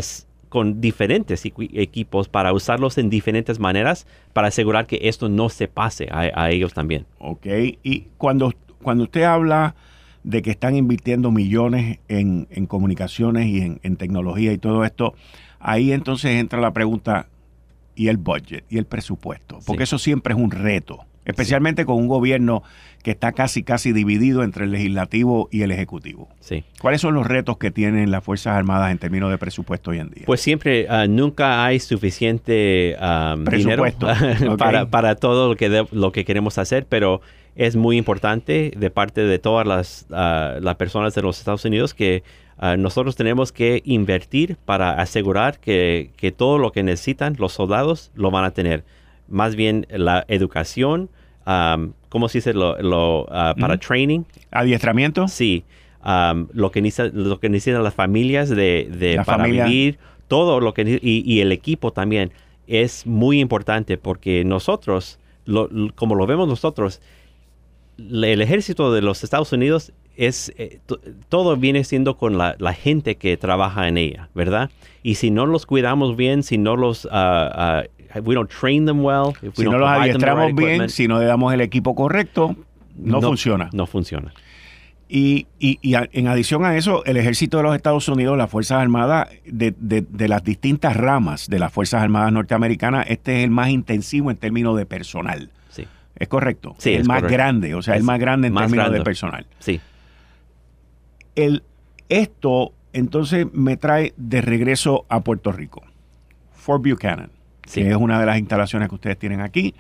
con 0.53 0.81
diferentes 0.81 1.45
equipos 1.47 2.29
para 2.29 2.53
usarlos 2.53 2.99
en 2.99 3.09
diferentes 3.09 3.59
maneras 3.59 4.05
para 4.33 4.49
asegurar 4.49 4.85
que 4.85 4.99
esto 5.01 5.27
no 5.27 5.49
se 5.49 5.67
pase 5.67 6.09
a, 6.11 6.51
ellos 6.51 6.75
también. 6.75 7.07
Ok, 7.17 7.47
y 7.81 8.01
cuando, 8.19 8.53
cuando 8.83 9.05
usted 9.05 9.23
habla 9.23 9.73
de 10.23 10.43
que 10.43 10.51
están 10.51 10.75
invirtiendo 10.75 11.31
millones 11.31 11.97
en, 12.07 12.45
comunicaciones 12.67 13.47
y 13.47 13.79
en, 13.81 13.95
tecnología 13.95 14.53
y 14.53 14.59
todo 14.59 14.85
esto, 14.85 15.15
ahí 15.59 15.91
entonces 15.91 16.39
entra 16.39 16.61
la 16.61 16.71
pregunta, 16.71 17.29
¿y 17.95 18.09
el 18.09 18.17
budget? 18.17 18.63
¿Y 18.69 18.77
el 18.77 18.85
presupuesto? 18.85 19.57
Porque 19.65 19.85
eso 19.85 19.97
siempre 19.97 20.35
es 20.35 20.39
un 20.39 20.51
reto 20.51 21.03
especialmente 21.25 21.85
con 21.85 21.95
un 21.97 22.07
gobierno 22.07 22.63
que 23.03 23.11
está 23.11 23.33
casi 23.33 23.63
casi 23.63 23.91
dividido 23.91 24.43
entre 24.43 24.63
el 24.63 24.71
legislativo 24.71 25.49
y 25.51 25.61
el 25.61 25.71
ejecutivo. 25.71 26.29
Sí. 26.39 26.63
¿Cuáles 26.81 27.01
son 27.01 27.13
los 27.13 27.27
retos 27.27 27.57
que 27.57 27.69
tienen 27.69 28.11
las 28.11 28.23
Fuerzas 28.23 28.55
Armadas 28.55 28.91
en 28.91 28.97
términos 28.97 29.29
de 29.29 29.37
presupuesto 29.37 29.91
hoy 29.91 29.99
en 29.99 30.09
día? 30.09 30.23
Pues 30.25 30.41
siempre, 30.41 30.87
ah, 30.89 31.05
nunca 31.07 31.65
hay 31.65 31.79
suficiente 31.79 32.95
dinero 33.51 33.83
para, 34.57 34.87
para, 34.87 35.15
todo 35.15 35.49
lo 35.49 35.55
que, 35.55 35.85
lo 35.91 36.11
que 36.11 36.23
queremos 36.23 36.57
hacer, 36.57 36.85
pero 36.87 37.21
es 37.55 37.75
muy 37.75 37.97
importante 37.97 38.71
de 38.75 38.89
parte 38.89 39.21
de 39.21 39.37
todas 39.37 39.67
las, 39.67 40.07
ah, 40.11 40.55
las 40.61 40.75
personas 40.75 41.13
de 41.13 41.21
los 41.21 41.37
Estados 41.37 41.65
Unidos 41.65 41.93
que 41.93 42.23
nosotros 42.77 43.17
tenemos 43.17 43.51
que 43.51 43.81
invertir 43.83 44.55
para 44.63 44.91
asegurar 44.91 45.59
que, 45.59 46.11
que 46.15 46.31
todo 46.31 46.59
lo 46.59 46.71
que 46.71 46.81
necesitan 46.81 47.35
los 47.37 47.51
soldados 47.51 48.11
lo 48.15 48.31
van 48.31 48.45
a 48.45 48.51
tener 48.51 48.85
más 49.27 49.55
bien 49.55 49.87
la 49.89 50.25
educación, 50.27 51.09
um, 51.45 51.93
¿cómo 52.09 52.29
se 52.29 52.39
dice? 52.39 52.53
Lo, 52.53 53.23
uh, 53.23 53.25
para 53.59 53.77
training. 53.77 54.23
¿Adiestramiento? 54.51 55.27
Sí. 55.27 55.63
Um, 56.05 56.47
lo, 56.53 56.69
que 56.71 56.81
lo 57.13 57.39
que 57.39 57.49
necesitan 57.49 57.83
las 57.83 57.93
familias 57.93 58.49
de, 58.49 59.21
para 59.25 59.45
vivir, 59.45 59.99
todo 60.27 60.59
lo 60.59 60.73
que 60.73 60.99
y, 61.01 61.39
el 61.39 61.51
equipo 61.51 61.93
también 61.93 62.31
es 62.67 63.05
muy 63.05 63.39
importante 63.39 63.97
porque 63.97 64.43
nosotros, 64.43 65.19
como 65.95 66.15
lo 66.15 66.25
vemos 66.25 66.47
nosotros, 66.47 67.01
el 67.97 68.41
ejército 68.41 68.91
de 68.91 69.01
los 69.01 69.23
Estados 69.23 69.51
Unidos 69.53 69.93
es 70.15 70.53
eh, 70.57 70.79
todo 71.29 71.55
viene 71.57 71.83
siendo 71.83 72.17
con 72.17 72.37
la, 72.37 72.55
gente 72.73 73.15
que 73.15 73.37
trabaja 73.37 73.87
en 73.87 73.97
ella, 73.97 74.29
¿verdad? 74.35 74.69
Y 75.01 75.15
si 75.15 75.31
no 75.31 75.45
los 75.45 75.65
cuidamos 75.65 76.15
bien, 76.15 76.43
si 76.43 76.57
no 76.57 76.75
los 76.75 77.05
uh, 77.05 77.09
uh, 77.09 77.83
we 78.21 78.35
don't 78.35 78.49
train 78.49 78.85
them 78.85 79.03
well, 79.03 79.33
si 79.53 79.63
no 79.63 79.77
los 79.77 79.89
adiestramos 79.89 80.53
bien, 80.53 80.89
si 80.89 81.07
no 81.07 81.19
le 81.19 81.25
damos 81.25 81.53
el 81.53 81.61
equipo 81.61 81.95
correcto, 81.95 82.55
no, 82.95 83.21
funciona. 83.21 83.69
No 83.73 83.85
funciona. 83.85 84.33
Y, 85.09 85.47
y, 85.59 85.77
y 85.81 85.95
en 85.95 86.27
adición 86.27 86.65
a 86.65 86.75
eso, 86.75 87.05
el 87.05 87.17
ejército 87.17 87.57
de 87.57 87.63
los 87.63 87.75
Estados 87.75 88.07
Unidos, 88.07 88.37
las 88.37 88.49
Fuerzas 88.49 88.81
Armadas, 88.81 89.29
de, 89.45 89.73
de, 89.77 90.27
las 90.27 90.43
distintas 90.43 90.95
ramas 90.95 91.47
de 91.47 91.59
las 91.59 91.71
Fuerzas 91.71 92.01
Armadas 92.01 92.31
norteamericanas, 92.31 93.05
este 93.09 93.39
es 93.39 93.43
el 93.43 93.51
más 93.51 93.69
intensivo 93.69 94.31
en 94.31 94.37
términos 94.37 94.75
de 94.77 94.85
personal. 94.85 95.51
Sí. 95.69 95.87
¿Es 96.15 96.27
correcto? 96.27 96.75
Sí, 96.79 96.93
el 96.93 97.05
más 97.05 97.21
grande, 97.23 97.75
o 97.75 97.81
sea, 97.81 97.95
el 97.95 98.03
más 98.03 98.19
grande 98.19 98.47
en 98.47 98.55
términos 98.55 98.91
de 98.91 99.01
personal. 99.01 99.45
Sí. 99.59 99.81
El, 101.35 101.63
esto 102.09 102.73
entonces 102.93 103.45
me 103.53 103.77
trae 103.77 104.13
de 104.17 104.41
regreso 104.41 105.05
a 105.09 105.21
Puerto 105.21 105.51
Rico. 105.51 105.83
Fort 106.53 106.83
Buchanan 106.83 107.29
que 107.71 107.89
es 107.89 107.95
una 107.95 108.19
de 108.19 108.25
las 108.25 108.37
instalaciones 108.37 108.89
que 108.89 108.95
ustedes 108.95 109.17
tienen 109.17 109.41
aquí. 109.41 109.73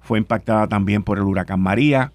Fue 0.00 0.18
impactada 0.18 0.66
también 0.68 1.02
por 1.02 1.18
el 1.18 1.24
huracán 1.24 1.60
María. 1.60 2.12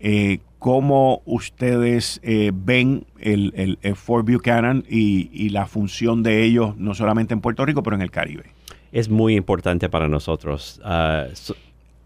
Eh, 0.00 0.38
¿Cómo 0.58 1.20
ustedes 1.26 2.20
eh, 2.22 2.50
ven 2.54 3.04
el, 3.18 3.78
Fort 3.96 4.26
Buchanan 4.26 4.82
y, 4.88 5.50
la 5.50 5.66
función 5.66 6.22
de 6.22 6.42
ellos, 6.42 6.76
no 6.78 6.94
solamente 6.94 7.34
en 7.34 7.42
Puerto 7.42 7.66
Rico, 7.66 7.82
pero 7.82 7.96
en 7.96 8.02
el 8.02 8.10
Caribe? 8.10 8.44
Es 8.90 9.10
muy 9.10 9.36
importante 9.36 9.90
para 9.90 10.08
nosotros. 10.08 10.80
Ah, 10.82 11.26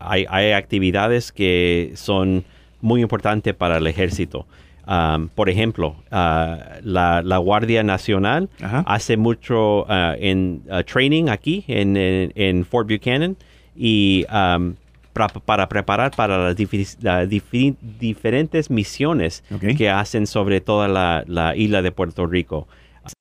hay, 0.00 0.52
actividades 0.52 1.30
que 1.30 1.92
son 1.94 2.44
muy 2.80 3.02
importantes 3.02 3.54
para 3.54 3.76
el 3.76 3.86
ejército. 3.86 4.46
Por 5.34 5.50
ejemplo, 5.50 5.96
ah, 6.10 6.78
la, 6.82 7.36
Guardia 7.38 7.82
Nacional 7.82 8.48
hace 8.86 9.18
mucho 9.18 9.84
ah, 9.90 10.14
en 10.18 10.62
ah, 10.70 10.82
training 10.82 11.28
aquí 11.28 11.64
en, 11.68 11.96
en, 11.96 12.64
Fort 12.64 12.88
Buchanan 12.88 13.36
y 13.76 14.24
para 15.44 15.68
preparar 15.68 16.12
para 16.16 16.38
las 16.38 16.56
diferentes 17.98 18.70
misiones 18.70 19.44
que 19.76 19.90
hacen 19.90 20.26
sobre 20.26 20.60
toda 20.60 20.88
la, 20.88 21.54
isla 21.54 21.82
de 21.82 21.92
Puerto 21.92 22.26
Rico. 22.26 22.66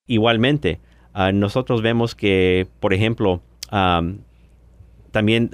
Igualmente, 0.05 0.79
nosotros 1.33 1.81
vemos 1.81 2.15
que, 2.15 2.67
por 2.79 2.93
ejemplo, 2.93 3.41
también, 5.11 5.49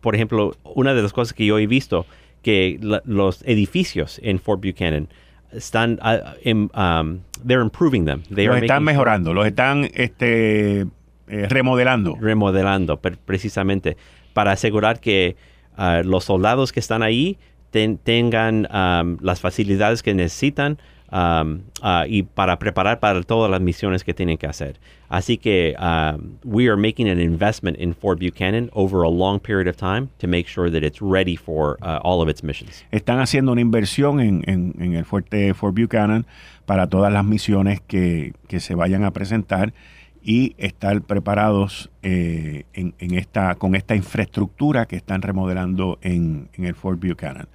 por 0.00 0.14
ejemplo, 0.14 0.56
una 0.64 0.94
de 0.94 1.02
las 1.02 1.12
cosas 1.12 1.32
que 1.32 1.46
yo 1.46 1.58
he 1.58 1.66
visto 1.68 2.06
que 2.42 2.78
los 3.04 3.42
edificios 3.42 4.20
en 4.22 4.38
Fort 4.38 4.62
Buchanan 4.62 5.08
están 5.52 5.98
uh, 6.02 6.50
um, 6.50 7.20
they're 7.44 7.62
improving 7.62 8.04
them. 8.04 8.22
los 8.30 8.62
están 8.62 8.84
mejorando, 8.84 9.34
los 9.34 9.46
están 9.46 9.88
este, 9.94 10.86
eh, 11.28 11.46
remodelando. 11.48 12.16
Remodelando, 12.20 13.00
precisamente, 13.00 13.96
para 14.32 14.52
asegurar 14.52 15.00
que 15.00 15.36
uh, 15.78 16.06
los 16.06 16.24
soldados 16.24 16.72
que 16.72 16.80
están 16.80 17.02
ahí 17.02 17.38
tengan 17.70 18.68
um, 18.70 19.16
las 19.20 19.40
facilidades 19.40 20.02
que 20.02 20.14
necesitan 20.14 20.78
um, 21.12 21.60
uh, 21.82 22.04
y 22.08 22.22
para 22.22 22.58
preparar 22.58 22.98
para 22.98 23.22
todas 23.22 23.50
las 23.50 23.60
misiones 23.60 24.02
que 24.02 24.14
tienen 24.14 24.38
que 24.38 24.46
hacer. 24.46 24.80
Así 25.08 25.36
que 25.36 25.76
um, 25.78 26.38
we 26.42 26.68
are 26.68 26.76
making 26.76 27.08
an 27.08 27.20
investment 27.20 27.76
in 27.78 27.94
Fort 27.94 28.18
Buchanan 28.18 28.70
over 28.72 29.02
a 29.02 29.10
long 29.10 29.38
period 29.38 29.68
of 29.68 29.76
time 29.76 30.08
to 30.18 30.26
make 30.26 30.48
sure 30.48 30.70
that 30.70 30.82
it's 30.82 31.00
ready 31.02 31.36
for 31.36 31.76
uh, 31.82 32.00
all 32.02 32.22
of 32.22 32.28
its 32.28 32.42
missions. 32.42 32.84
Están 32.90 33.20
haciendo 33.20 33.52
una 33.52 33.60
inversión 33.60 34.20
en, 34.20 34.42
en, 34.46 34.74
en, 34.80 34.94
el 34.94 35.04
fuerte 35.04 35.52
Fort 35.54 35.76
Buchanan 35.76 36.26
para 36.64 36.88
todas 36.88 37.12
las 37.12 37.24
misiones 37.24 37.80
que, 37.86 38.32
que 38.48 38.60
se 38.60 38.74
vayan 38.74 39.04
a 39.04 39.10
presentar 39.10 39.74
y 40.22 40.54
estar 40.56 41.02
preparados 41.02 41.90
eh, 42.02 42.64
en, 42.74 42.94
esta, 43.14 43.56
con 43.56 43.74
esta 43.74 43.96
infraestructura 43.96 44.86
que 44.86 44.96
están 44.96 45.20
remodelando 45.20 45.98
en, 46.00 46.48
el 46.54 46.74
Fort 46.74 47.04
Buchanan. 47.04 47.48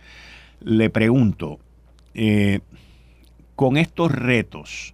Le 0.59 0.89
pregunto, 0.89 1.59
eh, 2.13 2.59
con 3.57 3.75
estos 3.75 4.11
retos 4.11 4.93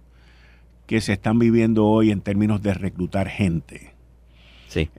que 0.86 1.02
se 1.02 1.12
están 1.12 1.38
viviendo 1.38 1.84
hoy 1.84 2.10
en 2.10 2.22
términos 2.22 2.62
de 2.62 2.72
reclutar 2.72 3.28
gente, 3.28 3.92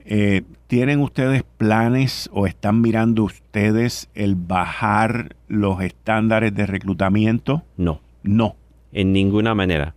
eh, 0.06 0.42
¿tienen 0.68 1.00
ustedes 1.00 1.42
planes 1.42 2.30
o 2.32 2.46
están 2.46 2.80
mirando 2.80 3.24
ustedes 3.24 4.08
el 4.14 4.36
bajar 4.36 5.34
los 5.48 5.82
estándares 5.82 6.54
de 6.54 6.64
reclutamiento? 6.64 7.64
No. 7.76 8.00
No. 8.22 8.54
En 8.92 9.12
ninguna 9.12 9.54
manera 9.54 9.94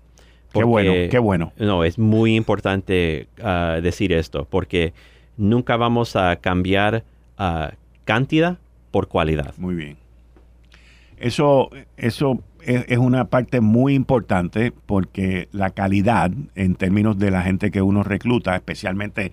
qué 0.51 0.63
bueno, 0.63 0.93
qué 1.11 1.19
bueno. 1.19 1.53
No, 1.59 1.83
es 1.83 1.99
muy 1.99 2.35
importante 2.35 3.27
ah, 3.41 3.79
decir 3.83 4.11
esto, 4.13 4.47
porque 4.49 4.93
nunca 5.37 5.77
vamos 5.77 6.15
a 6.15 6.37
cambiar 6.37 7.03
uh, 7.37 7.71
cantidad 8.03 8.57
por 8.89 9.07
cualidad. 9.07 9.53
Muy 9.57 9.75
bien. 9.75 9.97
Eso, 11.19 11.69
eso 11.97 12.41
es, 12.61 12.97
una 12.97 13.25
parte 13.25 13.61
muy 13.61 13.93
importante 13.93 14.71
porque 14.85 15.47
la 15.51 15.71
calidad 15.71 16.31
en 16.55 16.75
términos 16.75 17.17
de 17.17 17.31
la 17.31 17.41
gente 17.41 17.71
que 17.71 17.81
uno 17.81 18.03
recluta, 18.03 18.55
especialmente 18.55 19.31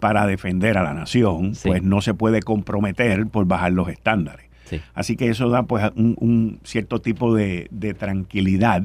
para 0.00 0.26
defender 0.26 0.78
a 0.78 0.82
la 0.82 0.94
nación, 0.94 1.54
pues 1.62 1.82
no 1.82 2.00
se 2.00 2.14
puede 2.14 2.40
comprometer 2.42 3.26
por 3.26 3.46
bajar 3.46 3.72
los 3.72 3.88
estándares. 3.88 4.46
Así 4.94 5.16
que 5.16 5.28
eso 5.28 5.48
da 5.48 5.62
pues 5.62 5.90
un, 5.96 6.60
cierto 6.62 7.00
tipo 7.00 7.34
de, 7.34 7.68
de 7.70 7.94
tranquilidad 7.94 8.82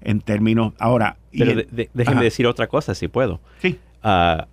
en 0.00 0.20
términos... 0.20 0.72
Ahora... 0.78 1.16
Pero 1.36 1.62
déjeme 1.92 2.22
decir 2.22 2.46
otra 2.46 2.66
cosa, 2.66 2.94
si 2.94 3.08
puedo. 3.08 3.40
Sí. 3.60 3.78
Ah, 4.02 4.48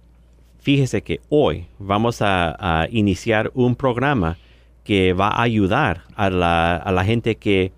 fíjese 0.60 1.02
que 1.02 1.22
hoy 1.30 1.68
vamos 1.80 2.22
a, 2.22 2.88
iniciar 2.92 3.52
un 3.54 3.76
programa 3.76 4.38
que 4.84 5.14
va 5.14 5.30
a 5.30 5.42
ayudar 5.42 6.02
a 6.16 6.30
la, 6.30 6.76
a 6.76 6.92
la 6.92 7.06
gente 7.06 7.36
que 7.36 7.72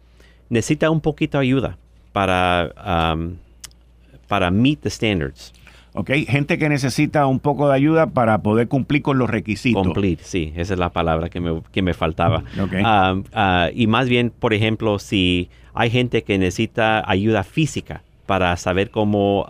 necesita 0.49 0.89
un 0.89 1.01
poquito 1.01 1.37
de 1.37 1.43
ayuda 1.43 1.77
para, 2.13 2.73
para 4.27 4.51
meet 4.51 4.81
the 4.81 4.89
standards. 4.89 5.53
¿ok? 5.97 6.11
Gente 6.27 6.59
que 6.59 6.69
necesita 6.69 7.25
un 7.25 7.39
poco 7.39 7.69
de 7.69 7.75
ayuda 7.75 8.07
para 8.07 8.37
poder 8.43 8.67
cumplir 8.67 9.01
con 9.01 9.17
los 9.17 9.29
requisitos. 9.29 9.83
Cumplir, 9.83 10.19
sí, 10.21 10.53
esa 10.55 10.73
es 10.73 10.79
la 10.79 10.89
palabra 10.89 11.29
que 11.29 11.39
me, 11.39 11.61
que 11.71 11.81
me 11.81 11.93
faltaba. 11.93 12.43
Ah, 12.83 13.69
y 13.73 13.87
más 13.87 14.07
bien, 14.07 14.29
por 14.29 14.53
ejemplo, 14.53 14.99
si 14.99 15.49
hay 15.73 15.89
gente 15.89 16.23
que 16.23 16.37
necesita 16.37 17.03
ayuda 17.09 17.43
física 17.43 18.03
para 18.27 18.55
saber 18.57 18.91
cómo 18.91 19.45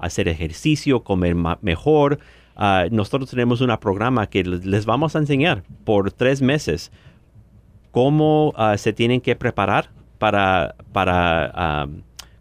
hacer 0.00 0.26
ejercicio, 0.26 1.04
comer 1.04 1.36
mejor. 1.60 2.18
Ah, 2.56 2.86
nosotros 2.90 3.30
tenemos 3.30 3.60
un 3.60 3.74
programa 3.78 4.26
que 4.26 4.42
les 4.42 4.84
vamos 4.84 5.14
a 5.14 5.20
enseñar 5.20 5.62
por 5.84 6.10
tres 6.10 6.42
meses 6.42 6.90
cómo 7.92 8.52
ah, 8.56 8.76
se 8.76 8.92
tienen 8.92 9.20
que 9.20 9.36
preparar 9.36 9.90
para, 10.22 10.76
para 10.92 11.88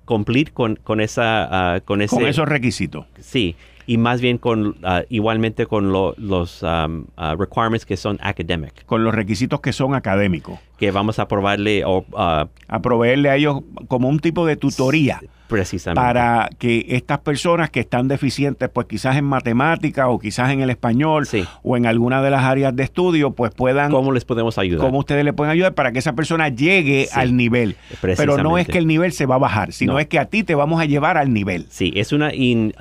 cumplir 0.06 0.54
con, 0.54 0.76
con, 0.76 1.02
esa, 1.02 1.82
con, 1.84 2.04
ese, 2.04 2.16
con 2.16 2.28
esos 2.28 2.48
requisitos. 2.48 3.08
Sí, 3.20 3.56
y 3.88 3.98
más 3.98 4.22
bien 4.22 4.38
con 4.38 4.76
ah, 4.84 5.02
igualmente 5.10 5.66
con 5.66 5.92
los 5.92 6.62
um, 6.62 7.06
ah, 7.18 7.36
requirements 7.40 7.88
que 7.88 7.98
son 7.98 8.20
academic. 8.22 8.86
Con 8.86 9.04
los 9.04 9.16
requisitos 9.16 9.62
que 9.62 9.74
son 9.74 9.96
académicos. 9.96 10.60
Que 10.82 10.92
vamos 10.92 11.18
a 11.20 11.30
probarle 11.30 11.86
o 11.86 12.04
ah, 12.18 12.48
a 12.68 12.82
proveerle 12.82 13.30
a 13.30 13.38
ellos 13.38 13.62
como 13.88 14.10
un 14.10 14.20
tipo 14.20 14.46
de 14.46 14.58
tutoría. 14.58 15.22
Precisamente. 15.52 16.02
Para 16.02 16.50
que 16.58 16.86
estas 16.90 17.20
personas 17.20 17.70
que 17.70 17.82
están 17.82 18.08
deficientes, 18.08 18.70
pues 18.70 18.88
quizás 18.88 19.18
en 19.18 19.26
matemáticas 19.26 20.06
o 20.10 20.18
quizás 20.18 20.50
en 20.52 20.62
el 20.62 20.70
español 20.70 21.28
o 21.62 21.76
en 21.76 21.86
alguna 21.86 22.22
de 22.22 22.32
las 22.32 22.46
áreas 22.46 22.74
de 22.74 22.84
estudio, 22.84 23.32
pues 23.32 23.54
puedan... 23.54 23.92
¿Cómo 23.92 24.14
les 24.14 24.24
podemos 24.24 24.58
ayudar? 24.58 24.86
¿Cómo 24.86 25.00
ustedes 25.00 25.26
le 25.26 25.34
pueden 25.34 25.52
ayudar 25.52 25.74
para 25.74 25.92
que 25.92 26.00
esa 26.00 26.14
persona 26.14 26.48
llegue 26.48 27.10
al 27.12 27.36
nivel? 27.36 27.76
Pero 28.02 28.38
no 28.38 28.58
es 28.58 28.66
que 28.66 28.78
el 28.78 28.88
nivel 28.88 29.12
se 29.12 29.26
va 29.26 29.36
a 29.36 29.40
bajar, 29.40 29.74
sino 29.74 30.00
es 30.00 30.08
que 30.08 30.20
a 30.20 30.26
ti 30.26 30.44
te 30.44 30.56
vamos 30.56 30.82
a 30.82 30.86
llevar 30.86 31.18
al 31.18 31.34
nivel. 31.34 31.66
Sí, 31.70 31.92
es 31.98 32.14
una... 32.14 32.34
In, 32.34 32.74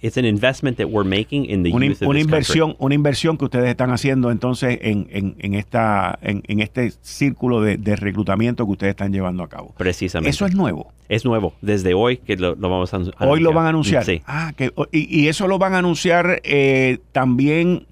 it's 0.00 0.16
an 0.16 0.24
investment 0.24 0.78
that 0.78 0.88
we're 0.88 1.04
making 1.04 1.44
in 1.44 1.62
the 1.62 1.72
una, 1.72 1.86
una 2.02 2.20
inversión, 2.20 2.76
una 2.78 2.94
inversión 2.94 3.36
que 3.36 3.46
ustedes 3.46 3.68
están 3.68 3.90
haciendo 3.90 4.30
entonces 4.30 4.78
en, 4.80 5.08
en, 5.10 5.34
en 5.38 5.54
esta, 5.54 6.18
en, 6.22 6.42
en, 6.46 6.60
este 6.60 6.92
círculo 7.28 7.60
de, 7.60 7.76
de, 7.76 7.96
reclutamiento 7.96 8.64
que 8.66 8.72
ustedes 8.72 8.90
están 8.90 9.12
llevando 9.12 9.42
a 9.42 9.48
cabo. 9.48 9.74
Precisamente. 9.76 10.30
Eso 10.30 10.46
es 10.46 10.54
nuevo. 10.54 10.92
Es 11.08 11.24
nuevo, 11.24 11.54
desde 11.62 11.94
hoy 11.94 12.18
que 12.18 12.36
lo, 12.36 12.56
vamos 12.56 12.92
a 12.92 12.96
anunciar. 12.96 13.28
Hoy 13.28 13.40
lo 13.40 13.52
van 13.52 13.66
a 13.66 13.68
anunciar. 13.70 14.04
Sí. 14.04 14.22
Ah, 14.26 14.52
que, 14.56 14.72
y, 14.92 15.22
y, 15.22 15.28
eso 15.28 15.48
lo 15.48 15.58
van 15.58 15.74
a 15.74 15.78
anunciar 15.78 16.40
eh, 16.44 16.98
también 17.12 17.86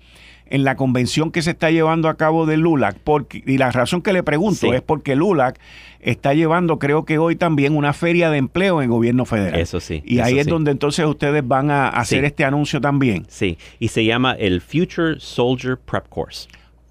en 0.48 0.64
la 0.64 0.76
convención 0.76 1.32
que 1.32 1.42
se 1.42 1.50
está 1.50 1.70
llevando 1.70 2.08
a 2.08 2.16
cabo 2.16 2.46
de 2.46 2.56
LULAC. 2.56 2.98
Porque, 2.98 3.42
y 3.46 3.58
la 3.58 3.70
razón 3.72 4.02
que 4.02 4.12
le 4.12 4.22
pregunto 4.22 4.72
es 4.72 4.82
porque 4.82 5.16
LULAC 5.16 5.58
está 6.00 6.34
llevando, 6.34 6.78
creo 6.78 7.04
que 7.04 7.18
hoy 7.18 7.36
también, 7.36 7.76
una 7.76 7.92
feria 7.92 8.30
de 8.30 8.38
empleo 8.38 8.80
en 8.80 8.84
el 8.84 8.90
gobierno 8.90 9.24
federal. 9.24 9.58
Eso 9.58 9.80
sí. 9.80 10.02
Y 10.04 10.20
ahí 10.20 10.38
es 10.38 10.46
donde 10.46 10.70
entonces 10.70 11.04
ustedes 11.04 11.46
van 11.46 11.70
a 11.70 11.88
hacer 11.88 12.24
este 12.24 12.44
anuncio 12.44 12.80
también. 12.80 13.26
Sí, 13.28 13.58
y 13.80 13.88
se 13.88 14.04
llama 14.04 14.32
el 14.38 14.60
Future 14.60 15.18
Soldier 15.18 15.76
Prep 15.76 16.08
Course. 16.08 16.48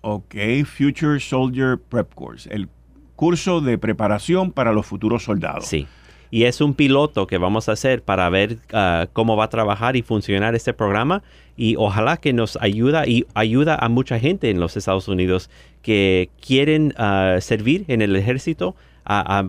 Ok, 0.08 0.36
Future 0.66 1.20
Soldier 1.20 1.80
Prep 1.80 2.14
Course, 2.14 2.48
el 2.54 2.70
curso 3.16 3.60
de 3.60 3.80
preparación 3.80 4.52
para 4.52 4.72
los 4.72 4.86
futuros 4.86 5.24
soldados. 5.24 5.66
Sí. 5.66 5.88
Y 6.30 6.44
es 6.44 6.62
un 6.62 6.76
piloto 6.76 7.26
que 7.26 7.40
vamos 7.40 7.70
a 7.70 7.72
hacer 7.72 8.04
para 8.04 8.30
ver 8.30 8.60
ah, 8.72 9.08
cómo 9.14 9.36
va 9.36 9.46
a 9.46 9.50
trabajar 9.50 9.96
y 9.96 10.04
funcionar 10.04 10.54
este 10.54 10.74
programa. 10.74 11.24
Y 11.58 11.76
ojalá 11.78 12.18
que 12.18 12.34
nos 12.34 12.56
ayuda 12.58 13.08
y 13.08 13.26
ayuda 13.34 13.80
a 13.82 13.90
mucha 13.90 14.20
gente 14.20 14.52
en 14.52 14.60
los 14.60 14.78
Estados 14.78 15.08
Unidos 15.08 15.50
que 15.82 16.30
quieren 16.40 16.94
ah, 16.98 17.38
servir 17.42 17.86
en 17.88 18.04
el 18.04 18.16
ejército 18.16 18.76
a, 19.06 19.48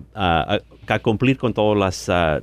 cumplir 1.03 1.37
con 1.37 1.53
todos 1.53 1.77
las, 1.77 2.09
uh, 2.09 2.41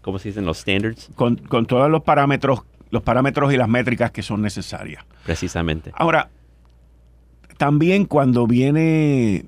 ¿cómo 0.00 0.18
se 0.18 0.30
dicen? 0.30 0.46
Los 0.46 0.60
standards. 0.60 1.10
Con, 1.14 1.36
con 1.36 1.66
todos 1.66 1.90
los 1.90 2.02
parámetros, 2.04 2.60
los 2.90 3.02
parámetros 3.02 3.52
y 3.52 3.58
las 3.58 3.68
métricas 3.68 4.12
que 4.12 4.22
son 4.22 4.40
necesarias. 4.40 5.04
Precisamente. 5.24 5.92
Ahora, 5.94 6.30
también 7.56 8.04
cuando 8.04 8.46
viene 8.46 9.46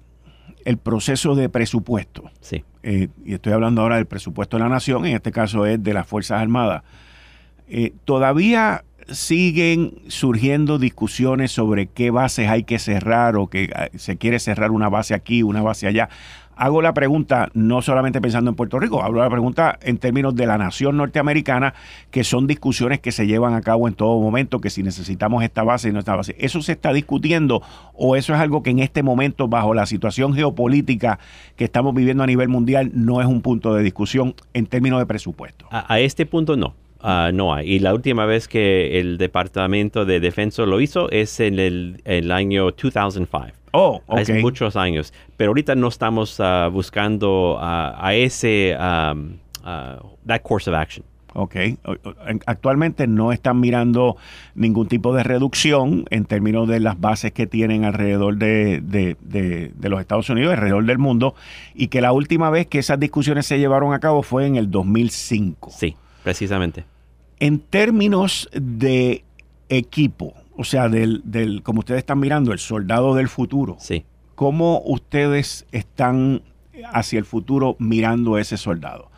el 0.64 0.78
proceso 0.78 1.34
de 1.34 1.48
presupuesto, 1.48 2.30
sí. 2.40 2.64
Eh, 2.82 3.09
y 3.24 3.34
estoy 3.34 3.52
hablando 3.52 3.82
ahora 3.82 3.96
del 3.96 4.06
presupuesto 4.06 4.56
de 4.56 4.62
la 4.62 4.68
nación, 4.68 5.04
en 5.06 5.16
este 5.16 5.32
caso 5.32 5.66
es 5.66 5.82
de 5.82 5.92
las 5.92 6.06
Fuerzas 6.06 6.40
Armadas, 6.40 6.82
eh, 7.68 7.92
todavía 8.04 8.84
siguen 9.09 9.94
surgiendo 10.09 10.78
discusiones 10.78 11.52
sobre 11.52 11.86
qué 11.86 12.11
bases 12.11 12.48
hay 12.48 12.64
que 12.64 12.78
cerrar 12.78 13.36
o 13.36 13.48
que 13.48 13.70
ah, 13.74 13.88
se 13.96 14.16
quiere 14.16 14.38
cerrar 14.38 14.70
una 14.70 14.88
base 14.88 15.14
aquí, 15.14 15.42
una 15.42 15.62
base 15.62 15.86
allá. 15.86 16.09
Hago 16.59 16.82
la 16.82 16.92
pregunta 16.92 17.50
no 17.54 17.82
solamente 17.82 18.20
pensando 18.20 18.50
en 18.50 18.56
Puerto 18.56 18.80
Rico, 18.80 19.00
hablo 19.00 19.22
la 19.22 19.30
pregunta 19.30 19.78
en 19.80 19.98
términos 19.98 20.34
de 20.34 20.44
la 20.44 20.59
nación 20.59 20.96
norteamericana, 20.96 21.72
que 22.11 22.24
son 22.24 22.48
discusiones 22.48 22.98
que 22.98 23.12
se 23.12 23.28
llevan 23.28 23.54
a 23.54 23.61
cabo 23.61 23.86
en 23.86 23.94
todo 23.94 24.20
momento, 24.20 24.61
que 24.61 24.68
si 24.68 24.82
necesitamos 24.82 25.44
esta 25.44 25.62
base 25.62 25.88
y 25.88 25.92
no 25.92 26.00
esta 26.00 26.16
base. 26.16 26.34
¿Eso 26.36 26.61
se 26.61 26.72
está 26.72 26.92
discutiendo 26.92 27.62
o 27.94 28.16
eso 28.16 28.34
es 28.34 28.40
algo 28.40 28.64
que 28.64 28.70
en 28.70 28.80
este 28.80 29.04
momento, 29.04 29.46
bajo 29.46 29.72
la 29.72 29.86
situación 29.86 30.34
geopolítica 30.34 31.20
que 31.54 31.62
estamos 31.62 31.94
viviendo 31.94 32.24
a 32.24 32.26
nivel 32.26 32.48
mundial, 32.48 32.90
no 32.92 33.20
es 33.20 33.28
un 33.28 33.40
punto 33.40 33.72
de 33.74 33.84
discusión 33.84 34.34
en 34.52 34.66
términos 34.66 34.98
de 34.98 35.06
presupuesto? 35.06 35.66
a 35.70 36.00
este 36.00 36.26
punto 36.26 36.56
no. 36.56 36.74
Ah, 37.01 37.30
no 37.32 37.55
hay. 37.55 37.74
Y 37.74 37.78
la 37.78 37.94
última 37.94 38.26
vez 38.26 38.49
que 38.49 38.99
el 38.99 39.18
Departamento 39.18 40.05
de 40.05 40.20
Defensa 40.20 40.62
lo 40.64 40.80
hizo 40.80 41.11
es 41.11 41.38
en 41.40 41.59
el, 41.59 42.30
año 42.32 42.72
2005. 42.72 43.49
Oh, 43.72 44.03
Hace 44.09 44.40
muchos 44.40 44.76
años. 44.76 45.12
Pero 45.36 45.51
ahorita 45.51 45.74
no 45.74 45.88
estamos 45.88 46.40
ah, 46.40 46.68
buscando 46.72 47.59
a 47.61 48.14
ese 48.14 48.74
that 48.78 50.42
course 50.42 50.68
of 50.68 50.76
action. 50.76 51.05
Ok. 51.34 51.57
Actualmente 52.46 53.07
no 53.07 53.32
están 53.32 53.61
mirando 53.61 54.16
ningún 54.55 54.88
tipo 54.88 55.14
de 55.14 55.22
reducción 55.22 56.05
en 56.11 56.24
términos 56.24 56.66
de 56.68 56.80
las 56.80 56.99
bases 57.01 57.32
que 57.32 57.46
tienen 57.46 57.84
alrededor 57.84 58.36
de, 58.36 58.80
de, 58.80 59.16
de, 59.20 59.88
los 59.88 60.01
Estados 60.01 60.28
Unidos, 60.30 60.55
alrededor 60.55 60.84
del 60.84 60.99
mundo, 60.99 61.34
y 61.74 61.88
que 61.88 62.01
la 62.01 62.12
última 62.12 62.51
vez 62.51 62.66
que 62.66 62.78
esas 62.78 62.99
discusiones 62.99 63.46
se 63.46 63.59
llevaron 63.59 63.92
a 63.92 64.01
cabo 64.01 64.22
fue 64.22 64.46
en 64.46 64.57
el 64.57 64.70
2005. 64.70 65.70
Sí. 65.70 65.96
Precisamente. 66.29 66.85
En 67.41 67.59
términos 67.59 68.51
de 68.53 69.24
equipo, 69.70 70.35
o 70.59 70.62
sea, 70.62 70.91
del, 70.91 71.22
del, 71.24 71.62
como 71.62 71.79
ustedes 71.79 72.01
están 72.01 72.20
mirando, 72.20 72.53
el 72.53 72.59
soldado 72.59 73.14
del 73.14 73.31
futuro. 73.31 73.79
Sí. 73.81 74.05
¿Cómo 74.35 74.83
ustedes 74.85 75.64
están 75.72 76.43
hacia 76.93 77.18
el 77.18 77.24
futuro 77.24 77.76
mirando 77.79 78.37
ese 78.37 78.59
soldado? 78.59 79.11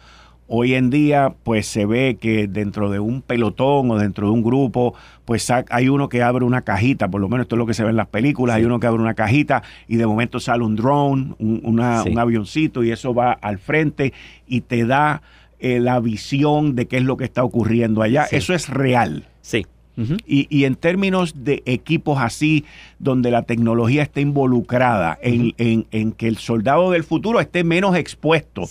Hoy 0.46 0.74
en 0.74 0.88
día, 0.88 1.34
pues 1.42 1.66
se 1.66 1.84
ve 1.84 2.16
que 2.20 2.46
dentro 2.46 2.90
de 2.90 3.00
un 3.00 3.22
pelotón 3.22 3.90
o 3.90 3.98
dentro 3.98 4.28
de 4.28 4.32
un 4.32 4.44
grupo, 4.44 4.94
pues 5.24 5.50
hay 5.50 5.88
uno 5.88 6.08
que 6.08 6.22
abre 6.22 6.44
una 6.44 6.62
cajita, 6.62 7.08
por 7.08 7.20
lo 7.20 7.28
menos 7.28 7.46
esto 7.46 7.56
es 7.56 7.58
lo 7.58 7.66
que 7.66 7.74
se 7.74 7.82
ve 7.82 7.90
en 7.90 7.96
las 7.96 8.06
películas, 8.06 8.54
hay 8.54 8.64
uno 8.64 8.78
que 8.78 8.86
abre 8.86 9.02
una 9.02 9.14
cajita 9.14 9.64
y 9.88 9.96
de 9.96 10.06
momento 10.06 10.38
sale 10.38 10.62
un 10.62 10.76
drone, 10.76 11.34
un, 11.40 11.60
un 11.64 12.18
avioncito 12.18 12.84
y 12.84 12.92
eso 12.92 13.12
va 13.14 13.32
al 13.32 13.58
frente 13.58 14.12
y 14.46 14.60
te 14.60 14.86
da 14.86 15.22
la 15.60 16.00
visión 16.00 16.74
de 16.74 16.88
qué 16.88 16.98
es 16.98 17.04
lo 17.04 17.16
que 17.16 17.24
está 17.24 17.44
ocurriendo 17.44 18.02
allá. 18.02 18.26
Eso 18.30 18.54
es 18.54 18.68
real. 18.68 19.28
Sí 19.42 19.66
y, 20.26 20.64
en 20.64 20.74
términos 20.74 21.44
de 21.44 21.62
equipos 21.66 22.18
así, 22.20 22.64
donde 22.98 23.30
la 23.30 23.42
tecnología 23.42 24.02
esté 24.02 24.20
involucrada 24.20 25.18
en, 25.22 26.12
que 26.12 26.28
el 26.28 26.36
soldado 26.38 26.90
del 26.90 27.04
futuro 27.04 27.40
esté 27.40 27.64
menos 27.64 27.96
expuesto 27.96 28.64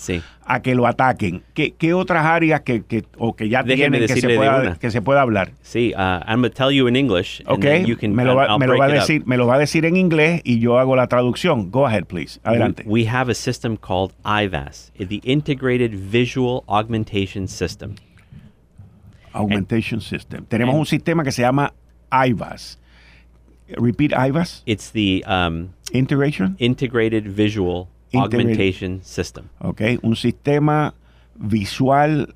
a 0.46 0.62
que 0.62 0.74
lo 0.74 0.88
ataquen, 0.88 1.44
¿qué, 1.54 1.94
otras 1.94 2.26
áreas 2.26 2.62
que, 2.62 2.84
o 3.18 3.36
que 3.36 3.50
ya 3.50 3.64
tienen 3.64 4.08
que 4.08 4.08
se, 4.08 4.36
pueda, 4.36 4.76
que 4.76 4.92
se, 4.92 5.02
pueda, 5.02 5.22
hablar? 5.22 5.52
Sí, 5.62 5.94
uh, 5.96 6.22
I'm 6.26 6.42
going 6.42 6.50
to 6.50 6.50
tell 6.50 6.72
you 6.72 6.88
in 6.88 6.96
English. 6.96 7.44
Okay, 7.46 7.86
me, 8.08 8.26
lo 8.26 8.36
va, 8.36 8.46
a 8.46 8.88
decir, 8.88 9.24
me 9.26 9.38
lo 9.38 9.46
va 9.46 9.56
a 9.56 9.60
decir 9.60 9.86
en 9.86 9.96
inglés 9.96 10.42
y 10.44 10.60
yo 10.60 10.80
hago 10.80 10.96
la 10.96 11.08
traducción. 11.08 11.70
Go 11.70 11.86
ahead, 11.86 12.06
please. 12.06 12.40
Adelante. 12.44 12.84
We, 12.86 13.04
we 13.04 13.10
have 13.10 13.30
a 13.30 13.36
system 13.36 13.78
called 13.78 14.14
IVAS, 14.26 14.92
the 14.98 15.22
Integrated 15.24 15.94
Visual 15.94 16.64
Augmentation 16.68 17.48
System. 17.48 17.96
Augmentation 19.34 20.02
System. 20.02 20.46
Tenemos 20.46 20.76
un 20.76 20.86
sistema 20.86 21.24
que 21.24 21.32
se 21.32 21.42
llama 21.42 21.74
IVAS. 22.12 22.78
Repeat 23.78 24.12
IVAS. 24.14 24.64
It's 24.66 24.92
the 24.92 25.24
um, 25.28 25.74
integration 25.94 26.56
integrated 26.60 27.28
visual 27.28 27.88
augmentation 28.14 29.02
system. 29.04 29.50
Okay, 29.62 30.00
un 30.02 30.16
sistema 30.16 30.94
visual 31.36 32.34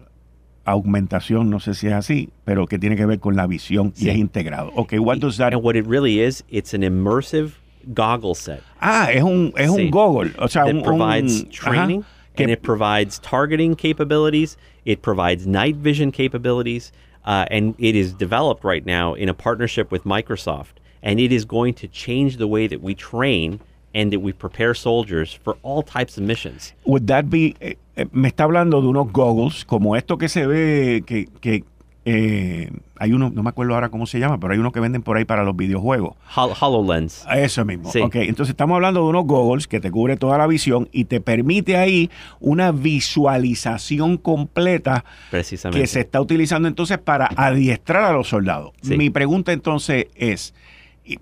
augmentación, 0.65 1.49
no 1.49 1.59
sé 1.59 1.73
si 1.73 1.87
es 1.87 1.93
así, 1.93 2.29
pero 2.45 2.67
que 2.67 2.79
tiene 2.79 2.95
que 2.95 3.05
ver 3.05 3.19
con 3.19 3.35
la 3.35 3.47
visión 3.47 3.93
y 3.97 4.09
es 4.09 4.17
integrado. 4.17 4.71
Okay, 4.75 4.99
what 4.99 5.17
does 5.17 5.37
that? 5.37 5.53
And 5.53 5.63
what 5.63 5.75
it 5.75 5.85
really 5.85 6.21
is, 6.21 6.43
it's 6.49 6.73
an 6.73 6.83
immersive 6.83 7.53
goggle 7.93 8.35
set. 8.35 8.61
Ah, 8.79 9.11
es 9.11 9.23
un 9.23 9.53
es 9.57 9.69
un 9.69 9.89
goggle, 9.89 10.31
o 10.37 10.47
sea, 10.47 10.65
un, 10.65 10.83
provides 10.83 11.49
training 11.49 12.03
and 12.38 12.51
it 12.51 12.61
provides 12.61 13.19
targeting 13.19 13.75
capabilities. 13.75 14.57
It 14.86 15.01
provides 15.01 15.45
night 15.47 15.75
vision 15.75 16.11
capabilities, 16.11 16.91
uh, 17.25 17.45
and 17.49 17.75
it 17.77 17.95
is 17.95 18.13
developed 18.13 18.63
right 18.63 18.86
now 18.86 19.13
in 19.13 19.29
a 19.29 19.34
partnership 19.34 19.91
with 19.91 20.03
Microsoft. 20.03 20.79
And 21.01 21.19
it 21.19 21.31
is 21.31 21.45
going 21.45 21.73
to 21.75 21.88
change 21.88 22.38
the 22.38 22.47
way 22.47 22.67
that 22.67 22.81
we 22.81 22.95
train 22.95 23.59
and 23.93 24.11
that 24.11 24.19
we 24.19 24.34
prepare 24.34 24.73
soldiers 24.73 25.34
for 25.34 25.57
all 25.61 25.84
types 25.84 26.17
of 26.17 26.23
missions. 26.23 26.73
Would 26.86 27.07
that 27.07 27.29
be? 27.29 27.55
Eh, 27.61 27.75
eh, 27.95 28.05
me 28.11 28.29
está 28.29 28.45
hablando 28.45 28.81
de 28.81 28.88
unos 28.88 29.11
goggles 29.11 29.63
como 29.65 29.95
esto 29.95 30.17
que 30.17 30.27
se 30.27 30.45
ve 30.47 31.03
que, 31.05 31.27
que 31.41 31.63
eh, 32.06 32.70
hay 32.97 33.14
uno, 33.14 33.30
no 33.34 33.43
me 33.43 33.49
acuerdo 33.49 33.76
ahora 33.76 33.89
cómo 33.89 34.06
se 34.06 34.20
llama, 34.20 34.39
pero 34.39 34.54
hay 34.54 34.60
uno 34.60 34.72
que 34.72 34.80
venden 34.82 35.04
por 35.04 35.16
ahí 35.16 35.26
para 35.26 35.43
los 35.43 35.56
videojuegos. 35.56 36.16
HoloLens. 36.36 37.26
Eso 37.34 37.64
mismo. 37.64 37.89
entonces 37.93 38.49
estamos 38.49 38.76
hablando 38.76 39.01
de 39.01 39.08
unos 39.08 39.26
goggles 39.26 39.68
que 39.68 39.80
te 39.80 39.89
cubre 39.89 40.18
toda 40.18 40.38
la 40.38 40.47
visión 40.47 40.89
y 40.91 41.06
te 41.06 41.22
permite 41.22 41.78
ahí 41.78 42.10
una 42.39 42.72
visualización 42.72 44.18
completa 44.18 45.06
Precisamente. 45.32 45.80
que 45.82 45.88
se 45.88 46.01
está 46.01 46.20
utilizando 46.20 46.68
entonces 46.68 46.97
para 46.97 47.30
adiestrar 47.36 48.04
a 48.04 48.12
los 48.12 48.28
soldados. 48.28 48.74
Mi 48.84 49.10
pregunta 49.10 49.54
entonces 49.54 50.08
es, 50.16 50.54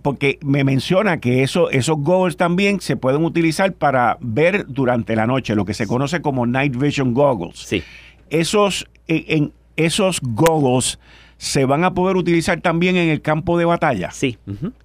porque 0.02 0.40
me 0.42 0.64
menciona 0.64 1.20
que 1.20 1.44
eso, 1.44 1.70
esos 1.70 1.98
goggles 2.00 2.38
también 2.38 2.82
se 2.82 2.96
pueden 2.96 3.24
utilizar 3.24 3.74
para 3.74 4.18
ver 4.20 4.66
durante 4.68 5.16
la 5.16 5.28
noche, 5.28 5.56
lo 5.56 5.66
que 5.66 5.76
se 5.76 5.86
conoce 5.86 6.22
como 6.22 6.48
night 6.48 6.76
vision 6.76 7.14
goggles. 7.14 7.60
Sí. 7.60 7.84
Esos, 8.30 8.88
en, 9.08 9.52
esos 9.76 10.19
goggles 10.22 10.99
se 11.38 11.65
van 11.65 11.84
a 11.84 11.93
poder 11.93 12.17
utilizar 12.17 12.61
también 12.61 12.97
en 12.97 13.09
el 13.09 13.22
campo 13.22 13.57
de 13.57 13.65
batalla. 13.65 14.11
Sí. 14.11 14.38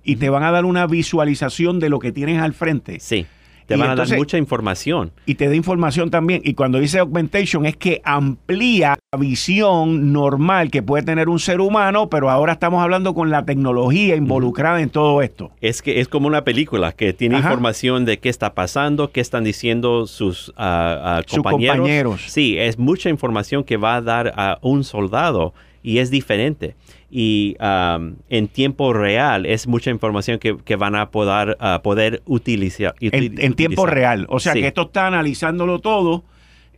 Y 0.02 0.16
te 0.16 0.30
van 0.30 0.42
a 0.42 0.50
dar 0.50 0.64
una 0.64 0.86
visualización 0.86 1.80
de 1.80 1.90
lo 1.90 1.98
que 1.98 2.12
tienes 2.12 2.40
al 2.40 2.54
frente. 2.54 2.98
Sí. 3.00 3.26
Te 3.66 3.76
van 3.76 3.90
a 3.90 3.96
dar 3.96 4.16
mucha 4.16 4.38
información. 4.38 5.10
Y 5.26 5.34
te 5.34 5.48
da 5.48 5.54
información 5.54 6.10
también. 6.10 6.40
Y 6.44 6.54
cuando 6.54 6.78
dice 6.78 7.00
augmentation 7.00 7.66
es 7.66 7.76
que 7.76 8.00
amplía 8.04 8.96
la 9.12 9.18
visión 9.18 10.12
normal 10.12 10.70
que 10.70 10.82
puede 10.82 11.02
tener 11.02 11.28
un 11.28 11.38
ser 11.38 11.60
humano, 11.60 12.08
pero 12.08 12.30
ahora 12.30 12.52
estamos 12.52 12.82
hablando 12.82 13.14
con 13.14 13.30
la 13.30 13.44
tecnología 13.44 14.14
involucrada 14.16 14.80
en 14.80 14.90
todo 14.90 15.20
esto. 15.20 15.50
Es 15.60 15.82
que 15.82 16.00
es 16.00 16.08
como 16.08 16.28
una 16.28 16.44
película 16.44 16.92
que 16.92 17.12
tiene 17.12 17.38
información 17.38 18.04
de 18.04 18.18
qué 18.18 18.28
está 18.28 18.54
pasando, 18.54 19.10
qué 19.10 19.20
están 19.20 19.44
diciendo 19.44 20.06
sus, 20.06 20.50
uh, 20.50 20.52
compañeros. 20.52 21.24
sus 21.28 21.42
compañeros. 21.42 22.22
Sí, 22.28 22.56
es 22.58 22.78
mucha 22.78 23.10
información 23.10 23.64
que 23.64 23.76
va 23.76 23.96
a 23.96 24.00
dar 24.00 24.32
a 24.36 24.58
un 24.62 24.84
soldado 24.84 25.54
y 25.82 25.98
es 25.98 26.10
diferente. 26.10 26.74
Y 27.10 27.56
um, 27.60 28.16
en 28.28 28.48
tiempo 28.48 28.92
real 28.92 29.46
es 29.46 29.68
mucha 29.68 29.90
información 29.90 30.38
que, 30.38 30.76
van 30.76 30.96
a 30.96 31.10
poder, 31.10 31.56
uh, 31.60 31.80
poder 31.80 32.22
utilizar, 32.26 32.94
en, 33.00 33.54
tiempo 33.54 33.86
real. 33.86 34.26
O 34.28 34.40
sea 34.40 34.54
que 34.54 34.66
esto 34.66 34.82
está 34.82 35.06
analizándolo 35.06 35.80
todo. 35.80 36.24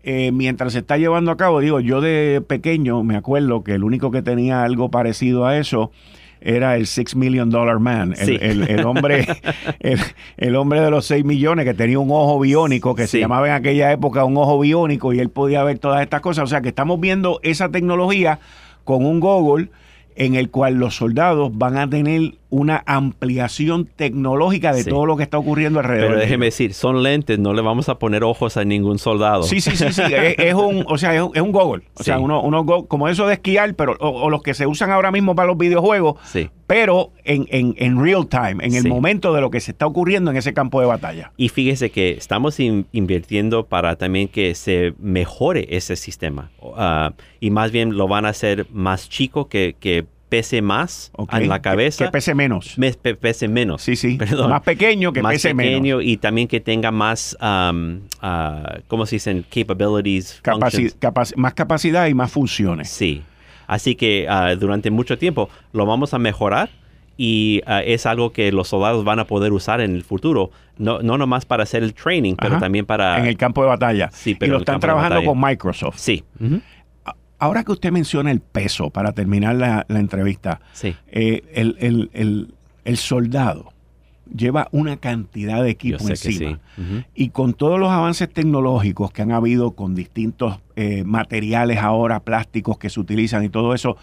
Eh, 0.05 0.31
mientras 0.33 0.75
se 0.75 0.79
está 0.79 0.97
llevando 0.97 1.31
a 1.31 1.37
cabo, 1.37 1.61
digo, 1.61 1.81
yo 1.81 2.01
de 2.01 2.41
pequeño 2.47 3.03
me 3.03 3.17
acuerdo 3.17 3.65
que 3.65 3.75
el 3.75 3.85
único 3.85 4.11
que 4.11 4.23
tenía 4.23 4.63
algo 4.63 4.91
parecido 4.91 5.45
a 5.45 5.59
eso 5.59 5.91
era 6.41 6.77
el 6.77 6.87
Six 6.87 7.17
Million 7.17 7.51
Dollar 7.51 7.79
Man, 7.79 8.15
el, 8.19 8.85
hombre, 8.85 9.27
el, 10.37 10.57
hombre 10.57 10.81
de 10.81 10.91
los 10.91 11.07
6 11.07 11.25
millones 11.25 11.65
que 11.65 11.75
tenía 11.75 11.99
un 11.99 12.11
ojo 12.11 12.39
biónico, 12.41 12.95
que 12.95 13.07
se 13.07 13.19
llamaba 13.19 13.49
en 13.49 13.55
aquella 13.55 13.91
época 13.93 14.25
un 14.25 14.37
ojo 14.37 14.61
biónico 14.61 15.13
y 15.13 15.21
él 15.21 15.31
podía 15.31 15.65
ver 15.65 15.79
todas 15.79 16.03
estas 16.03 16.21
cosas. 16.21 16.45
O 16.45 16.47
sea 16.47 16.61
que 16.61 16.69
estamos 16.69 17.01
viendo 17.01 17.41
esa 17.43 17.71
tecnología 17.71 18.39
con 18.85 19.05
un 19.05 19.21
Google 19.21 19.69
en 20.19 20.35
el 20.35 20.51
cual 20.51 20.75
los 20.75 20.97
soldados 20.97 21.57
van 21.57 21.79
a 21.79 21.89
tener 21.89 22.35
una 22.51 22.83
ampliación 22.87 23.87
tecnológica 23.87 24.73
de 24.73 24.85
todo 24.85 25.05
lo 25.05 25.17
que 25.17 25.23
está 25.23 25.39
ocurriendo 25.39 25.81
alrededor. 25.81 26.09
Pero 26.09 26.21
déjeme 26.21 26.47
decir, 26.47 26.73
son 26.73 27.03
lentes, 27.03 27.39
no 27.39 27.53
le 27.53 27.61
vamos 27.61 27.89
a 27.89 27.99
poner 27.99 28.25
ojos 28.25 28.57
a 28.57 28.65
ningún 28.65 28.99
soldado. 28.99 29.43
Sí, 29.43 29.61
sí, 29.61 29.77
sí, 29.77 29.93
sí, 29.93 30.03
es, 30.39 30.55
un, 30.55 30.85
o 30.89 30.97
sea, 30.97 31.15
es 31.15 31.21
un, 31.21 31.33
es 31.35 31.43
goggle, 31.53 31.85
o 31.95 32.03
sea, 32.03 32.19
uno, 32.19 32.43
uno 32.43 32.65
como 32.87 33.09
eso 33.09 33.27
de 33.27 33.35
esquiar, 33.35 33.75
pero 33.75 33.97
o, 34.01 34.31
los 34.31 34.43
que 34.43 34.55
se 34.55 34.67
usan 34.67 34.91
ahora 34.91 35.11
mismo 35.11 35.35
para 35.35 35.49
los 35.49 35.59
videojuegos, 35.59 36.17
sí. 36.25 36.49
pero 36.67 37.13
en, 37.25 37.47
en, 37.51 38.03
real 38.03 38.27
time, 38.29 38.65
en 38.65 38.75
el 38.75 38.89
momento 38.89 39.35
de 39.35 39.41
lo 39.41 39.51
que 39.51 39.61
se 39.61 39.73
está 39.73 39.87
ocurriendo 39.87 40.31
en 40.31 40.37
ese 40.37 40.55
campo 40.55 40.81
de 40.81 40.87
batalla. 40.87 41.33
Y 41.37 41.51
fíjese 41.51 41.91
que 41.91 42.13
estamos 42.13 42.59
invirtiendo 42.61 43.67
para 43.67 43.97
también 43.97 44.29
que 44.29 44.55
se 44.55 44.95
mejore 44.99 45.67
ese 45.71 45.97
sistema, 45.97 46.51
uh, 46.63 47.13
y 47.41 47.51
más 47.51 47.73
bien 47.73 47.97
lo 47.97 48.09
van 48.09 48.25
a 48.25 48.31
hacer 48.31 48.67
más 48.73 49.09
chico 49.11 49.49
que, 49.49 49.77
que 49.79 50.07
pese 50.29 50.63
más 50.63 51.13
en 51.33 51.49
la 51.49 51.61
cabeza. 51.61 52.07
Que, 52.07 52.11
pese 52.11 52.35
menos. 52.35 52.77
pese 53.21 53.49
menos. 53.49 53.83
Sí, 53.83 53.97
sí. 53.97 54.19
Más 54.49 54.63
pequeño 54.63 55.13
que 55.13 55.23
pese 55.23 55.55
menos. 55.55 56.03
y 56.03 56.17
también 56.17 56.49
que 56.49 56.61
tenga 56.61 56.91
más, 56.91 57.37
um, 57.41 58.01
uh, 58.23 58.81
¿cómo 58.87 59.07
se 59.07 59.17
dicen? 59.17 59.45
Capabilities. 59.49 60.43
más 61.37 61.55
capacidad 61.55 62.07
y 62.07 62.15
más 62.15 62.31
funciones. 62.31 62.89
Sí. 62.89 63.23
Así 63.67 63.95
que 63.95 64.27
uh, 64.29 64.59
durante 64.59 64.91
mucho 64.91 65.19
tiempo 65.19 65.51
lo 65.73 65.85
vamos 65.85 66.15
a 66.15 66.19
mejorar 66.19 66.71
y 67.17 67.61
uh, 67.67 67.83
es 67.85 68.07
algo 68.07 68.33
que 68.33 68.51
los 68.53 68.69
soldados 68.69 69.05
van 69.05 69.19
a 69.19 69.27
poder 69.27 69.53
usar 69.53 69.81
en 69.81 69.95
el 69.95 70.05
futuro, 70.05 70.51
no, 70.79 71.01
no 71.03 71.19
nomás 71.19 71.45
para 71.45 71.65
hacer 71.65 71.83
el 71.83 71.93
training, 71.93 72.35
pero 72.37 72.59
también 72.59 72.87
para... 72.87 73.19
En 73.19 73.27
el 73.27 73.37
campo 73.37 73.63
de 73.63 73.69
batalla. 73.69 74.09
Sí, 74.13 74.35
pero 74.37 74.51
y 74.51 74.53
lo 74.53 74.59
están 74.59 74.81
trabajando 74.81 75.25
con 75.25 75.39
Microsoft. 75.41 75.99
Sí. 75.99 76.25
Ahora 77.39 77.65
que 77.65 77.73
usted 77.73 77.93
menciona 77.93 78.31
el 78.31 78.41
peso, 78.41 78.91
para 78.91 79.13
terminar 79.13 79.55
la, 79.57 79.87
entrevista, 79.89 80.61
eh, 80.83 81.43
el, 81.55 82.97
soldado 82.97 83.73
lleva 84.35 84.69
una 84.73 84.97
cantidad 84.97 85.63
de 85.63 85.71
equipo 85.71 86.09
encima. 86.09 86.61
Y 87.15 87.31
con 87.31 87.55
todos 87.55 87.79
los 87.79 87.91
avances 87.91 88.29
tecnológicos 88.29 89.13
que 89.13 89.23
han 89.23 89.33
habido 89.33 89.73
con 89.73 89.95
distintos 89.95 90.61
eh, 90.77 91.05
materiales 91.05 91.79
ahora, 91.79 92.21
plásticos 92.21 92.79
que 92.79 92.91
se 92.91 93.01
utilizan 93.01 93.45
y 93.45 93.49
todo 93.49 93.75
eso, 93.75 93.97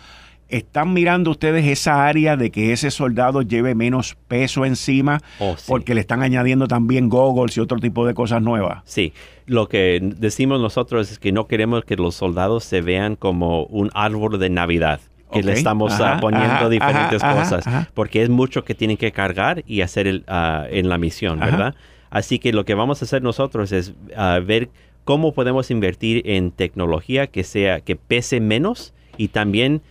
¿Están 0.56 0.94
mirando 0.94 1.32
ustedes 1.32 1.66
esa 1.66 2.08
área 2.08 2.38
de 2.38 2.50
que 2.50 2.72
ese 2.72 2.90
soldado 2.90 3.42
lleve 3.42 3.76
menos 3.76 4.16
peso 4.30 4.64
encima 4.64 5.20
oh, 5.40 5.58
porque 5.68 5.94
le 5.94 6.00
están 6.00 6.24
añadiendo 6.24 6.70
también 6.70 7.10
goggles 7.10 7.58
y 7.58 7.60
otro 7.60 7.78
tipo 7.80 8.08
de 8.08 8.14
cosas 8.14 8.42
nuevas? 8.42 8.82
Sí, 8.86 9.12
lo 9.48 9.68
que 9.68 10.00
decimos 10.02 10.62
nosotros 10.62 11.12
es 11.12 11.20
que 11.20 11.34
no 11.34 11.48
queremos 11.48 11.84
que 11.84 11.98
los 11.98 12.16
soldados 12.16 12.64
se 12.64 12.80
vean 12.80 13.18
como 13.18 13.66
un 13.66 13.92
árbol 13.94 14.40
de 14.40 14.50
Navidad 14.50 15.02
que 15.34 15.44
le 15.44 15.52
estamos 15.52 16.00
ah, 16.00 16.20
poniendo 16.22 16.70
diferentes 16.70 17.22
cosas, 17.22 17.66
porque 17.94 18.24
es 18.24 18.30
mucho 18.30 18.64
que 18.64 18.76
tienen 18.76 18.96
que 18.96 19.12
cargar 19.12 19.62
y 19.68 19.82
hacer 19.82 20.24
ah, 20.28 20.68
en 20.70 20.88
la 20.88 20.98
misión, 20.98 21.38
¿verdad? 21.38 21.76
Así 22.12 22.40
que 22.40 22.54
lo 22.54 22.64
que 22.64 22.76
vamos 22.76 23.02
a 23.02 23.06
hacer 23.06 23.22
nosotros 23.22 23.74
es 23.74 23.94
ah, 24.16 24.40
ver 24.42 24.70
cómo 25.04 25.34
podemos 25.34 25.70
invertir 25.70 26.22
en 26.26 26.52
tecnología 26.52 27.28
que 27.28 27.44
sea 27.44 27.82
que 27.82 27.98
pese 27.98 28.40
menos 28.40 28.94
y 29.18 29.28
también 29.30 29.82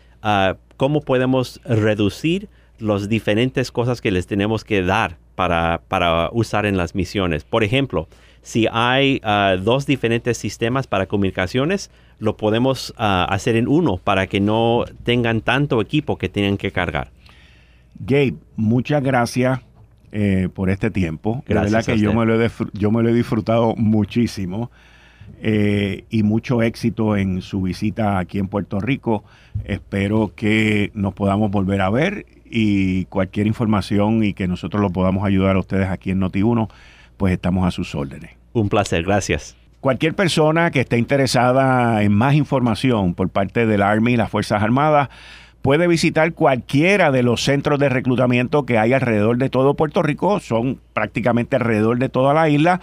cómo 0.77 1.01
podemos 1.03 1.61
reducir 1.64 2.49
las 2.79 3.09
diferentes 3.09 3.70
cosas 3.70 4.01
que 4.01 4.11
les 4.11 4.27
tenemos 4.27 4.64
que 4.64 4.83
dar 4.83 5.16
para, 5.35 5.83
para 5.89 6.31
usar 6.33 6.66
en 6.66 6.77
las 6.77 6.95
misiones. 6.95 7.45
Por 7.45 7.64
ejemplo, 7.64 8.09
si 8.43 8.66
hay 8.70 9.20
ah, 9.25 9.57
dos 9.61 9.87
diferentes 9.87 10.37
sistemas 10.37 10.87
para 10.87 11.07
comunicaciones, 11.07 11.91
lo 12.18 12.37
podemos 12.37 12.95
ah, 12.99 13.27
hacer 13.31 13.57
en 13.57 13.68
uno 13.68 13.97
para 13.97 14.27
que 14.27 14.41
no 14.41 14.85
tengan 15.03 15.41
tanto 15.41 15.81
equipo 15.81 16.18
que 16.18 16.29
tienen 16.29 16.57
que 16.57 16.70
cargar. 16.70 17.11
Gabe, 17.99 18.35
muchas 18.57 19.03
gracias 19.03 19.61
eh, 20.12 20.49
por 20.53 20.68
este 20.68 20.91
tiempo. 20.91 21.43
Gracias. 21.47 21.72
La 21.72 21.79
verdad 21.79 21.95
que 21.95 21.99
yo 21.99 22.12
me, 22.12 22.27
lo 22.27 22.41
he, 22.41 22.51
yo 22.75 22.91
me 22.91 23.03
lo 23.03 23.09
he 23.09 23.14
disfrutado 23.14 23.75
muchísimo. 23.77 24.70
Eh, 25.41 26.05
y 26.11 26.22
mucho 26.22 26.62
éxito 26.62 27.16
en 27.16 27.43
su 27.43 27.62
visita 27.62 28.18
aquí 28.18 28.39
en 28.39 28.49
Puerto 28.49 28.81
Rico. 28.81 29.25
Espero 29.64 30.33
que 30.35 30.91
nos 30.95 31.14
podamos 31.14 31.51
volver 31.51 31.81
a 31.81 31.91
ver 31.91 32.27
y 32.45 33.05
cualquier 33.07 33.47
información 33.47 34.22
y 34.25 34.33
que 34.35 34.49
nosotros 34.49 34.81
lo 34.81 34.91
podamos 34.91 35.25
ayudar 35.25 35.57
a 35.57 35.59
ustedes 35.59 35.89
aquí 35.89 36.11
en 36.11 36.20
Noti1, 36.20 36.68
pues 37.16 37.33
estamos 37.33 37.66
a 37.66 37.70
sus 37.70 37.95
órdenes. 37.95 38.31
Un 38.53 38.68
placer, 38.68 39.03
gracias. 39.03 39.57
Cualquier 39.81 40.14
persona 40.14 40.70
que 40.70 40.81
esté 40.81 40.97
interesada 40.97 42.03
en 42.03 42.12
más 42.12 42.35
información 42.35 43.14
por 43.14 43.29
parte 43.29 43.66
del 43.66 43.83
Army 43.83 44.12
y 44.12 44.16
las 44.16 44.31
Fuerzas 44.31 44.62
Armadas, 44.62 45.09
puede 45.64 45.87
visitar 45.87 46.35
cualquiera 46.35 47.11
de 47.11 47.22
los 47.22 47.43
centros 47.43 47.79
de 47.79 47.89
reclutamiento 47.89 48.66
que 48.66 48.77
hay 48.77 48.93
alrededor 48.93 49.39
de 49.39 49.49
todo 49.49 49.72
Puerto 49.72 50.03
Rico, 50.03 50.39
son 50.39 50.79
prácticamente 50.93 51.57
alrededor 51.57 51.99
de 51.99 52.11
toda 52.11 52.35
la 52.35 52.51
isla, 52.51 52.81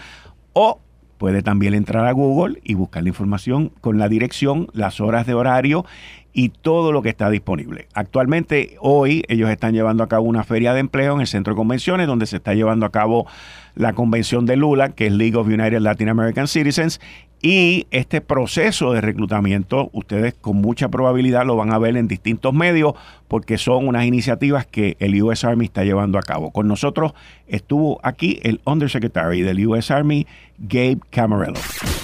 o 0.54 0.80
Puede 1.22 1.44
también 1.44 1.76
entrar 1.76 2.08
a 2.08 2.14
Google 2.14 2.60
y 2.64 2.74
buscar 2.74 3.04
la 3.04 3.10
información 3.10 3.72
con 3.80 4.00
la 4.00 4.10
dirección, 4.10 4.70
las 4.74 5.00
horas 5.00 5.28
de 5.28 5.36
horario 5.36 5.86
y 6.34 6.50
todo 6.50 6.92
lo 6.92 7.04
que 7.04 7.10
está 7.10 7.30
disponible. 7.30 7.88
Actualmente, 7.94 8.76
hoy, 8.80 9.24
ellos 9.28 9.48
están 9.52 9.76
llevando 9.76 10.04
a 10.04 10.08
cabo 10.08 10.26
una 10.26 10.44
feria 10.44 10.74
de 10.74 10.80
empleo 10.80 11.14
en 11.14 11.22
el 11.22 11.28
centro 11.28 11.54
de 11.54 11.58
convenciones 11.58 12.08
donde 12.08 12.26
se 12.26 12.38
está 12.38 12.56
llevando 12.56 12.88
a 12.88 12.92
cabo 12.92 13.28
la 13.76 13.94
convención 13.94 14.48
de 14.48 14.56
Lula, 14.56 14.96
que 14.96 15.06
es 15.06 15.14
League 15.14 15.38
of 15.38 15.46
United 15.46 15.82
Latin 15.82 16.10
American 16.10 16.48
Citizens, 16.48 17.00
y 17.42 17.88
este 17.90 18.22
proceso 18.22 18.94
de 18.94 19.02
reclutamiento, 19.02 19.90
ustedes 19.94 20.36
con 20.36 20.58
mucha 20.58 20.90
probabilidad 20.90 21.46
lo 21.46 21.56
van 21.56 21.74
a 21.74 21.80
ver 21.80 21.98
en 21.98 22.08
distintos 22.08 22.54
medios 22.54 22.94
porque 23.28 23.58
son 23.58 23.88
unas 23.88 24.06
iniciativas 24.06 24.68
que 24.68 24.96
el 25.00 25.20
US 25.24 25.44
Army 25.44 25.66
está 25.66 25.84
llevando 25.84 26.20
a 26.20 26.22
cabo. 26.22 26.52
Con 26.52 26.68
nosotros 26.68 27.14
estuvo 27.48 28.00
aquí 28.04 28.40
el 28.44 28.62
Undersecretary 28.66 29.42
del 29.42 29.66
US 29.68 29.90
Army, 29.90 30.28
Gabe 30.60 31.00
Camarello. 31.10 31.60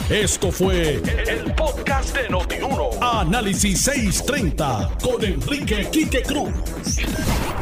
Esto 0.10 0.52
fue 0.52 0.96
el, 1.28 1.54
podcast 1.54 2.16
de 2.16 2.30
Notiuno. 2.30 2.90
Análisis 3.02 3.82
630 3.82 4.90
con 5.04 5.24
Enrique 5.24 5.88
Quique 5.92 6.24
Cruz. 6.24 6.54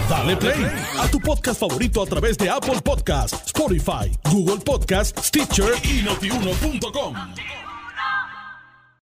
Dale 0.07 0.37
play 0.37 0.65
a 0.99 1.07
tu 1.07 1.19
podcast 1.19 1.59
favorito 1.59 2.03
a 2.03 2.05
través 2.05 2.37
de 2.37 2.49
Apple 2.49 2.79
Podcasts, 2.83 3.47
Spotify, 3.47 4.11
Google 4.31 4.63
Podcasts, 4.63 5.27
Stitcher 5.27 5.73
y 5.83 6.03
notiuno.com. 6.03 7.15